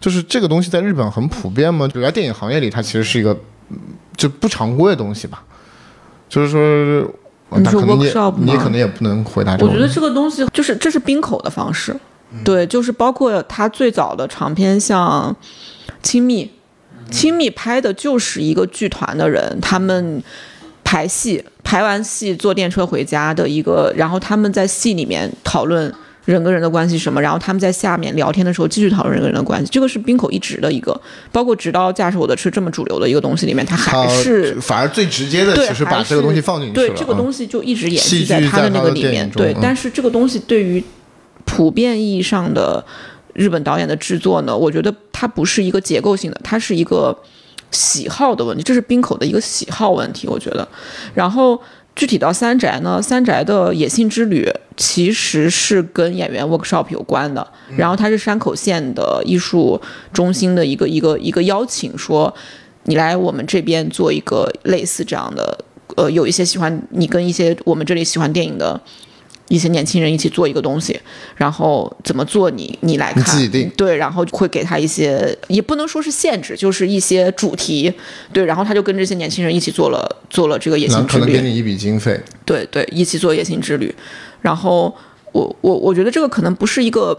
[0.00, 1.86] 就是这个东西在日本很普遍吗？
[1.86, 3.36] 就在电影行业里，它其实是一个
[3.68, 3.76] 嗯
[4.16, 5.44] 就不常规的东西吧。
[6.30, 6.58] 就是说，
[7.50, 7.98] 呃你说那可能
[8.46, 9.70] 你你可能也不能回答这个。
[9.70, 11.94] 我觉得这个东西就是这是冰口的方式，
[12.42, 15.30] 对，就是包括他最早的长篇像
[16.02, 16.44] 《亲密》，
[17.10, 20.22] 《亲密》拍的就是一个剧团的人，他们
[20.84, 25.92] 排戏，排完戏坐电车回家的一个，然后他们在戏里面讨论。
[26.28, 27.22] 人跟人的关系什么？
[27.22, 30.94] 然后他们在下面聊天的时候继续讨论人跟人的关系，这个是冰口一直的一个，
[31.32, 36.86] 包括直到驾驶我的车这么主流的一个东西里面，它它还是反而最直接的，对，其实把这个东西放进去了。
[36.86, 40.84] 对，这个啊东西就一直延戏续在他的那个里面对，嗯但是这个东西对于
[41.46, 42.84] 普遍意义上的
[43.38, 47.16] 日本导演的制作呢，我觉得它不是一个结构性的，它是一个
[47.70, 50.66] 喜好的问题，这是冰口的一个喜好问题，我觉得。
[51.14, 51.56] 然后
[51.94, 54.44] 具体到三宅呢，三宅的野性之旅
[54.76, 59.80] 其实是跟演员 workshop 有关的，然后它是山口县的艺术
[60.12, 62.34] 中心的一个一个一个邀请，说
[62.86, 65.56] 你来我们这边做一个类似这样的，
[65.94, 68.80] 呃，有一些喜欢你跟一些我们这里喜欢电影的。
[69.48, 70.98] 一些年轻人一起做一个东西，
[71.36, 73.70] 然后怎么做你你来看，你自己定。
[73.76, 77.92] 对，然后会给他一些，也不能说是限制，就是一些主题，
[78.32, 82.20] 对，然后他就跟这些年轻人一起做了做了这个野那性之旅，可能给你一笔经费。
[82.44, 83.94] 对对，一起做野性之旅。
[84.40, 84.94] 然后
[85.32, 87.18] 我我我觉得这个可能不是一个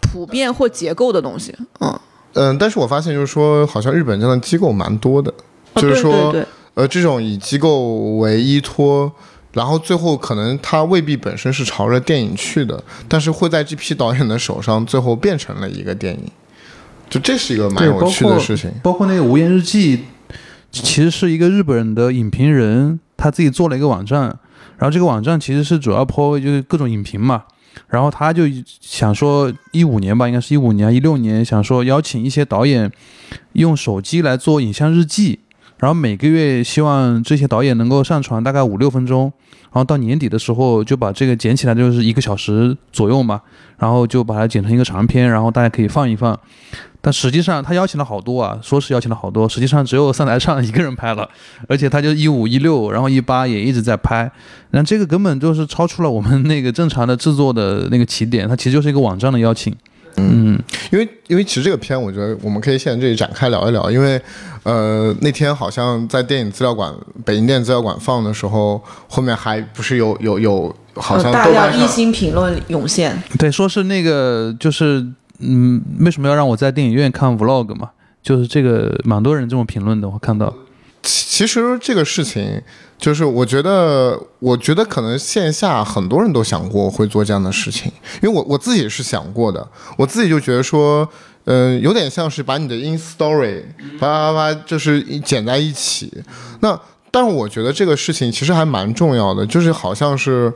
[0.00, 2.00] 普遍或结构的东西，嗯，
[2.32, 5.32] 嗯，但是我发现就是说，好像日本这样的机构蛮多的，
[5.74, 6.46] 哦就是说，对对对。
[6.74, 7.80] 呃，这种以机构
[8.18, 9.10] 为依托，
[9.52, 16.24] 然后最后可能他未必本身是朝着电影去的，但是会在这批导演的手上，最后变成了一个电影，
[17.08, 18.70] 就这是一个蛮，有趣的事情。
[18.82, 19.98] 包括那个《无言日记》，
[20.70, 24.22] 其实是一个日本人的影评人，他自己做了一个网站，
[24.78, 27.44] 然后这个网站其实是主要抛就是各种影评嘛。
[27.88, 28.44] 然后他就
[28.80, 32.90] 想说，一五年吧，应该是一五年、一六年，想说邀请一些导演
[33.52, 35.38] 用手机来做影像日记，
[35.80, 43.40] 然后每个月希望这些导演能够上传大概五六分钟，然后到年底的时候就把这个剪起来，就是一个小时左右嘛，
[43.78, 46.38] 然后就把它剪成一个长片，然后大家可以放一放。
[47.02, 51.26] 但实际上他邀请了好多啊，说是邀请了好多，实际上只有三台唱一个人拍了，
[51.66, 54.30] 而且他就一五一六，然后一八也一直在拍，
[54.72, 59.74] 那这个根本就是超出了我们那个正常的制作的那个起点，它其实就是一个网站的邀请。
[60.16, 60.58] 嗯，
[60.90, 64.20] 因为因为其实这个片，我觉得我们可以现在这里展开聊一聊，因为
[64.62, 66.92] 呃那天好像在电影资料馆
[67.24, 75.06] 北京电影资料馆放的时候，后面还不是有有有好像呃大豆瓣上量一星评论涌现，对，说是那个就是
[75.38, 77.90] 嗯，为什么要让我在电影院看 vlog 嘛？
[78.22, 80.52] 就是这个蛮多人这么评论的，我看到。
[81.02, 82.60] 其其实这个事情，
[83.00, 87.90] 就是我觉得，我觉得可能线下很多人都想过会做这样的事情，
[88.22, 91.08] 因为我我自己是想过的，我自己就觉得说，
[91.46, 93.62] 嗯、有点像是把你的 in story
[93.98, 96.22] 叭叭叭叭，就是剪在一起。
[96.60, 96.78] 那
[97.10, 100.52] 但我觉得这个事情其实还蛮重要的，就是好像是。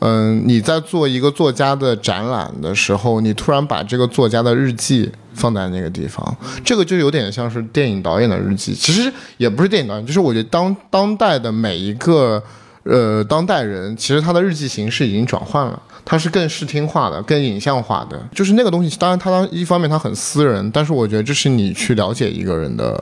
[0.00, 8.74] 嗯，你在做一个作家的展览的时候，你突然把这个作家的日记放在那个地方，这个就有点像是电影导演的日记。
[8.74, 12.42] 其实也不是电影导演，就是我觉得当 当代的每一个
[12.84, 15.82] 呃当代人，其实他的日记形式已经转换了。
[16.04, 18.18] 它是更视听化的、更影像化的。
[18.34, 22.98] 就是那个东西，当然它当一方面它很私人，但是我觉得这是你去了解一个人的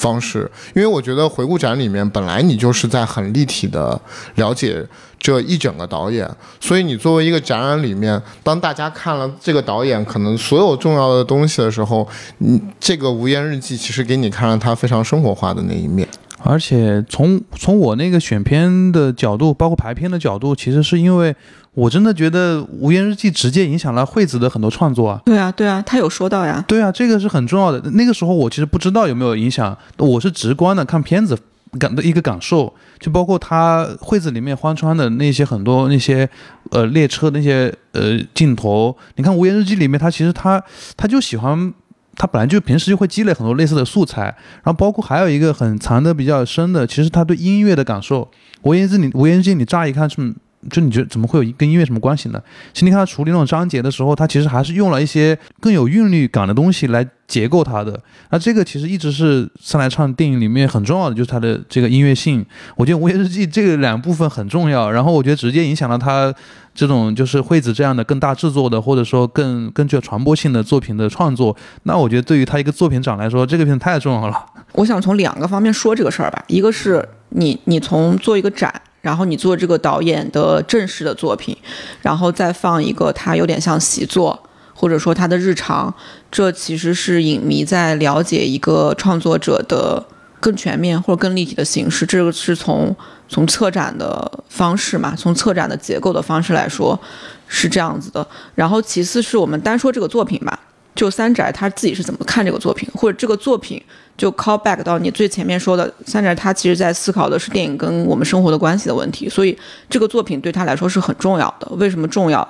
[0.00, 0.50] 方式。
[0.74, 4.00] 因为我觉得回顾展里面本来你就是在很立体的
[4.36, 4.84] 了解
[5.18, 6.28] 这一整个导演，
[6.58, 16.08] 所以你作为一个展览里面，当大家看了这个导演可能所有重要的东西的时候，你这个无言日记其实给你看了他非常生活化的那一面。
[16.42, 21.36] 而且从从我那个选片的角度，包括排片的角度，其实是因为
[21.74, 25.20] 我真的觉得《无言日记》直接影响了惠子的很多创作啊。
[25.24, 26.64] 对啊，对啊，他有说到呀。
[26.66, 27.90] 对啊，这个是很重要的。
[27.92, 31.38] 那个时候我其实不知道有没有影响，我是直观的看片子
[31.78, 36.28] 感的一个感受，就包括他惠子里面荒川的那些很多那些
[36.70, 38.96] 呃列车那些呃镜头。
[39.16, 40.62] 你看《无言日记》里面，他其实他
[40.96, 41.72] 他就喜欢。
[42.16, 48.28] 他本来就平时就会积累很多类似的素材，然后包括还有一个很藏的比较深的，其实他对音乐的感受。
[48.60, 50.34] 无言之你无言之你乍一看是，
[50.68, 52.42] 就你觉得怎么会有跟音乐什么关系呢？
[52.72, 57.98] 其实你看他处理那种章节的时候，他其实还是用了一些更有韵律感的东西来结构它的。
[58.30, 62.44] 那这个其实一直是上来唱电影里面很重要的，就是它的这个音乐性。
[62.76, 66.34] 我觉得《无言日记》这个两部分很重要，然后我觉得直接影响了他。
[66.72, 74.46] 这种就是惠子这样的更大制作的，或者说更更具有传播性的作品的创作，那我觉得对于他一个作品长来说，这个片太重要了。
[74.74, 81.56] 我想从两个方面说这个事儿吧，一个是你你从做一个展，然后你做这个导演的正式的作品，
[82.02, 84.42] 然后再放一个他有点像习作，
[84.74, 85.94] 或者说他的日常，
[86.30, 90.04] 这其实是影迷在了解一个创作者的
[90.40, 92.04] 更全面或者更立体的形式。
[92.06, 92.96] 这个是从。
[93.32, 96.98] 从策展的方式嘛，从策展的结构的方式来说，
[97.46, 98.26] 是这样子的。
[98.56, 100.58] 然后其次是我们单说这个作品吧，
[101.00, 103.82] 就三宅他自己是怎么看这个作品，或者这个作品
[104.18, 109.56] 就 call back 到你最前面说的，三宅他其实在思考的是电影跟我们生活的关系的问题，所以
[109.88, 111.66] 这个作品对他来说是很重要的。
[111.76, 112.46] 为什么重要？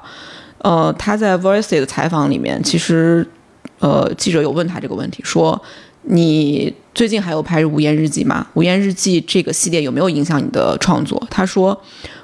[0.58, 3.24] 呃，他在 Voice 的采访里面，其实
[3.78, 5.62] 呃记者有问他这个问题，说。
[6.04, 8.46] 你最近还有拍《无言日记》吗？
[8.54, 11.22] 《无言日记》这个系列有没有影响你的创作？
[11.30, 11.76] 他说，《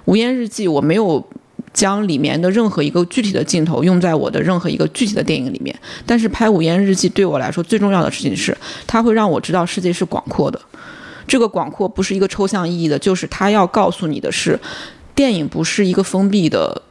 [0.06, 1.22] 无言日记》我没有
[1.76, 5.78] 将里面的任何一个具体的镜头用在我的任何一个具体的电影里面。
[6.06, 8.56] 但是拍《无言日记》对我来说最重要的事情是，
[8.86, 10.58] 它会让我知道世界是广阔的。
[11.28, 14.58] 这个广阔不是一个抽象意义的，就是它要告诉你的是，
[15.14, 16.82] 电影不是一个封闭的。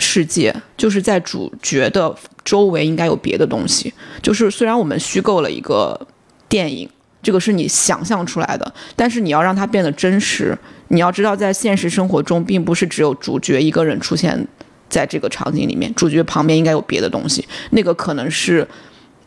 [0.00, 3.92] 世界就是在主角的周围应该有别的东西。
[4.22, 6.06] 就是虽然我们虚构了一个
[6.48, 6.88] 电影，
[7.20, 10.56] 这个是你想象出来的，但是你要让它变得真实。
[10.88, 14.46] 你要知道，在现实生活中，并不是只有主角一个人出现
[14.88, 17.46] 在这个场景里面，主角旁边应该有别的东西。
[17.70, 18.66] 那个可能是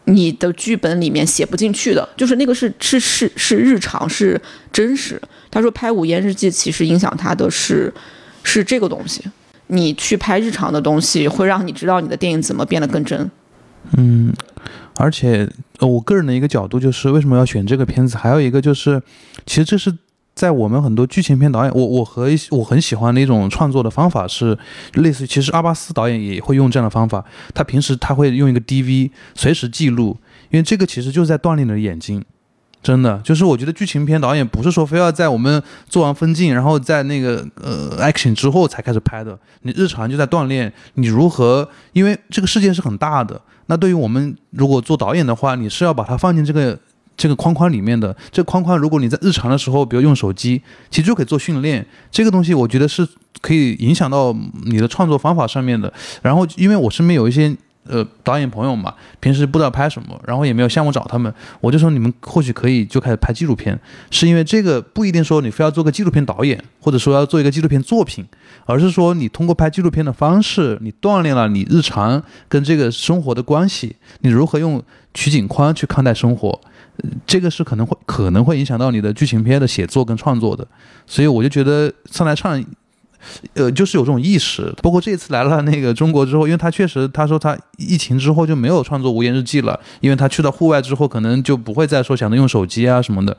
[0.05, 4.41] 你的剧本里面写不进去的，就是那个是是是是日常是
[4.73, 5.21] 真实。
[5.51, 7.93] 他说拍《午夜日记》其实影响他的是
[8.43, 9.23] 是这个东西。
[9.67, 13.31] 你去拍日常的东西，会让你知道你的电影怎么变得更真。
[13.97, 14.33] 嗯，
[14.97, 15.49] 而且
[15.79, 18.17] 我个人的一个角度就是，为什么要选这个片子？
[18.17, 19.01] 还有一个就是，
[19.45, 19.95] 其实这是
[20.33, 24.57] 在我们很多剧情片导演，我我和一我很喜欢的一种创作的方法是
[24.93, 25.27] 类似于。
[25.27, 27.23] 其实阿巴斯导演也会用这样的方法，
[27.53, 30.17] 他平时他会用一个 DV 随时记录，
[30.49, 32.23] 因为这个其实就是在锻炼你的眼睛。
[32.83, 39.37] 真的，就是我觉得剧情片导演不是说非要在我们做完分镜，然后在那个呃 action 之后才开始拍的。
[39.61, 43.39] 你日常就在锻炼你如何，因为这个世界是很大的。
[43.67, 46.79] 那对于我们如果做导演的话，你是要把它放进这个
[47.21, 48.15] 这个框框里面的。
[48.31, 51.85] 这个框框如果你在日常的时候，比如用手机，其实就可以做训练。
[52.09, 53.07] 这个东西我觉得是
[53.41, 55.93] 可以影响到你的创作方法上面的。
[56.23, 57.55] 然后因为我身边有一些。
[57.83, 63.77] 呃，导演朋友嘛，平时不知道拍什么，然后也没有项目找他们，我就说你们或许可以就开始拍纪录片，
[64.11, 68.23] 是因为这个不一定说你非要做个纪录片导演，或者说要做一个纪录片作品，
[68.67, 74.81] 而是说你通过拍纪录片的方式，你锻炼了你日常跟这个生活的关系，你如何用
[75.15, 76.61] 取景框去看待生活，
[77.25, 80.67] 这个是可能会可能会影响到你的剧情片的写作跟创作的，
[81.05, 82.63] 所以我就觉得上来唱。
[83.53, 93.37] 呃，就是有这种意识，包括这次来了那个中国之后，因为他确实他说他疫情之后就没有创作无言日记了，因为他去到户外之后，可能就不会再说想着用手机啊什么的，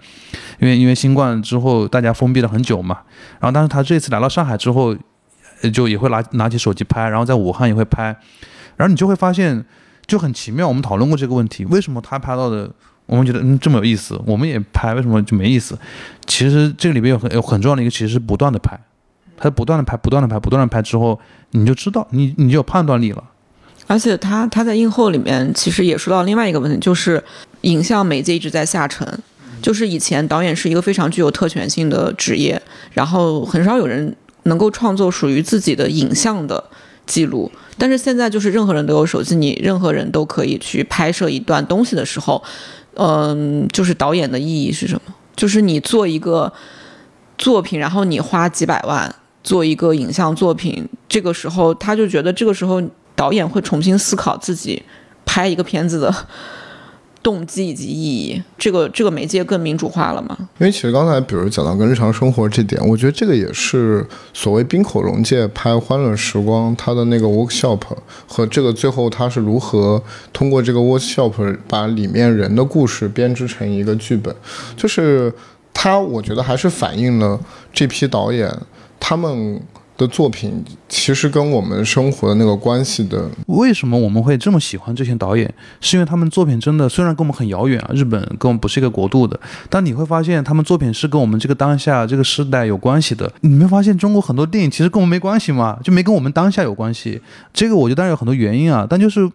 [0.60, 3.00] 因为因为新冠之后大家封闭了很久嘛，
[3.40, 4.96] 然后但是他这次来到上海之后，
[5.74, 8.16] 就也会拿拿起手机拍，然后在武汉也会拍，
[8.76, 9.64] 然后你就会发现
[10.06, 12.70] 就很奇妙，我们讨论过这个问题，为什么他拍到的
[13.12, 15.78] 我们觉得嗯这么有意思，我们也拍，为什么就没意思？
[16.26, 18.80] 其实这个里边有很有很重要的一个，其实是不断的拍。
[19.36, 23.22] 他不断的拍，不断的拍，不断的拍之后，你就知道，你你就有判断力了。
[23.86, 27.22] 而且他他在映后里面其实也说到另外一个问题，就是
[27.60, 29.06] 影像媒介一直在下沉。
[29.60, 36.64] 就是以前导演是一个非常具有特权性的职业，然后很少有人能够创作属于自己的影像的。
[37.04, 37.50] 记录。
[37.76, 42.40] 但是现在就是任何人都有手机，你任何人都可以去拍摄一段东西的时候，
[42.94, 45.14] 嗯，就是导演的意义是什么？
[45.34, 46.52] 就是你做一个
[47.38, 52.82] 作品，然后你花几百万做一个影像作品，这个时候他就觉得这个时候
[53.14, 54.82] 导演会重新思考自己
[55.24, 56.14] 拍一个片子的。
[57.22, 60.36] 动机以及意义，这个这个媒介更民主化了吗？
[60.58, 67.80] 因为其实刚才比如讲到跟日常生活这点，我觉得这个也是所谓冰口融介拍《欢乐时光》它的那个 workshop
[68.26, 70.02] 和这个最后它是如何
[70.32, 74.34] 通过这个 workshop 把里面人的故事编织成一个剧本，
[74.76, 75.32] 就是
[75.72, 77.38] 它我觉得还是反映了
[77.72, 78.52] 这批导演
[78.98, 79.60] 他们。
[80.02, 85.52] 的作品其实跟我们生活的那个关系的，为什么我们会这么喜欢这些导演？
[85.80, 89.38] 是因为他们作品真的虽然跟我们很遥远啊，日本跟我们不是一个国度的，
[89.70, 93.32] 但你会发现他们作品是跟我们这个当下这个时代有关系的。
[93.42, 95.78] 你没发现中国很多电影其实跟我们没关系吗？
[95.84, 97.20] 就没跟我们当下有关系？
[97.52, 99.30] 这个我觉得当然有很多原因啊，但就是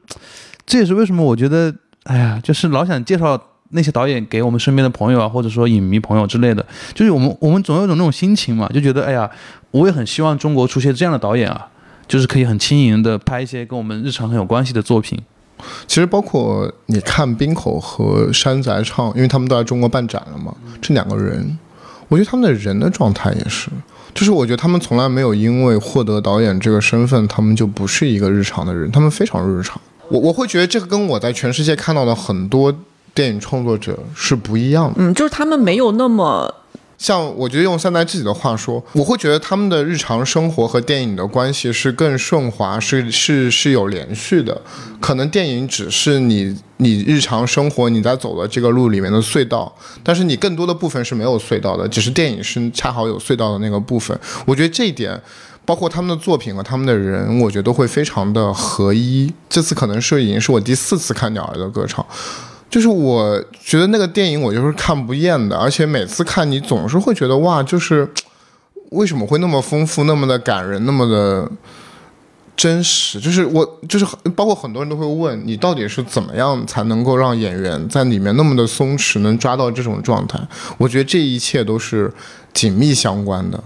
[0.65, 3.41] 这也是为什么我觉得，哎呀，就是老想介绍。
[3.71, 9.29] 那些导演给我们身边的朋友啊，或者说影迷朋友之类的，就是我们我们总有一种那种心情嘛，就觉得哎呀，
[9.77, 11.67] 我也很希望中国出现这样的导演啊，
[12.07, 15.19] 就是可以很轻盈的拍一些跟我们日常很有关系的作品。
[15.87, 21.57] 其实包括你看冰口和山宅唱，因为他们都在中国办展了嘛，这两个人，
[22.07, 23.69] 我觉得他们的人的状态也是，
[24.13, 29.79] 就是我觉得他们从来没有因为获得导演这个身份，他们就不是一个日常的人，他们非常日常。
[30.09, 32.73] 我我会觉得这个跟我在全世界看到的很多。
[33.13, 36.53] 电影创作者是不一样的，嗯，就是他们没有那么
[36.97, 44.59] 像，我觉得用三代自己的话说，我会觉得他们的日常生活和电影的关系是更顺滑，是是是有连续的。
[44.99, 49.71] 可能电影只是你你日常生活你在走的这个路里面的隧道，
[50.01, 54.19] 但是你更多的部分是没有隧道的，只是电影是恰好有隧道的那个部分。
[54.47, 55.21] 我觉得这一点，
[55.65, 59.31] 包括他们的作品和他们的人，我觉得都会非常的合一。
[59.47, 62.03] 这次可能是已经是我第四次看《鸟儿的歌唱》。
[62.69, 68.07] 就是我觉得那个电影我就是看不厌的，而且每次看你总是会觉得哇，就是
[68.89, 71.49] 为什么会那么丰富、那么的感人、那么的
[72.57, 73.21] 真实？
[73.21, 74.05] 就是我就是
[74.35, 80.37] 包括很多人都会问你，到底是怎么样才能够让演员在里面那么的松弛，能抓到这种状态？
[80.77, 82.11] 我觉得这一切都是
[82.53, 83.63] 紧密相关的。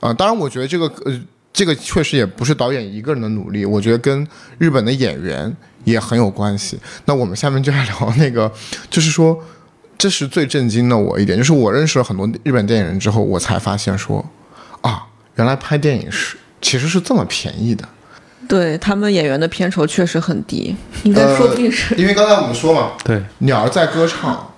[0.00, 1.20] 啊，当然，我觉得这个呃，
[1.52, 5.56] 这个确实也不是导演一个人的努力，我觉得跟日本的演员。
[5.88, 6.78] 也很有关系。
[7.06, 8.50] 那我们下面就来聊那个，
[8.90, 9.38] 就是说，
[9.96, 14.24] 这是最震惊的我一点，就是我认识了很多日本电影人之后，我才发现说，
[14.82, 17.88] 啊，原来拍电影是其实是这么便宜的。
[18.46, 21.94] 对他们演员的片酬确实很低，应该说不定是。
[21.96, 24.52] 因为刚才我们说嘛，对，鸟儿在歌唱，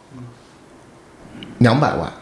[1.59, 2.12] 两百万，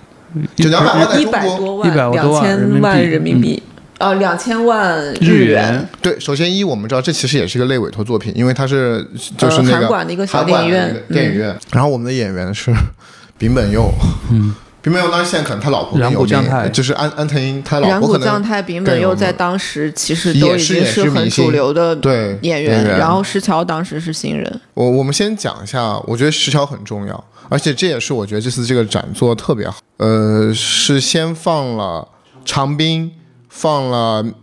[0.57, 1.25] 就两百万在中
[1.59, 3.63] 国，一百多万，两千万人民币。
[3.99, 5.89] 呃，两千万日元。
[6.01, 9.05] 对，首先一，我们知道这其实也是一个类委托作品，因为它是
[9.37, 11.03] 就是那个韩馆的一个小电影院。
[11.09, 11.59] 电影院。
[11.73, 12.73] 然后我们的演员是
[13.37, 13.93] 丙本佑，
[14.31, 18.25] 嗯，丙本佑当时现在可能他老婆有名，就是安安藤英他老婆可能。
[18.25, 24.61] 将太丙本佑在当时其实都已经是很主流的对演员，然后石桥当时是新人。
[24.75, 29.79] 我我们先讲一下，我觉得石桥很重要，而且这也是我觉得这次这个展做的特别好。
[29.97, 32.07] 呃，是先放了
[32.45, 33.11] 长滨。
[33.49, 34.23] 放了《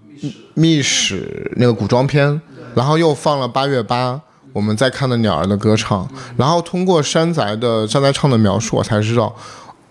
[0.53, 2.41] 密史》那个古装片，
[2.75, 4.19] 然后又放了八月八，
[4.53, 9.35] 我们在看的鸟儿的歌唱，然后通过山宅的山宅唱的描述，我才知道，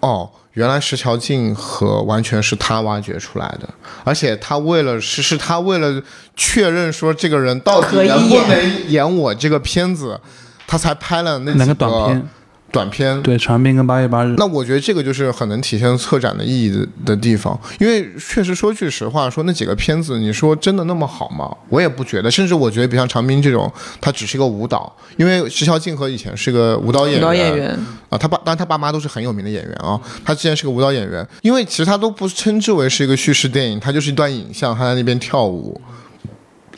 [0.01, 3.69] 哦，原来石桥静和完全是他挖掘出来的，
[4.05, 6.03] 而且他为了是是他为了
[6.37, 10.21] 确认说这个人到底能不能演我这个片子，
[10.67, 12.29] 他才拍了那几个短片。
[12.75, 13.23] 短片。
[13.23, 21.49] 对长滨跟八月八日，那我觉得这个就是很能体现策展的意义的的地方，因为确实说句实话，说那几个片子，你说真的那么好吗？
[21.69, 27.79] 我也不觉得，甚至我觉得比像长滨这种，他只是一个舞蹈，因为石桥静和以前是个舞蹈演员，舞蹈演员。
[28.11, 35.81] 啊，他爸当然他爸妈都是很有名的演员啊，他之前是个舞蹈演员，因为其实他都不称之为是一个叙事电影，他就是一段影像，他在那边跳舞。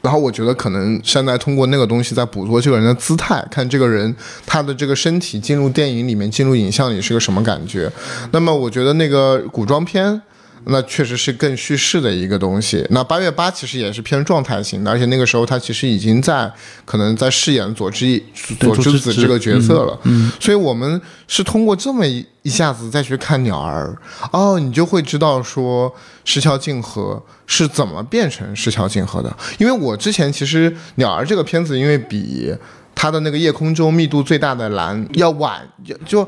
[0.03, 4.15] 然后我觉得可能现在通过那个东西在捕捉这个人的姿态，看这个人
[4.47, 7.91] 他的这个身体进入电影里面、进入影像里是个什么感觉。
[8.33, 10.21] 那么我觉得那个古装片。
[10.69, 12.85] 那确实是更叙事的一个东西。
[12.91, 16.51] 那八月八其实也是偏状态型的，而且那个时候他其实已经在
[16.85, 18.21] 可能在饰演佐之
[18.59, 19.99] 佐之子这个角色了。
[20.05, 23.97] 嗯，所以我们是通过这么一一下子再去看鸟儿，
[24.33, 25.95] 哦，你就会知道说
[26.25, 29.37] 石桥静河是怎么变成石桥静河的。
[29.59, 32.53] 因为我之前其实鸟儿这个片子，因为比
[32.95, 35.61] 他的那个夜空中密度最大的蓝要晚，
[36.05, 36.27] 就。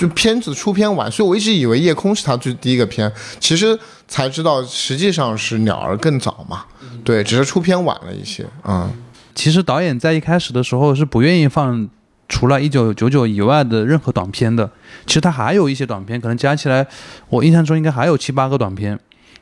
[0.00, 3.78] 就片子出片晚，所以我一直以为《夜空》是他最第一个片，其实
[4.08, 6.64] 才知道实际上是《鸟儿》更早嘛。
[7.04, 8.46] 对，只是出片晚了一些。
[8.64, 8.90] 嗯，
[9.34, 11.86] 其实导演在一开始的时候是不愿意放
[12.28, 14.70] 除了一九九九以外的任何短片的。
[15.06, 16.86] 其实他还有一些短片，可能加起来，
[17.28, 18.98] 我印象中应该还有七八个短片。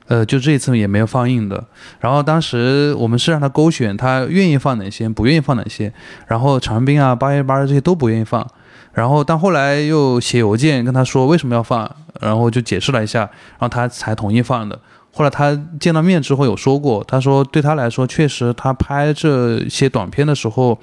[0.09, 1.65] 呃，就这一次也没有放映的。
[2.01, 5.93] 然后当时我们是让他勾选，他愿意放哪些，不愿意放哪些。
[6.27, 8.45] 然后长滨啊、八月八日这些都不愿意放。
[8.93, 11.91] 然后但后来又写邮件跟他说为什么要放，
[12.21, 14.79] 然后就解释了一下，然后他才同意放的。
[15.15, 20.79] 后来他见到面之后有说过，他说对他来说，确实他拍这些短片的时候，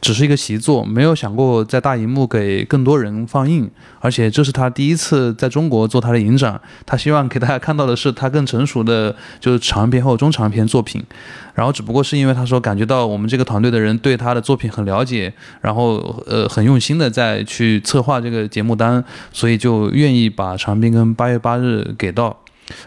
[0.00, 3.70] 只是一个习作，没有想过在大荧幕给更多人放映。
[4.00, 11.04] 而且这是他第一次在中国做他的影展，他希望给大家看到的是他更成熟的就是长片或中长片作品。
[11.54, 15.30] 然后只不过是因为他说感觉到我们这个团队的人对他的作品很了解，
[15.60, 15.96] 然后
[16.26, 22.34] 呃很用心的在去策划这个节目单，所以就愿意把长滨跟八月八日给到。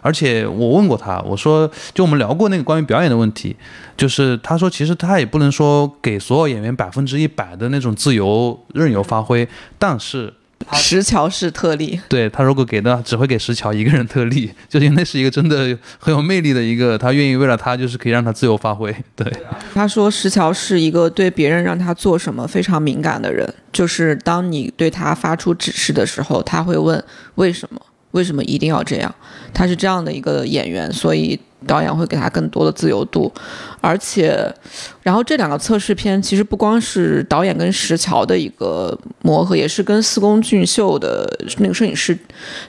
[0.01, 3.55] 而且我问过他，我说就我们聊过那个关于表演的问题，
[3.97, 9.47] 就是他说其实他也不能说给所有演员百分之一百的那种自由任由发挥，
[9.77, 10.33] 但是
[10.73, 18.95] 石桥是特例，对他如果给的只会给石桥一个人特例， 就因为那是一个真的很有魅力的一个，他愿意为了他就是可以让他自由发挥。
[19.15, 19.25] 对，
[19.73, 27.03] 他说石桥是一个对别人让他做什么非常敏感的人，就是当你对他发出指示的时候，他会问
[27.35, 27.81] 为什么。
[28.11, 29.13] 为什么一定要这样？
[29.53, 33.31] 他是这样的一个演员，所以导演会给他更多的自由度。
[33.79, 34.53] 而且，
[35.01, 41.27] 然后这两个测试片其实不光是导演跟石桥的一个磨合，也是跟四宫俊秀的
[41.57, 42.17] 那个摄影师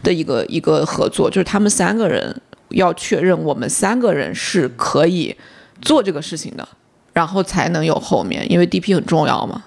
[0.03, 2.35] 的一个一个合作，就是他们三个人
[2.71, 5.35] 要确认我们三个人是可以
[5.81, 6.67] 做这个事情的，
[7.13, 9.65] 然后才能有后面，因为 DP 很重要嘛。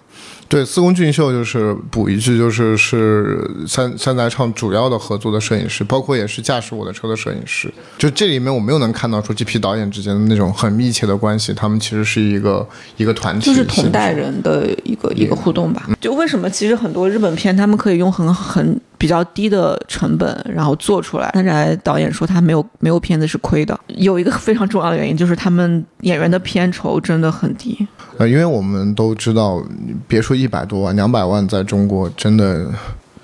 [0.48, 7.74] 对，四宫俊秀就是补一句，就是是三三宅唱主要的合作的摄影师，包括也是驾驶我的车的摄影师。
[7.98, 12.66] 就这里面我没有能看到说这批导演之间的那种很密切的关系，他们其实是一个
[12.98, 15.90] 一个团体，就是同代人的一个一个互动吧。
[16.00, 23.80] 就为什么其实很多日本片他们可以用很很比较低的成本然后做出来，但是导演说他没有没有片子是亏的。
[23.88, 27.88] 有一个非常重要的原因就是他们演员的片酬真的很低。
[28.18, 29.62] 呃，因为我们都知道，
[30.08, 32.72] 别说一百多万、两百万，在中国真的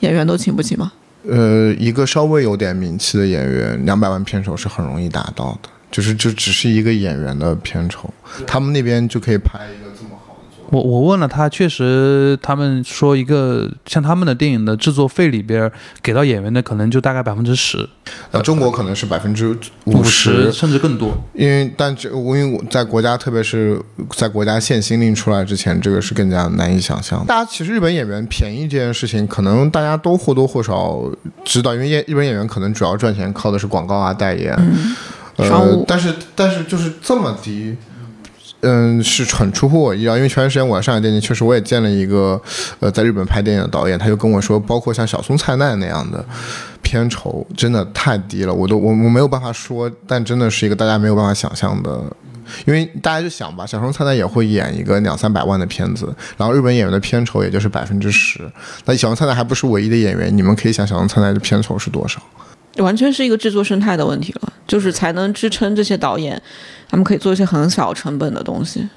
[0.02, 0.92] 演员都请不起吗？
[1.28, 8.10] 呃，一个稍微有点名气的演员，两百万片酬是很容易达到的，就是就只是一个演员的片酬，
[8.46, 9.91] 他们那边就可以拍一个。
[10.72, 15.70] 我我问了他，确实他们说一个像他们的电影的制作费里边
[16.02, 17.88] 给到演员的可能就大概百分之十，
[18.32, 19.54] 那中国可能是百分之
[19.84, 21.12] 五十甚至更多。
[21.34, 23.78] 因为但这因为我在国家，特别是
[24.12, 27.26] 在国家限薪令出来之前，这个是更加难以想象。
[27.26, 31.04] 大家其实日本演员便宜这件事情，可能大家都或多或少
[31.44, 34.58] 知道，因为日日本演员可能主要赚钱靠的是广告啊代言，
[35.36, 37.76] 呃，但是但是就是这么低。
[38.62, 42.40] 嗯，是很出乎我意料，因为前段时间我在上海电影确实我也见了一个，
[42.80, 46.24] 呃，在日本拍电影的导演，他就跟我说，包括像小松菜奈那样的
[46.82, 52.04] 片酬，真的太低了，我都我我没有办法说，但真的是一个大家没有办法想象的，
[52.66, 58.40] 因为大家就想吧，小松菜奈也会演一个两三百万的片子，然后日本演员的片酬也就是百分之十，
[58.86, 62.22] 那小松菜奈还不是唯一的演员，你们可以想小松菜奈的片酬是多少？
[62.78, 66.42] 完全是一个制作生态的问题了，就是才能支撑这些导演，
[66.92, 68.88] 他们可以做一些很小成本的东西。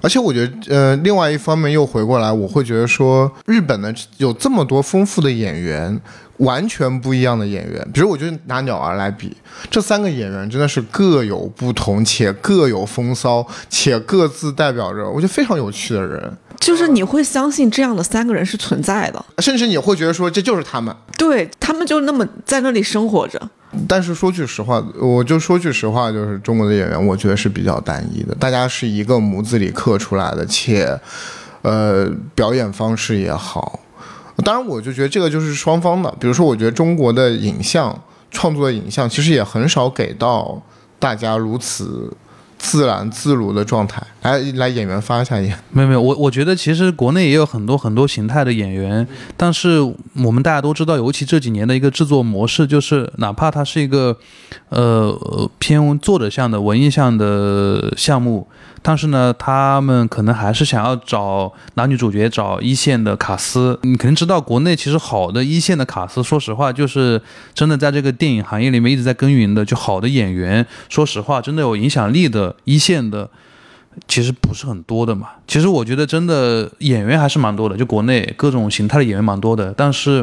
[0.00, 6.00] 而且我觉得，呃，另外一方面又回过来，我会觉得说，日本呢有这么多丰富的演员，
[6.38, 7.88] 完全不一样的演员。
[7.92, 9.36] 比如，我就拿鸟儿来比，
[9.70, 16.36] 这三个演员真的是各有不同，且各有风骚，且各自代表着我觉得非常有趣的人。
[16.60, 23.40] 就是你会相信这样的三个人是存在的，甚至你会觉得说这就是他们，对他们就那么在那里生活着。
[23.86, 30.98] 但是说句实话，我就说句实话，就是中国的演员，我觉得是比较单一的，大家是一个模子里刻出来的，且，
[31.62, 33.80] 呃，表演方式也好。
[34.42, 36.14] 当然，我就觉得这个就是双方的。
[36.18, 40.60] 比如说，我觉得中国的影像创作的影像，其实也很少给到
[40.98, 42.12] 大家如此。
[42.56, 45.54] 自然自如的状态，来来演员发一下言。
[45.70, 49.06] 没有没有，我我觉得其实国内也有很多很多形态的演员，
[49.36, 49.80] 但是
[50.24, 54.16] 我们大家都知道，尤其这几年的一个制作模式，就是哪怕它是一个，
[54.70, 58.48] 呃偏作者向的文艺向的项目。
[58.86, 63.78] 但是呢，他们可能还是想要找男女主角，找一线的卡司。
[63.82, 67.18] 你肯定知道，国内其实好的一线的卡司，说实话，就是
[67.54, 70.66] 真的在这个电影行业里面一直在耕耘的，就好的演员。
[70.90, 73.30] 说实话，真的有影响力的一线的，
[74.06, 75.28] 其实不是很多的嘛。
[75.48, 80.22] 其实我觉得真的演员还是蛮多的，就国内各种形态的演员蛮多的，但是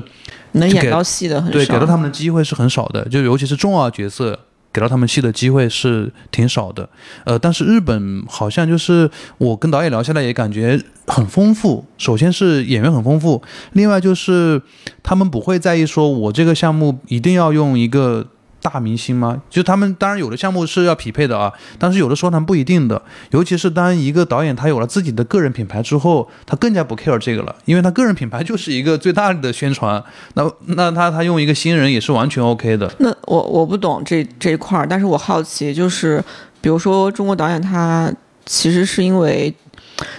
[0.52, 1.54] 能演到戏的很少。
[1.54, 4.38] 对给到他们的机会是很少的，就尤其是重要角色。
[4.74, 6.90] 给到他们戏的机会是挺少的，
[7.26, 11.86] 呃，但是日本好像就是我跟导演聊下来也感觉很丰富。
[11.98, 13.42] 首先是演员很丰富，
[13.74, 14.62] 另外就是
[15.04, 18.26] 他们不会在意说我这个项目一定要用一个
[18.62, 19.42] 大明星吗？
[19.50, 23.02] 就他们当然有的项目是要匹配的啊，但是有的时候他们不一定的。
[23.32, 30.04] 尤其是当一个导演他有了自己的个人品牌之后，他更加不 care 这个了，因为他个人品牌就是一个最大的宣传。
[30.36, 32.92] 那那他他用一个新人也是完全 OK 的。
[33.00, 36.24] 那我我不懂这这一块儿，但是我好奇，就是
[36.62, 38.14] 比如说中国导演他
[38.46, 39.54] 其实是因为，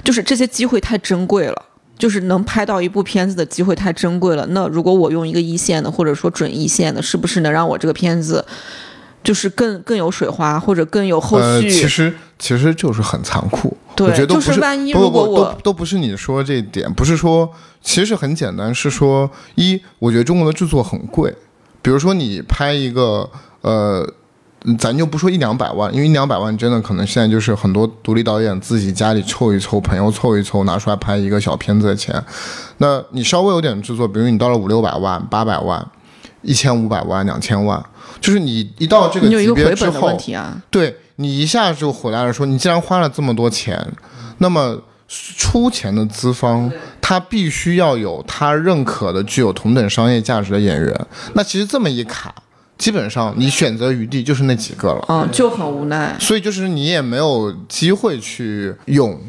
[0.03, 1.63] 就是这些机会太珍贵了。
[1.99, 4.47] 就是能拍到一部片子的机会太珍贵了。
[4.51, 8.45] 那如果我用一个一线的，或者说准一线的，是不是能让我这个片子
[9.23, 11.71] 就是更更有水花，或者更有后呃，续？
[11.71, 13.77] 其实其实就是很残酷。
[13.95, 17.49] 对我觉得都不就是万一不不不如果我都都不是你说这一点，不是说
[17.83, 21.35] 其实很简单，是说一，我觉得中国的制作很贵，
[21.83, 24.13] 比如说你拍一个呃。
[24.79, 32.23] 咱就不说一两百万，因为一两百万真的可能现在就是很多独立导演自己家里凑一凑，朋友凑一凑，拿出来拍一个小片子的钱。
[32.79, 35.85] 那你稍微有点制作，比如你到了五六百万、八百万、
[36.43, 37.85] 一千五百万、两千万，
[38.21, 40.57] 就是你一到这个你有一级别之后，题啊。
[40.71, 43.85] 对你一下就回来了说，你既然花了这么多钱，
[44.39, 46.71] 那么出钱的资方
[47.01, 51.07] 他必须要有他认可的、具有同等商业价值的演员。
[51.35, 52.35] 那其实这么一卡，
[52.83, 56.17] 基本上你选择余地就是那几个了，嗯，就很无奈。
[56.19, 59.21] 所以就是你也没有机会去用。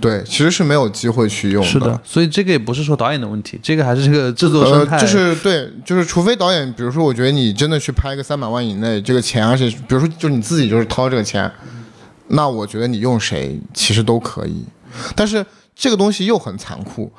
[0.00, 4.96] 对，其实是没有机会去用是的，所以这个也不是说导演的问题，这个还是这个制作生态。
[4.96, 11.50] 呃，就是对，就是除非导演，比如说，我觉得你真的去拍个三百万以内，这个钱，而且比如说，就你自己就是掏这个钱，
[12.28, 14.64] 那我觉得你用谁其实都可以。
[15.16, 15.44] 但是
[15.74, 17.10] 这个东西又很残酷，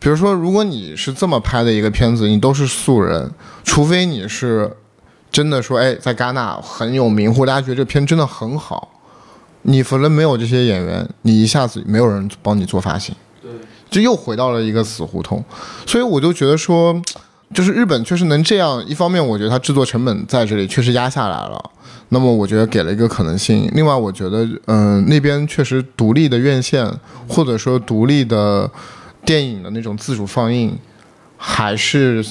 [0.00, 3.30] 比如说，如果你是这么拍的一个片子，你都是素人，
[3.62, 4.68] 除非你是
[5.34, 8.88] 真的说，哎，在戛纳很有名，或大家觉得这片真的很好，
[9.62, 13.12] 你否则没有这些演员，你一下子没有人帮你做发行。
[13.90, 15.44] 就又回到了一个死胡同，
[15.86, 17.02] 所以我就觉得说，
[17.52, 18.80] 就是日本确实能这样。
[18.86, 21.70] 一方面，我觉得它制作成本在这里确实压下来了，
[22.10, 23.68] 那么我觉得给了一个可能性。
[23.72, 26.88] 另外，我觉得，嗯、那边确实独立的院线
[27.28, 28.70] 或者说独立的
[29.24, 30.78] 电影的那种自主放映，
[31.36, 32.24] 还是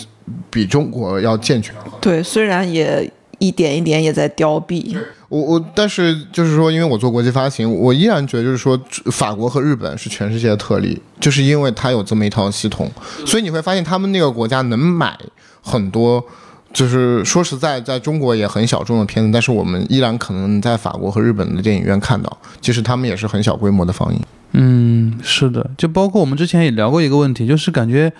[0.49, 1.73] 比中国要健全。
[1.99, 4.97] 对，虽然也一点一点也在凋敝。
[5.29, 8.79] 我我，但是就是说，因为我做国际发行，我依然觉得就是说，
[9.11, 12.87] 法国和日本是全世界的特例，就是因为它有这么一套系统，
[13.25, 15.17] 所以你会发现他们那个国家能买
[15.63, 16.23] 很多，
[16.71, 24.21] 就是说实在，在中国也很小众的片子，但是我们依然可能在法国和日本的电影院看到，其实他们也是很小规模的放映。
[24.51, 28.13] 嗯，是的，就包括我们之前也聊过一个问题，就是感觉，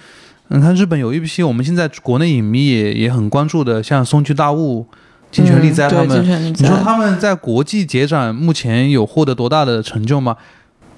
[0.53, 4.85] 你看日本有一批我们现在国内影迷也也很关注的，像松居大悟、
[5.31, 10.37] 金泉利哉嗯对他们，你说他们在国际节展目前有获得多大的成就吗？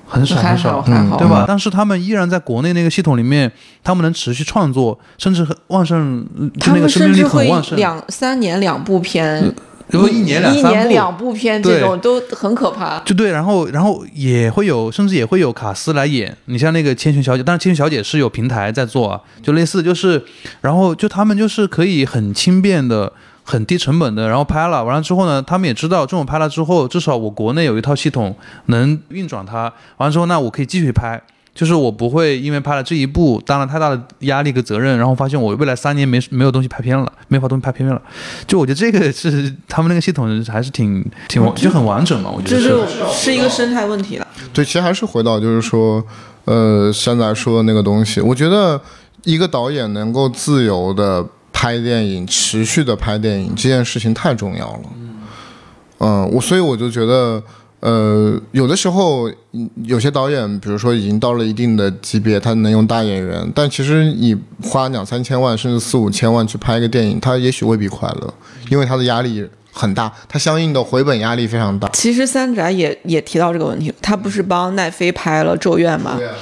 [0.08, 0.82] 很少很少
[1.18, 1.46] 对吧？
[1.48, 3.52] 但是他们依然在国内那个系统里面，
[3.84, 6.24] 他们能持续创作，甚至很旺盛，
[6.60, 7.76] 就他们那个生命力甚至会很旺盛。
[7.78, 9.52] 两三年两部片，
[9.88, 13.00] 如果一年两三部，一年两部片这种都很可怕。
[13.06, 16.36] 就对，然后然后也会有，甚至也会有卡司来演。
[16.46, 20.24] 你像那个千寻小姐，但是千寻小姐是有平台在做啊，就类似就是，
[20.62, 23.14] 然后就他们就是可以很轻便的、
[23.44, 28.36] 很低成本的，然后拍了，完了之后呢，他们也知道这种拍了之后，至少我国内有一套系统
[28.66, 31.22] 能运转它，完了之后那我可以继续拍。
[31.56, 38.00] 就是我不会因为拍了这一部担了太大的压力和责任，然后发现我未来三年没没有东西拍片了，没法东西拍片了。
[38.46, 42.68] 就我觉得这个是他们那个系统还是挺挺完就很完整嘛，我觉得是。
[42.68, 44.28] 这就是一个生态问题了。
[44.54, 46.04] 对，其实还是回到就是说，
[46.44, 48.80] 呃，山仔说的那个东西，我觉得
[49.24, 54.82] 一个导演能够自由的拍电影，持续的拍电影，这件事情太重要了。
[56.00, 57.42] 嗯，我所以我就觉得，
[57.82, 68.34] 呃，有的时候嗯有些导演，比如说已经到了一定的级别，他能用大演员，但其实你花两三千万甚至四五千万去拍一个电影，他也许未必快乐，
[68.70, 71.88] 因为他的压力很大，他相应的回本压力非常大。
[71.90, 76.16] 其实三宅也也提到这个问题，他不是帮奈飞拍了《咒怨》吗？
[76.18, 76.36] 对啊，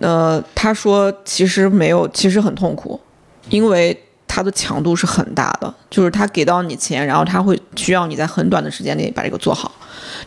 [0.00, 3.00] 呃，他说其实没有，其实很痛苦，
[3.48, 3.98] 因为
[4.32, 9.72] 它的强度是很大的，就是他给到你钱，然后他会需要你在很短的时间内把这个做好。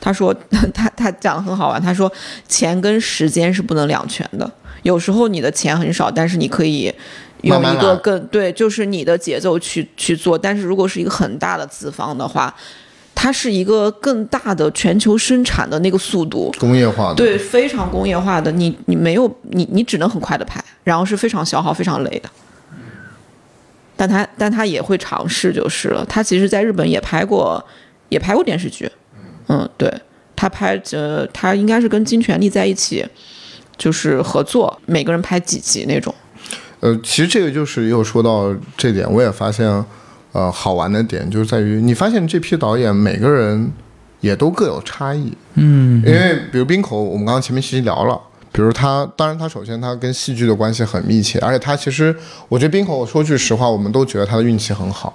[0.01, 0.35] 他说
[0.73, 2.11] 他他讲的很好玩，他说
[2.49, 4.51] 钱跟时间是不能两全的，
[4.81, 6.93] 有时候你的钱很少，但是你可以。
[7.43, 12.55] 用一个更对，就是你的节奏去去做，但是如果是一个很大的资方的话，
[13.13, 18.49] 它是一个更大的全球生产的那个速度，工业化的，对，非常工业化的。
[18.49, 22.29] 你你没有你你只能很快的拍，然后是非常消耗、非常累的。
[24.05, 26.05] 但他但他也会尝试就是了。
[26.05, 27.63] 他其实在日本也拍过，
[28.09, 28.89] 也拍过电视剧。
[29.47, 29.89] 嗯，对
[30.35, 33.05] 他拍呃，他应该是跟金泉利在一起，
[33.77, 36.13] 就是合作，每个人拍几集那种。
[36.81, 39.67] 呃，其实这个就是又说到这点，我也发现，
[40.33, 43.71] 呃，好玩的点就是在于，你发现这批导演每个人
[44.19, 45.31] 也都各有差异。
[45.53, 48.19] 嗯，因为比如冰口，我们刚刚前面其实聊了，
[48.53, 52.15] 比如他，当然他首先他跟戏剧的关系很密切，而且他其实，
[52.47, 55.11] 我觉得冰口，我说句实话，我们都觉得他的运气很好，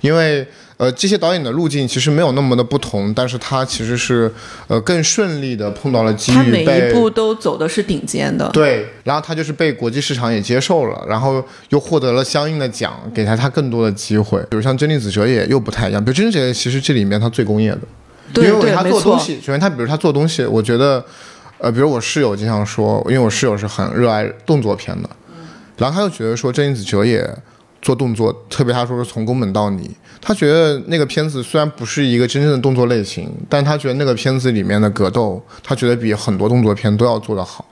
[0.00, 0.44] 因为
[0.78, 4.28] 呃这些导演的路径其实没有那么的不同，但是他其实是
[4.66, 8.48] 呃更顺利的碰到了机遇他每一步都走的是顶尖的。
[8.48, 14.40] 对，然后他就是被国际市场也接受了，然后又获得了相应的奖，给他他更多的机会。
[14.50, 17.78] 比如像真理子哲也又不太一样，比如真理子哲其实这里面他最工业的，
[18.32, 18.82] 对对，因为他。
[18.82, 21.02] 做东西，首先他比如他做东西，我觉得，
[21.62, 25.08] 呃，比如我室友经常说，因为我室友是很热爱动作片的，
[25.76, 27.24] 然后他就觉得说真理子哲也
[27.80, 29.88] 做动作，特别他说是从宫本到你，
[30.20, 37.64] 他觉得那个片子虽然不是一个真正的动作类型，但他觉得那个片子里面的格斗，他觉得比很多动作片都要做得好。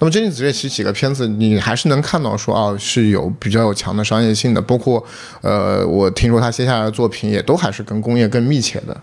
[0.00, 5.02] 那么真理子这其实几个片子，你还是能看到说啊是有比较有强的商业性的，包括
[5.42, 9.00] 呃，我听说他接下来的作品也都还是跟工业更密切的。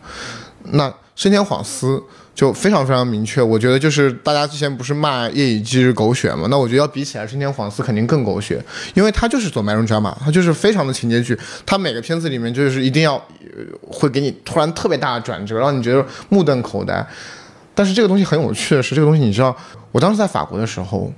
[0.72, 2.04] 那深田晃司
[2.36, 8.60] 就非常非常明确，我觉得就是大家之前不是骂夜以继日狗血嘛，那我觉得要比起来，春田晃司肯定更狗血，
[8.96, 17.06] 因为他就是走 m 容 drama，他就是非常的情节剧，他每个片子里面就是一定要、呃会给你突然特别大的转折，让你觉得目瞪口呆。
[17.76, 19.56] 但是这个东西很有趣的是，这个东西你知道，
[19.92, 21.12] 我当时在法国的时候，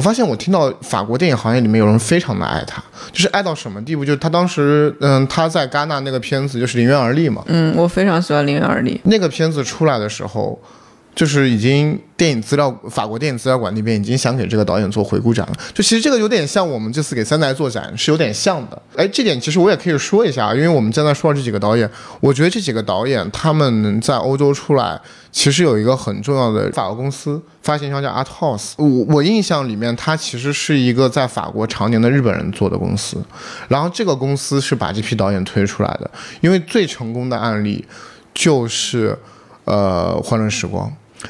[0.00, 2.82] 我发现我听到法国电影行业里面有人非常的爱他，
[3.12, 4.02] 就是爱到什么地步？
[4.02, 8.94] 就是他当时，嗯，他在戛纳那个片子就是《临渊而立》嘛，嗯，我非常喜欢《临渊而立》。
[9.04, 10.58] 那个片子出来的时候，
[11.20, 15.52] 就是已经电影资料法国电影资料馆那边已经想给这个导演做回顾展了。
[15.74, 18.82] 就其实这个有点像我们这次给三代做展是有点像的。
[18.96, 21.86] 哎，这点其实我也可以说一下，因为我们现在说到这几个导演，
[22.20, 24.98] 我觉得这几个导演他们在欧洲出来，
[25.30, 28.72] 其实有一个很重要的法国公司发行商叫 Art House。
[28.78, 33.22] 我我印象里面，他其实是一个在法国常年的日本人做的公司，
[33.68, 36.10] 然后这个公司是把这批导演推出来的，
[36.40, 37.84] 因为最成功的案例
[38.32, 39.18] 就是
[39.66, 40.88] 呃《欢乐时光》。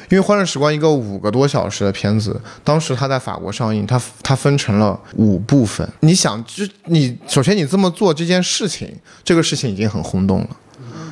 [0.09, 5.87] 因为《欢乐时光》一个五个多小时的片子，当时它在法国上映，它它分成了五部分。
[6.01, 8.93] 你想，就你首先你这么做这件事情，
[9.23, 10.49] 这个事情已经很轰动了，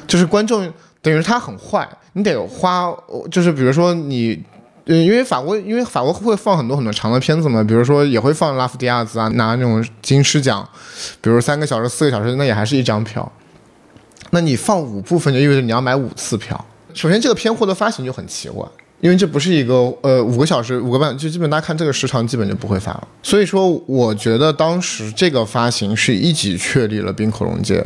[0.08, 2.94] 就是观众等于他很坏，你得花，
[3.32, 4.44] 就是比如说你。
[4.86, 10.68] 呃，因为法国，因为法国会放很多很多长的片子嘛，比如说也会放拉夫迪亚兹啊，拿那种金狮奖，
[11.22, 13.32] 比如三个小时、四个小时，那也还是一张票。
[14.32, 16.66] 那你放五部分，就意味着你要买五次票。
[16.94, 18.66] 首先，这个片获得发行就很奇怪，
[19.00, 23.08] 因为这不是一个呃五个小时五个半，就基本大家看这个时长，基本就不会发了。
[23.24, 27.86] 所以说，我觉得当时这个发行是一举确立了冰口龙界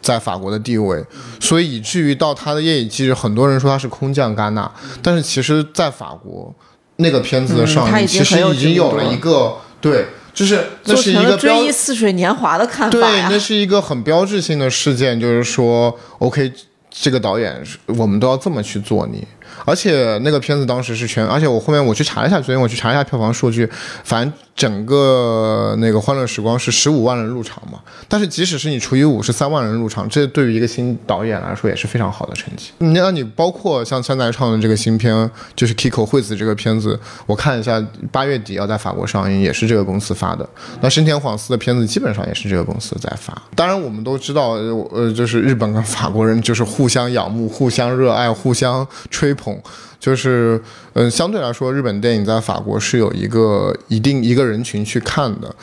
[0.00, 1.04] 在法国的地位，
[1.40, 4.70] 所以以至于到他的夜以继日，很多人说他是空降戛纳，
[5.02, 6.54] 但是其实在法国
[6.96, 13.38] 那个片子的上映，其实已经有了一个对，就是那是一个追忆似水年华的看法对，那。
[13.38, 16.52] 是一个很标志性的事件，就是说，OK，
[16.90, 19.26] 这个导演是我们都要这么去做你。
[19.64, 23.68] 而且那个片子当时是全，而且我后面我去查一下，昨天我去查一下票房数据，
[24.04, 27.78] 反正整个那个《欢乐时光》是十五万人入场嘛。
[28.06, 32.72] 但是即使是你除以五是三万人入场，这对于一个新导演来说也是非常好的成绩。
[32.76, 37.82] 那你包括像山在唱的这个新片，就是 Kiko 惠子这个片子，我看一下，
[38.12, 40.46] 八月底要在法国上映，也是这个公司发的。
[40.82, 43.34] 那深田晃司的片子基本上也是这个公司在发。
[43.54, 49.58] 当然，我们都知道，呃就是日本跟法国人就是互相仰慕、互相热爱、互相吹捧。
[50.00, 50.60] 就是，
[50.94, 55.54] 嗯、相对来说，日本电影在法国是有一个一定一个人群去看的，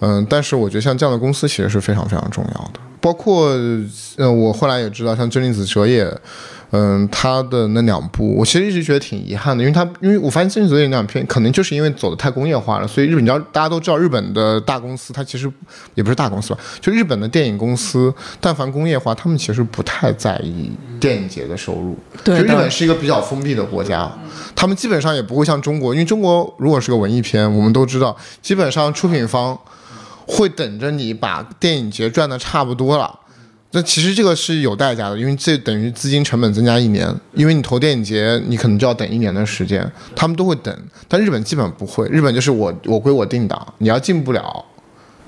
[0.00, 2.80] 嗯、但是我觉得像这样的公司其实是非常非常重要的。
[3.00, 3.54] 包括，
[4.16, 6.04] 嗯、我后来也知道，像真理子哲也，
[6.72, 15.50] 嗯，他的那两部，我其实一直觉得挺遗憾的，因为他，因为我发现真理子哲也那两片，可能就是因为走的太工业化了，所以日本，你知道，大家都知道日本的大公司，它其实
[15.94, 21.96] 也不是大公司吧，就日本的电影公司，但凡工业化，他们其实不太在意电影节的收入。
[22.24, 24.10] 对就日本是一个比较封闭的国家，
[24.54, 29.56] 他们基本上也不会像中国，因为中国如果是个文艺片，我们都知道，基本上出品方
[30.26, 33.20] 会等着你把电影节赚的差不多了。
[33.72, 40.74] 那其实这个是有代价的，因为这等于资金成本增加一年，因为你投电影节，你可能就要等一年的时间，他们都会等，
[41.08, 44.64] 但日本基本不会，日本就是我我归我定档，你要进不了，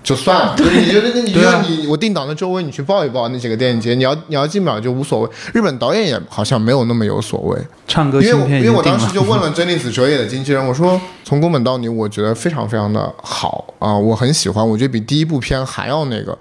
[0.02, 0.55] 就算了。
[0.56, 5.28] 就是你觉得，你觉对啊得你我定档的周围你去报一报那几个电影节，你要你要进不了就无所谓。
[5.52, 7.59] 日本导演也好像没有那么有所谓。
[7.86, 8.82] 唱歌因为我因为我。
[8.82, 16.36] 当时就问了真理子哲也的经纪人，我说从宫本到你，我觉得非常非常的好啊、我很喜欢，我觉得比第一部片还要那个，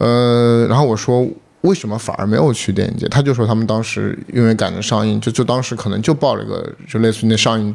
[0.00, 1.26] 呃，然后我说
[1.60, 3.06] 为什么反而没有去电影节？
[3.08, 7.74] 他就说他们当时因为赶着上映，就就当时可能就报了一个就类似于那上映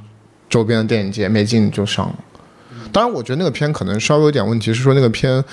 [0.49, 2.15] 周边的电影节，没进就上了。
[2.91, 5.43] 当然，我觉得那个片可能稍微有点问题，是说那个片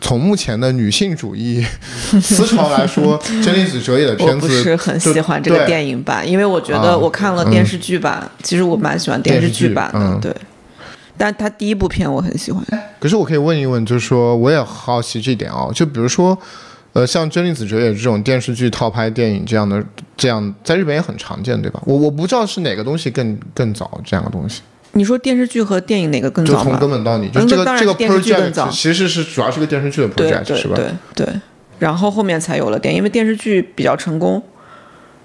[0.00, 1.64] 从目前的女性主义
[2.22, 10.36] 思潮来说，真理子哲也的片子我不是很喜欢这个电影版，因为我觉啊得我看了电视剧版，其实我蛮喜欢电视剧版的，对。
[11.22, 12.64] 但他第一部片我很喜欢，
[12.98, 15.70] 可是我可以问一问，就是说，我也好奇这点哦。
[15.74, 16.36] 就比如说，
[16.94, 19.84] 呃，像真理子哲也这种电视剧套拍电影这样的，
[20.16, 21.82] 这样在日本也很常见，对吧？
[21.84, 26.78] 我我不知道是哪个东西更更早这样的东西，你说电视剧和电影哪个更早就从？
[26.78, 30.74] 根本到底，就嗯这个这个 project 其实是主要是个电视剧的对 project 是吧？
[30.74, 31.40] 对对，
[31.78, 34.42] 然后后面才有了电影，因为电视剧比较成功，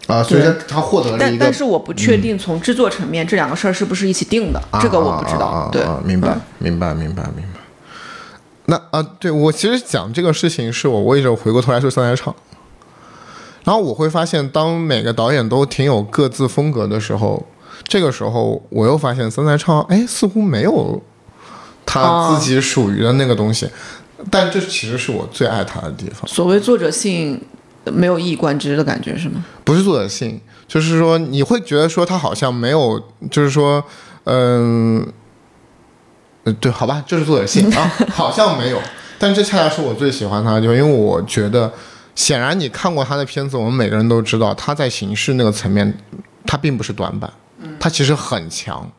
[0.08, 5.70] 啊，所以对他他获得了一个但但是我不确定从制作层面这两个事儿是不是一起定的，这个我不知道。
[5.72, 7.60] 对，啊明白嗯明白明白明白。
[8.68, 12.36] 那啊，对我其实讲这个事情，是我为着回过头来说三台唱，
[13.64, 17.46] 然后我会发现，当每个导演都挺有各自风格的时候，
[17.88, 21.02] 这个时候我又发现三台唱，哎，似乎没有
[21.86, 23.70] 他自己属于的那个东西，
[24.32, 26.28] 但这其实是我最爱他的地方。
[26.28, 27.40] 所谓作者性
[27.92, 29.44] 没有一以贯之的感觉是吗？
[29.64, 33.84] 不是作者性，就是说你会觉得说他好像没有，就是说，
[34.26, 35.06] 嗯、
[36.44, 38.82] 呃，对，好吧，就是作者性啊， 好像没有，
[39.18, 41.72] 但这恰恰是我最喜欢他的地方，因为我觉得，
[42.16, 45.98] 显然你看过他的片子，我们每个人都知道他在形式那个层面，
[46.46, 47.32] 他并不是短板，
[47.80, 48.90] 他其实很强。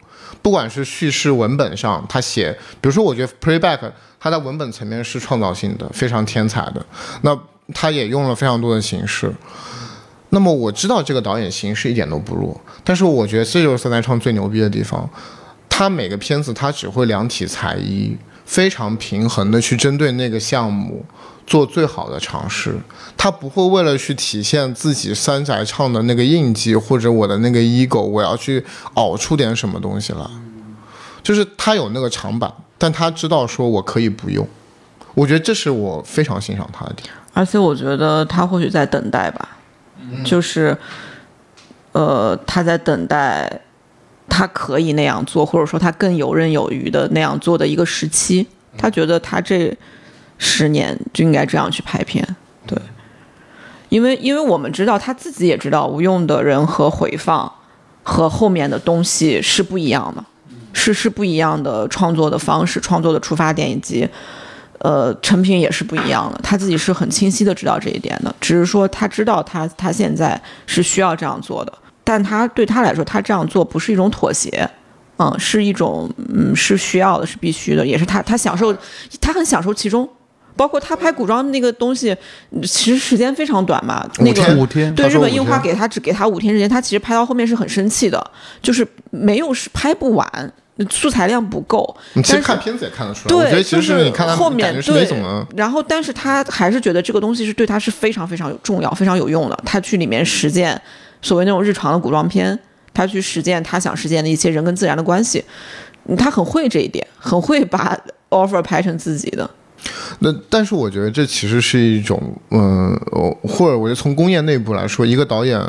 [0.43, 3.81] 不管是叙事文本上，他写，比如说，我觉得 Playback
[4.21, 6.87] 他在文本层面是创造性的，非常天才的。
[7.23, 7.37] 那
[7.75, 9.35] 他也用了非常多的形式，
[10.31, 15.09] 那么我知道这个导演形式一点都不弱，但是我觉得这就是三宅唱最牛逼的地方，
[15.69, 21.05] 他每个片子他只会量体裁衣，非常平衡的去针对那个项目
[21.47, 22.79] 做最好的尝试，
[23.17, 28.65] 他不会为了去体现自己三宅唱的那个印记或者我的那个 ego，我要去
[28.95, 30.25] 熬出点什么东西来，
[31.23, 34.47] 就是他有那个长板，但他知道说我可以不用，
[35.15, 37.09] 我觉得这是我非常欣赏他的点。
[37.37, 39.47] 而且我觉得他或许在等待吧，
[40.25, 40.75] 就是，
[41.93, 43.61] 呃，他在等待
[44.27, 48.47] 他可以那样做，或者说他更游刃有余的那样做的一个时期。
[48.79, 49.77] 他觉得他这
[50.39, 52.27] 十年就应该这样去拍片，
[52.67, 52.79] 对，
[53.91, 57.53] 因为因为我们知道他自己也知道无用的人和回放
[58.03, 60.25] 和后面的东西是不一样的，
[60.73, 64.09] 是是不一样的创作的方式、创作的出发点以及。
[64.81, 71.73] 呃，成品也是不一样的，他自己是很清晰的知道这一点的，只是说他知道他他现在是需要这样做的，
[72.05, 74.69] 但他对他来说，他这样做不是一种妥协，
[75.19, 78.77] 嗯，是一种嗯是需要的，是必须的，也是他他享受，
[79.21, 80.09] 他很享受其中，
[80.57, 82.15] 包括他拍古装那个东西，
[82.51, 88.31] 嗯其实时间非常短嘛，那个五天，对日本樱花给他只给他五天时间，他其实拍到后面是很生气的，
[88.61, 90.53] 就是没有是拍不完，
[90.91, 91.97] 素材量不够。
[92.15, 95.09] 你其实看片子也看得出来，对，我觉得其实就是你看他后面对
[95.55, 99.59] 然后但是他还是觉得这个东西是对他是非常非常有重要、非常有用的。
[99.65, 100.81] 他去里面实践
[101.23, 102.59] 所谓那种日常的古装片，
[102.93, 105.45] 他去实践他想实践的一些人跟自然的关系，
[106.09, 107.99] 嗯他很会这一点，很会把
[108.31, 109.49] offer 拍成自己的。
[110.19, 112.21] 那但是我觉得这其实是一种，
[112.51, 115.61] 嗯、呃，或者我觉得从工业内部来说，一个导演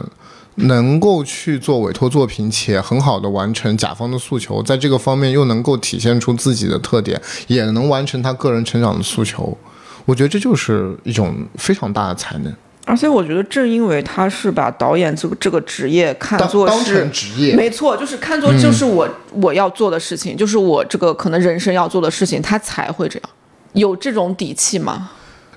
[0.57, 9.57] 能够去做委托作品，且很好的完成甲方的诉求，在这个方面又能够体现出自己的特点，也能完成他个人成长的诉求，
[10.05, 12.53] 我觉得这就是一种非常大的才能。
[12.85, 23.29] 而且我觉得，正因为他是把导演这个这个职业看作是成职业，没错，就是看作就是我、我要做的事情，就是我这个可能人生要做的事情，他才会这样，
[23.73, 25.11] 有这种底气吗？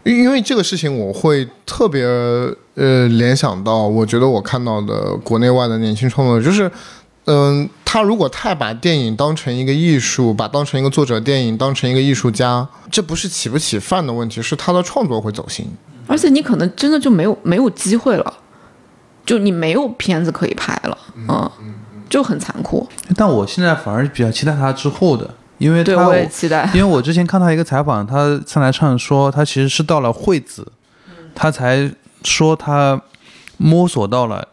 [0.05, 2.05] 因因为这个事情，我会特别
[2.75, 6.71] 呃联想到，我觉得我看到的国内外的年轻创作者，就是，
[7.27, 15.67] 嗯、他如果太把电影当成一个艺术，把当成一个作者电影当成一个艺术家，这不是起不起饭的问题，是他的创作会走形。
[16.07, 18.35] 而且你可能真的就没有没有机会了，
[19.25, 20.99] 就你没有片子可以拍了，
[21.29, 21.51] 嗯，
[22.09, 22.89] 就很残酷。
[23.15, 26.69] 但我现在反而比较期待他之后的，因为他对我也期待。
[26.75, 30.73] 因为我之前看他一个采访，他上来唱说他其实是到了惠子，
[31.35, 31.89] 他才
[32.25, 33.01] 说他
[33.59, 34.49] 摸索到了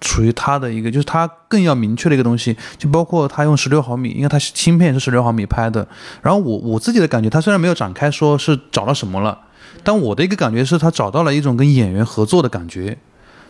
[0.00, 5.86] 属于他的一个，就是他更要明确的一个东西，就包括他用十六毫米，因为他芯片是十六毫米拍的。
[6.20, 9.38] 然后我我自己的感觉，他虽然没有展开说是找到什么了，
[9.82, 12.98] 但我的一个感觉是他找到了一种跟演员合作的感觉。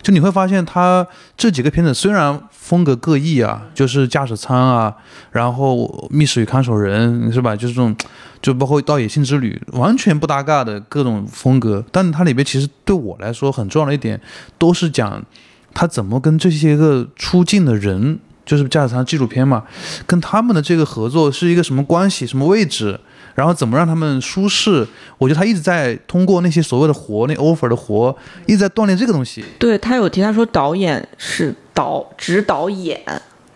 [0.03, 1.07] 就你会发现，他
[1.37, 4.93] 这几个片子虽然风格各异啊，就是驾驶舱啊，
[5.31, 7.55] 然后密室与看守人是吧？
[7.55, 7.97] 就是这种，
[8.43, 11.85] 就包括到野性之旅，完全不搭嘎的各种风格。
[11.93, 14.21] 但它里边其实对我来说很重要的一点，
[14.59, 15.25] 都是讲
[15.73, 19.63] 他怎么跟这些个出镜的人，就是驾驶舱纪录片嘛，
[20.07, 22.99] 跟他们的这个合作是一个什么关系、什么位置。
[23.35, 24.87] 然后怎么让他们舒适？
[25.19, 29.45] 我觉得他一直在通过那些所谓的活，那 offer 的活，一直在锻炼这个东西。
[29.59, 33.01] 对他有提，他说导演是导指导演。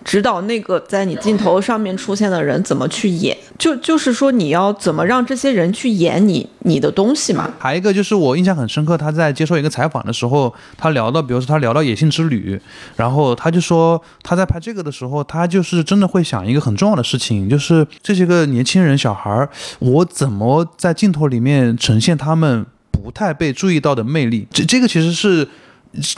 [0.07, 7.53] 指导那个在你镜头上面出现的人怎么去演，就就是说你要怎么让这些人去演你你的东西嘛。
[7.59, 12.57] 还有一个就是我印象很深刻，他在接受一个采访的时候，他聊到，比如说他聊到《野性之旅》，
[12.95, 19.49] 然后他就说他在拍这个的时候，他就是真的会想一个很重要的事情，就是这些个年轻人小孩儿，
[19.81, 24.47] 我怎么在镜头里面呈现他们不太被注意到的魅力？
[24.53, 25.49] 这这个其实是。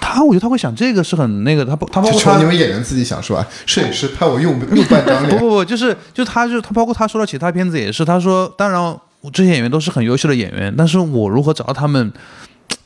[0.01, 3.47] 他，我觉得他会想这个是很那个，他他包括他你们演员自己想是吧？
[3.67, 5.39] 摄影师拍我用 用半张脸。
[5.39, 8.97] 不不不，就是就他就他包括他说到其他片子也是，他说当然
[9.33, 12.13] 这些演员都是很优秀的演员，但是我如何找到他们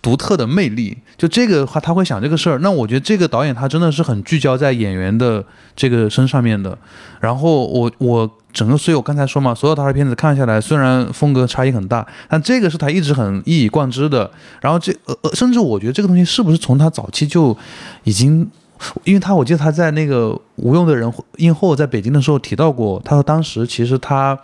[0.01, 0.99] 独特的魅力？
[1.17, 2.59] 就这个话他会想这个事儿。
[2.59, 5.45] 那我觉得这个导演他真的是很聚焦在演员的
[5.75, 6.77] 这个身上面的。
[7.21, 8.31] 然后我我。
[8.53, 14.31] 整个，所以我刚才说嘛，所有他的片子看下来，虽然风格差异很大，但这个是他一直很一以贯之的。
[14.61, 17.57] 然后这呃呃，甚至我觉得这个东西是不是从他早期就
[18.05, 18.49] 已经，
[19.05, 24.39] 因为他我记得他在那个无用的人映后在北京的时候提到过，他说当时其实他。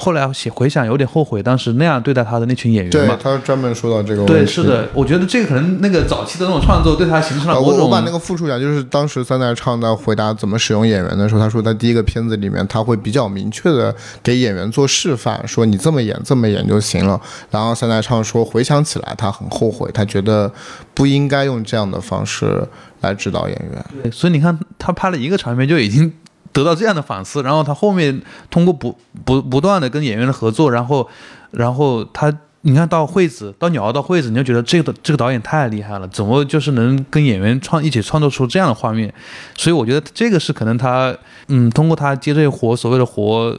[0.00, 3.16] 后来写回想，有点后悔当时那样对待他的那群演员嘛。
[3.16, 4.24] 对他专门说到这个。
[4.24, 7.80] 对，是的，我觉得这个可能那个早期的那种创作对他形成了某种。
[7.80, 13.92] 我把那个复述一下，就是当时三代唱在回答怎么使用演员的时候，他说在第一个片子里面他会比较明确的
[14.22, 17.20] 给演员做示范，说你这么演这么演就行了。
[17.50, 20.48] 然后三代唱说回想起来他很后悔，他觉得
[20.94, 22.64] 不应该用这样的方式
[23.00, 23.84] 来指导演员。
[24.00, 26.12] 对，所以你看他拍了一个场面就已经。
[26.58, 28.20] 得到这样的反思，然后他后面
[28.50, 31.08] 通过不不不断的跟演员的合作，然后，
[31.52, 39.14] 然后他你看到惠子到鸟儿到惠子，你就觉得这个这个导演太厉害了，怎么就是能跟演员创一起创作出这样的画面？
[39.56, 41.16] 所以我觉得这个是可能他
[41.46, 43.56] 嗯通过他接这些活所谓的活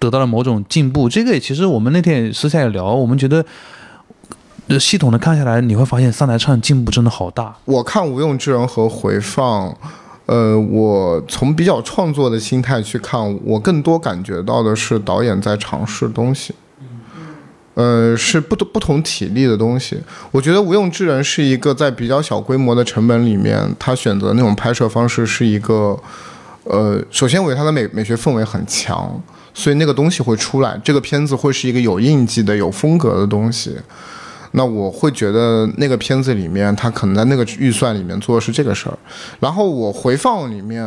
[0.00, 1.08] 得到了某种进步。
[1.08, 3.44] 这个也其实我们那天私下也聊，我们觉得
[4.80, 7.54] 系统的看下来，你会发现上台唱进步真的好大。
[7.66, 9.76] 我看《无用之人》和回放。
[10.26, 16.54] 呃，我从比较创作的心态去看，我更多感觉到的是导演在尝试东西，
[17.74, 19.98] 呃，是不同不同体力的东西。
[20.30, 25.94] 我觉得《无用之人》是一个在比较小规模的成本里面，他选择那种拍摄方式是一个，
[26.64, 29.20] 呃，首先我觉得他的美美学氛围很强，
[29.52, 33.76] 所以那个东西会出来，这个片子会是一个有印记的、有风格的东西。
[34.56, 38.96] 那我会觉得那个片子里面，他可能在那个预算里面做的是这个事儿。
[39.40, 40.84] 然后我回放里面，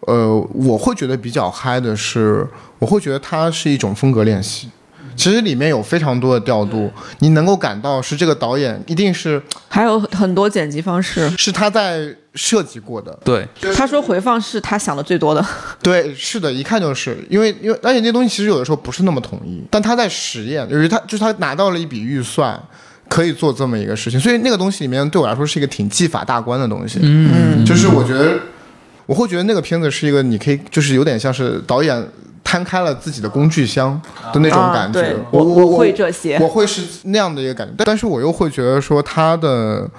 [0.00, 2.44] 呃，我会觉得比较嗨的是，
[2.80, 4.68] 我会觉得它是一种风格练习。
[5.14, 13.16] 其实里面有非常多的调度，你能够感到是这个导演一定是还有很多剪辑方式是他在设计过的。
[13.24, 15.44] 对，他说回放是他想的最多的。
[15.82, 22.60] 对，是的，一看就是因为因为而且那东西其实有的时候不是那么统一，但他在实验，由于他就是他拿到了一笔预算。
[23.18, 27.00] 可以做这么一个事情，所以那个东西里面对我来说是一个挺技法大观的东西。
[27.02, 28.38] 嗯，就是我觉得
[29.06, 32.08] 我会觉得那个片子是一个你可以就是有点像是导演
[32.44, 34.00] 摊开了自己的工具箱
[34.32, 35.16] 的那种感觉。
[35.32, 39.90] 我我会这些，我会是那样的一个感觉，但是我又会觉得说他的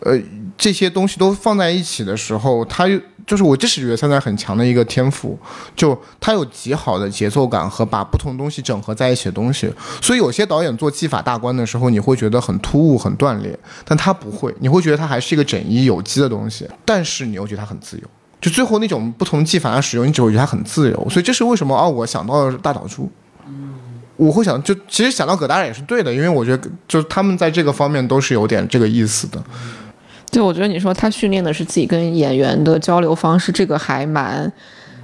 [0.00, 0.18] 呃
[0.58, 2.98] 这些东西都放在一起的时候，他又。
[3.26, 5.38] 就是我就是觉得现在很强的一个天赋，
[5.74, 9.72] 就他有极好的节奏感和把不同东西整合在一起的东西。
[10.02, 16.68] 所以有些导演做技法大观的时候，你会觉得很突兀、很断裂，但他不会，你会觉得他还是一个整一有机的东西。
[16.84, 18.02] 但是你又觉得他很自由，
[18.40, 21.08] 就最后那种不同技法的使用，你只会觉得他很自由。
[21.08, 21.88] 所以这是为什么啊？
[21.88, 23.10] 我想到大岛猪，
[24.16, 29.42] 我会想就其实想到葛达尔也是对的，因为我觉得就是他们在这个方面都是有点这个意思的。
[30.34, 34.52] 就我觉得你说他训练的是自己跟演员的交流方式，这个还蛮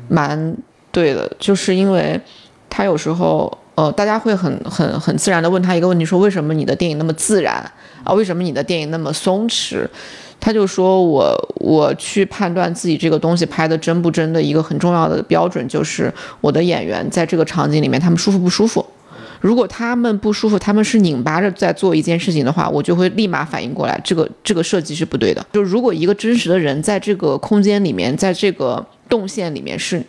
[0.08, 0.56] 蛮
[0.90, 1.30] 对的。
[1.38, 2.20] 就是因为
[2.68, 7.64] 他有时候呃，大家会很很很自然的问他一个问题，说为什么你的电影那么自然
[8.02, 8.12] 啊？
[8.12, 9.86] 为什么你的电影那么松弛？
[10.40, 18.84] 他就说我我去判断自己这个东西拍的真不真的一个很重要的标准，就是我的演员在这个场景里面他们舒服不舒服。
[19.40, 25.44] 如果他们不舒服，他们是拧巴着在做一件事情的话，我就会立马反应过来，这个这个设计是不对的。
[25.52, 30.04] 就如果一个真实的人在这个空间里面，在这个动线里面是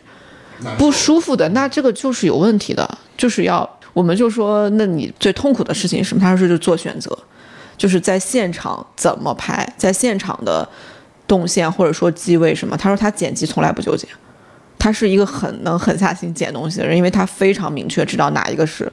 [0.78, 6.22] 不舒服的，那这个就是有问题的，就是要我们就说，那你最痛苦的事情是什么？
[6.22, 7.18] 他说就是做选择，
[7.78, 10.68] 就是在现场怎么拍，在现场的
[11.26, 12.76] 动线或者说机位什么。
[12.76, 14.06] 他说他剪辑从来不纠结。
[14.78, 18.91] 他是一个很能狠下心剪东西的人，因为他非常明确知道哪一个是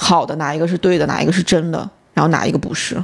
[0.00, 2.96] 好的，哪一个是对的，哪一个是真的，然后哪一个不是。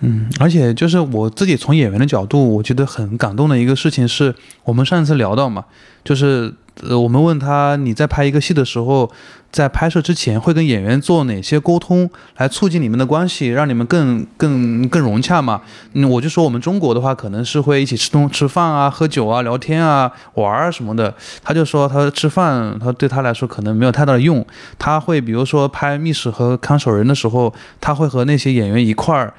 [0.00, 5.64] 嗯，而且就是我自己从演员的角度，我觉得很感动的一个事情是，我们上一次聊到嘛，
[6.04, 6.54] 就是。
[6.88, 9.10] 呃，我们问他，你在拍一个戏的时候，
[9.50, 15.62] 在拍摄之前会跟演员做哪些沟通，来促进你们的关系，让你们更更更融洽嘛？
[15.94, 21.12] 嗯，我就说我们中国的话，可能是会一起吃东吃饭啊、喝酒啊、聊天啊、玩儿什么的。
[21.42, 24.44] 他就说他吃饭，他对他来说可能没有太大的用。
[24.78, 29.32] 他会比如说拍《密室》和《看守人》的时候，他会和那些演员一块儿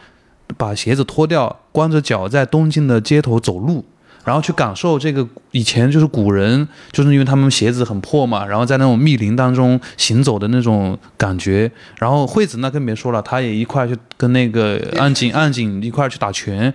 [0.58, 3.86] 把鞋子脱掉，光着脚在东京的街头走路。
[4.30, 11.72] 然后去感受这个以前就是古人，就是因为他们鞋子很破嘛，然后在那种密林当中行走的那种感觉。
[11.98, 16.72] 然后惠子那更别说了，他也一块去跟那个岸井岸井一块去打拳。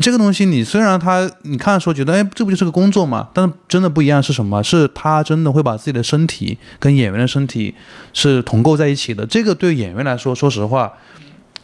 [0.00, 4.60] 这个东西你虽然他你看的时候觉得哎这不就是个工作嘛，但是真的不一样是什么？
[4.60, 7.72] 是他真的会把自己的身体跟演员的身体
[8.12, 9.24] 是同构在一起的。
[9.24, 10.92] 这个对演员来说，说实话。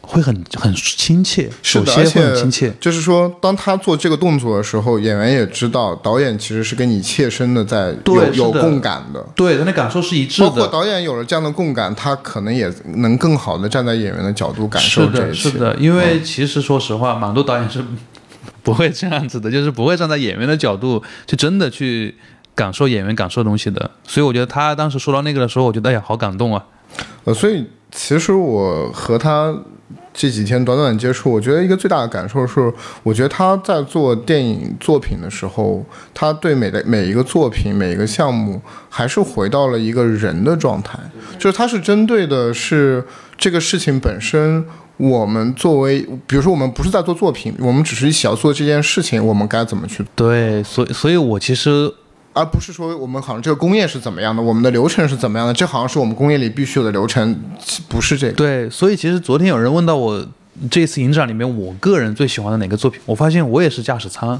[0.05, 10.49] 会很很亲切，有些会很亲切就是说，当他做这个动作的时候，演员也知道，导演其实是跟你切身的在有有共感的，对，他的感受是一致的。
[10.49, 15.49] 包括导演有了这样的共感，他可能也能更好的站在演员的角度感受这一切。
[15.49, 17.81] 是的，因为其实说实话，蛮多导演是
[18.61, 22.13] 不会这样子的，就是不会站在演员的角度去真的去
[22.53, 23.89] 感受演员感受东西的。
[24.05, 26.65] 所以我觉得他当时说到那个的时候，我觉得哎呀，好感动啊。
[27.23, 29.55] 呃，所以其实我和他。
[30.13, 32.71] 这几天短短接触，我觉得一个最大的感受是，
[33.01, 35.83] 我觉得他在做电影作品的时候，
[36.13, 40.99] 他对每的每一个作品、每一个项目，还是回到了一个人的状态，
[41.39, 43.03] 就是他是针对的是
[43.37, 44.65] 这个事情本身。
[44.97, 50.05] 我们作为，比如说我们不是在做作品，我们只是想做这件事情，我们该怎么去？
[50.15, 51.91] 对，所以，所以我其实。
[52.33, 57.39] 而不是说我们好像这个工业是怎么样的，我们的流程是怎么样的，这好像是我们工业里必须有的流程，
[57.87, 58.33] 不是这个。
[58.33, 60.25] 对，所以其实昨天有人问到我
[60.69, 64.39] 这次影展里面我个人最喜欢的哪个作品，我发现我也是驾驶舱，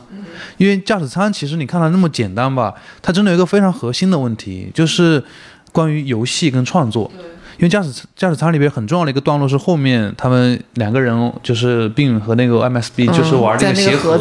[0.57, 5.23] 因为驾驶舱其实你看它那么简单吧，它真的有一个非常核心的问题，就是
[5.71, 7.11] 关于游戏跟创作。
[7.57, 14.17] 因为驾驶驾驶舱里边很重要的一个段落是后面他们两个人就是并和那个 MSB 就是玩那个鞋盒，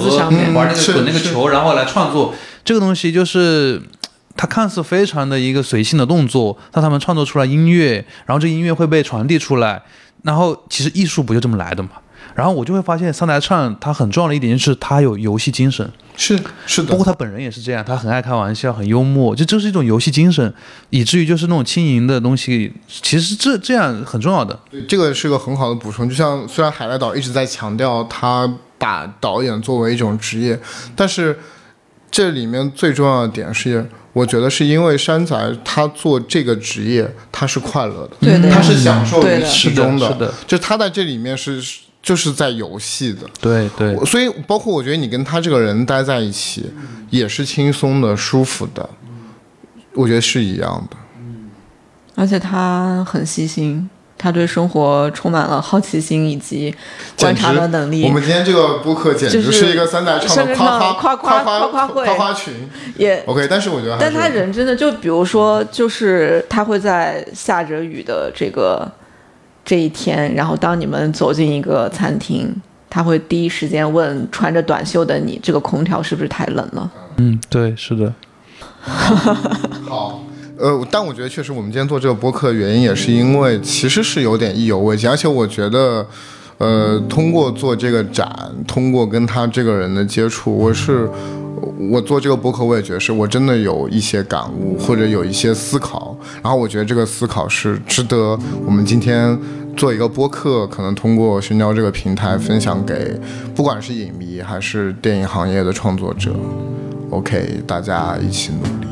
[0.55, 2.35] 玩那个滚那个球，然后来创作。
[2.65, 3.83] 这个东西就是，
[4.37, 9.83] 它看似非常的一个随性的动作，但他们创作出来音乐，然后这音乐会被传递出来，
[10.23, 11.91] 然后其实艺术不就这么来的嘛？
[12.35, 20.53] 然后我就会发现三台唱他很重要的一点就是他有游戏精神，是是的，包括他本人也是这样，他很爱开玩笑，很幽默，就这是一种游戏精神，
[20.91, 24.59] 以至于就是那种轻盈的东西，其实这这样很重要的。
[24.89, 30.59] 这个是个很好的补充，就像虽然海带岛一直在强调他把导演作为一种职业，
[30.97, 31.39] 但是。
[32.15, 41.59] 这里面最重要的点是，我觉得是因为山仔他做这个职业他是快乐的，他是享受于其中的，就他在这里面是
[42.03, 43.97] 就是在游戏的，对对。
[44.05, 46.71] 所以包括我觉得你跟他这个人待在一起，
[47.11, 48.91] 也是轻松的、舒服的，
[49.95, 50.97] 我觉得是一样的。
[52.15, 53.89] 而且他很细心。
[54.19, 56.73] 他对生活充满了好奇心以及
[57.19, 58.05] 观察的能力。
[58.05, 62.55] 我们今天这个播客简直是一个三代唱的夸夸夸夸夸夸夸夸群。
[62.97, 68.89] 也 OK，但是我觉得，但他人真的就比如说，就是他会在下着雨的这个
[69.65, 72.55] 这一天，然后当你们走进一个餐厅，
[72.91, 76.91] 他会第一时间问穿着短袖的你，这个空调是不是太冷了？
[77.17, 78.13] 嗯，对，是的。
[78.81, 80.25] 好。
[80.59, 86.07] 呃，但我觉得确实，我们今天做这个播客的原因也是因为，其实是有点意犹未尽，而且我觉得，
[86.59, 88.31] 呃，通过做这个展，
[88.69, 91.09] 通过跟他这个人的接触，我是
[91.91, 99.39] 我做这个播客，我也觉得是我真的有一些感悟或者有一些思考，然后我觉得这个思考是值得我们今天
[99.77, 103.19] 做一个播客，可能通过寻找这个平台分享给
[103.55, 106.35] 不管是影迷还是电影行业的创作者
[107.11, 108.87] ，OK，大家一起努力。